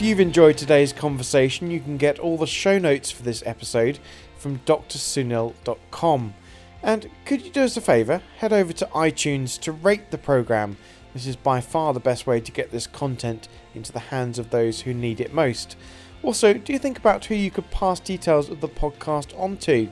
If 0.00 0.06
you've 0.06 0.20
enjoyed 0.20 0.56
today's 0.56 0.94
conversation, 0.94 1.70
you 1.70 1.78
can 1.78 1.98
get 1.98 2.18
all 2.18 2.38
the 2.38 2.46
show 2.46 2.78
notes 2.78 3.10
for 3.10 3.22
this 3.22 3.42
episode 3.44 3.98
from 4.38 4.60
drsunil.com. 4.60 6.34
And 6.82 7.10
could 7.26 7.42
you 7.42 7.50
do 7.50 7.64
us 7.64 7.76
a 7.76 7.82
favour? 7.82 8.22
Head 8.38 8.54
over 8.54 8.72
to 8.72 8.86
iTunes 8.86 9.60
to 9.60 9.72
rate 9.72 10.10
the 10.10 10.16
programme. 10.16 10.78
This 11.12 11.26
is 11.26 11.36
by 11.36 11.60
far 11.60 11.92
the 11.92 12.00
best 12.00 12.26
way 12.26 12.40
to 12.40 12.52
get 12.52 12.70
this 12.70 12.86
content 12.86 13.48
into 13.74 13.92
the 13.92 13.98
hands 13.98 14.38
of 14.38 14.50
those 14.50 14.82
who 14.82 14.94
need 14.94 15.20
it 15.20 15.34
most. 15.34 15.76
Also, 16.22 16.54
do 16.54 16.72
you 16.72 16.78
think 16.78 16.98
about 16.98 17.24
who 17.24 17.34
you 17.34 17.50
could 17.50 17.70
pass 17.70 17.98
details 17.98 18.48
of 18.48 18.60
the 18.60 18.68
podcast 18.68 19.38
on 19.38 19.56
to? 19.58 19.90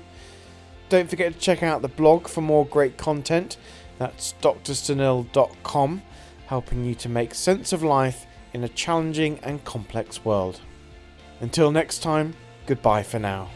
Don't 0.89 1.11
forget 1.11 1.33
to 1.33 1.39
check 1.39 1.63
out 1.63 1.83
the 1.83 1.89
blog 1.89 2.29
for 2.29 2.41
more 2.41 2.67
great 2.67 2.97
content. 2.97 3.57
That's 3.99 4.35
drsunil.com, 4.41 6.03
helping 6.47 6.85
you 6.85 6.95
to 6.95 7.09
make 7.09 7.35
sense 7.35 7.73
of 7.73 7.83
life 7.83 8.27
in 8.53 8.65
a 8.65 8.69
challenging 8.69 9.39
and 9.43 9.65
complex 9.65 10.25
world. 10.25 10.61
Until 11.41 11.71
next 11.71 11.99
time, 11.99 12.35
goodbye 12.67 13.03
for 13.03 13.19
now. 13.19 13.49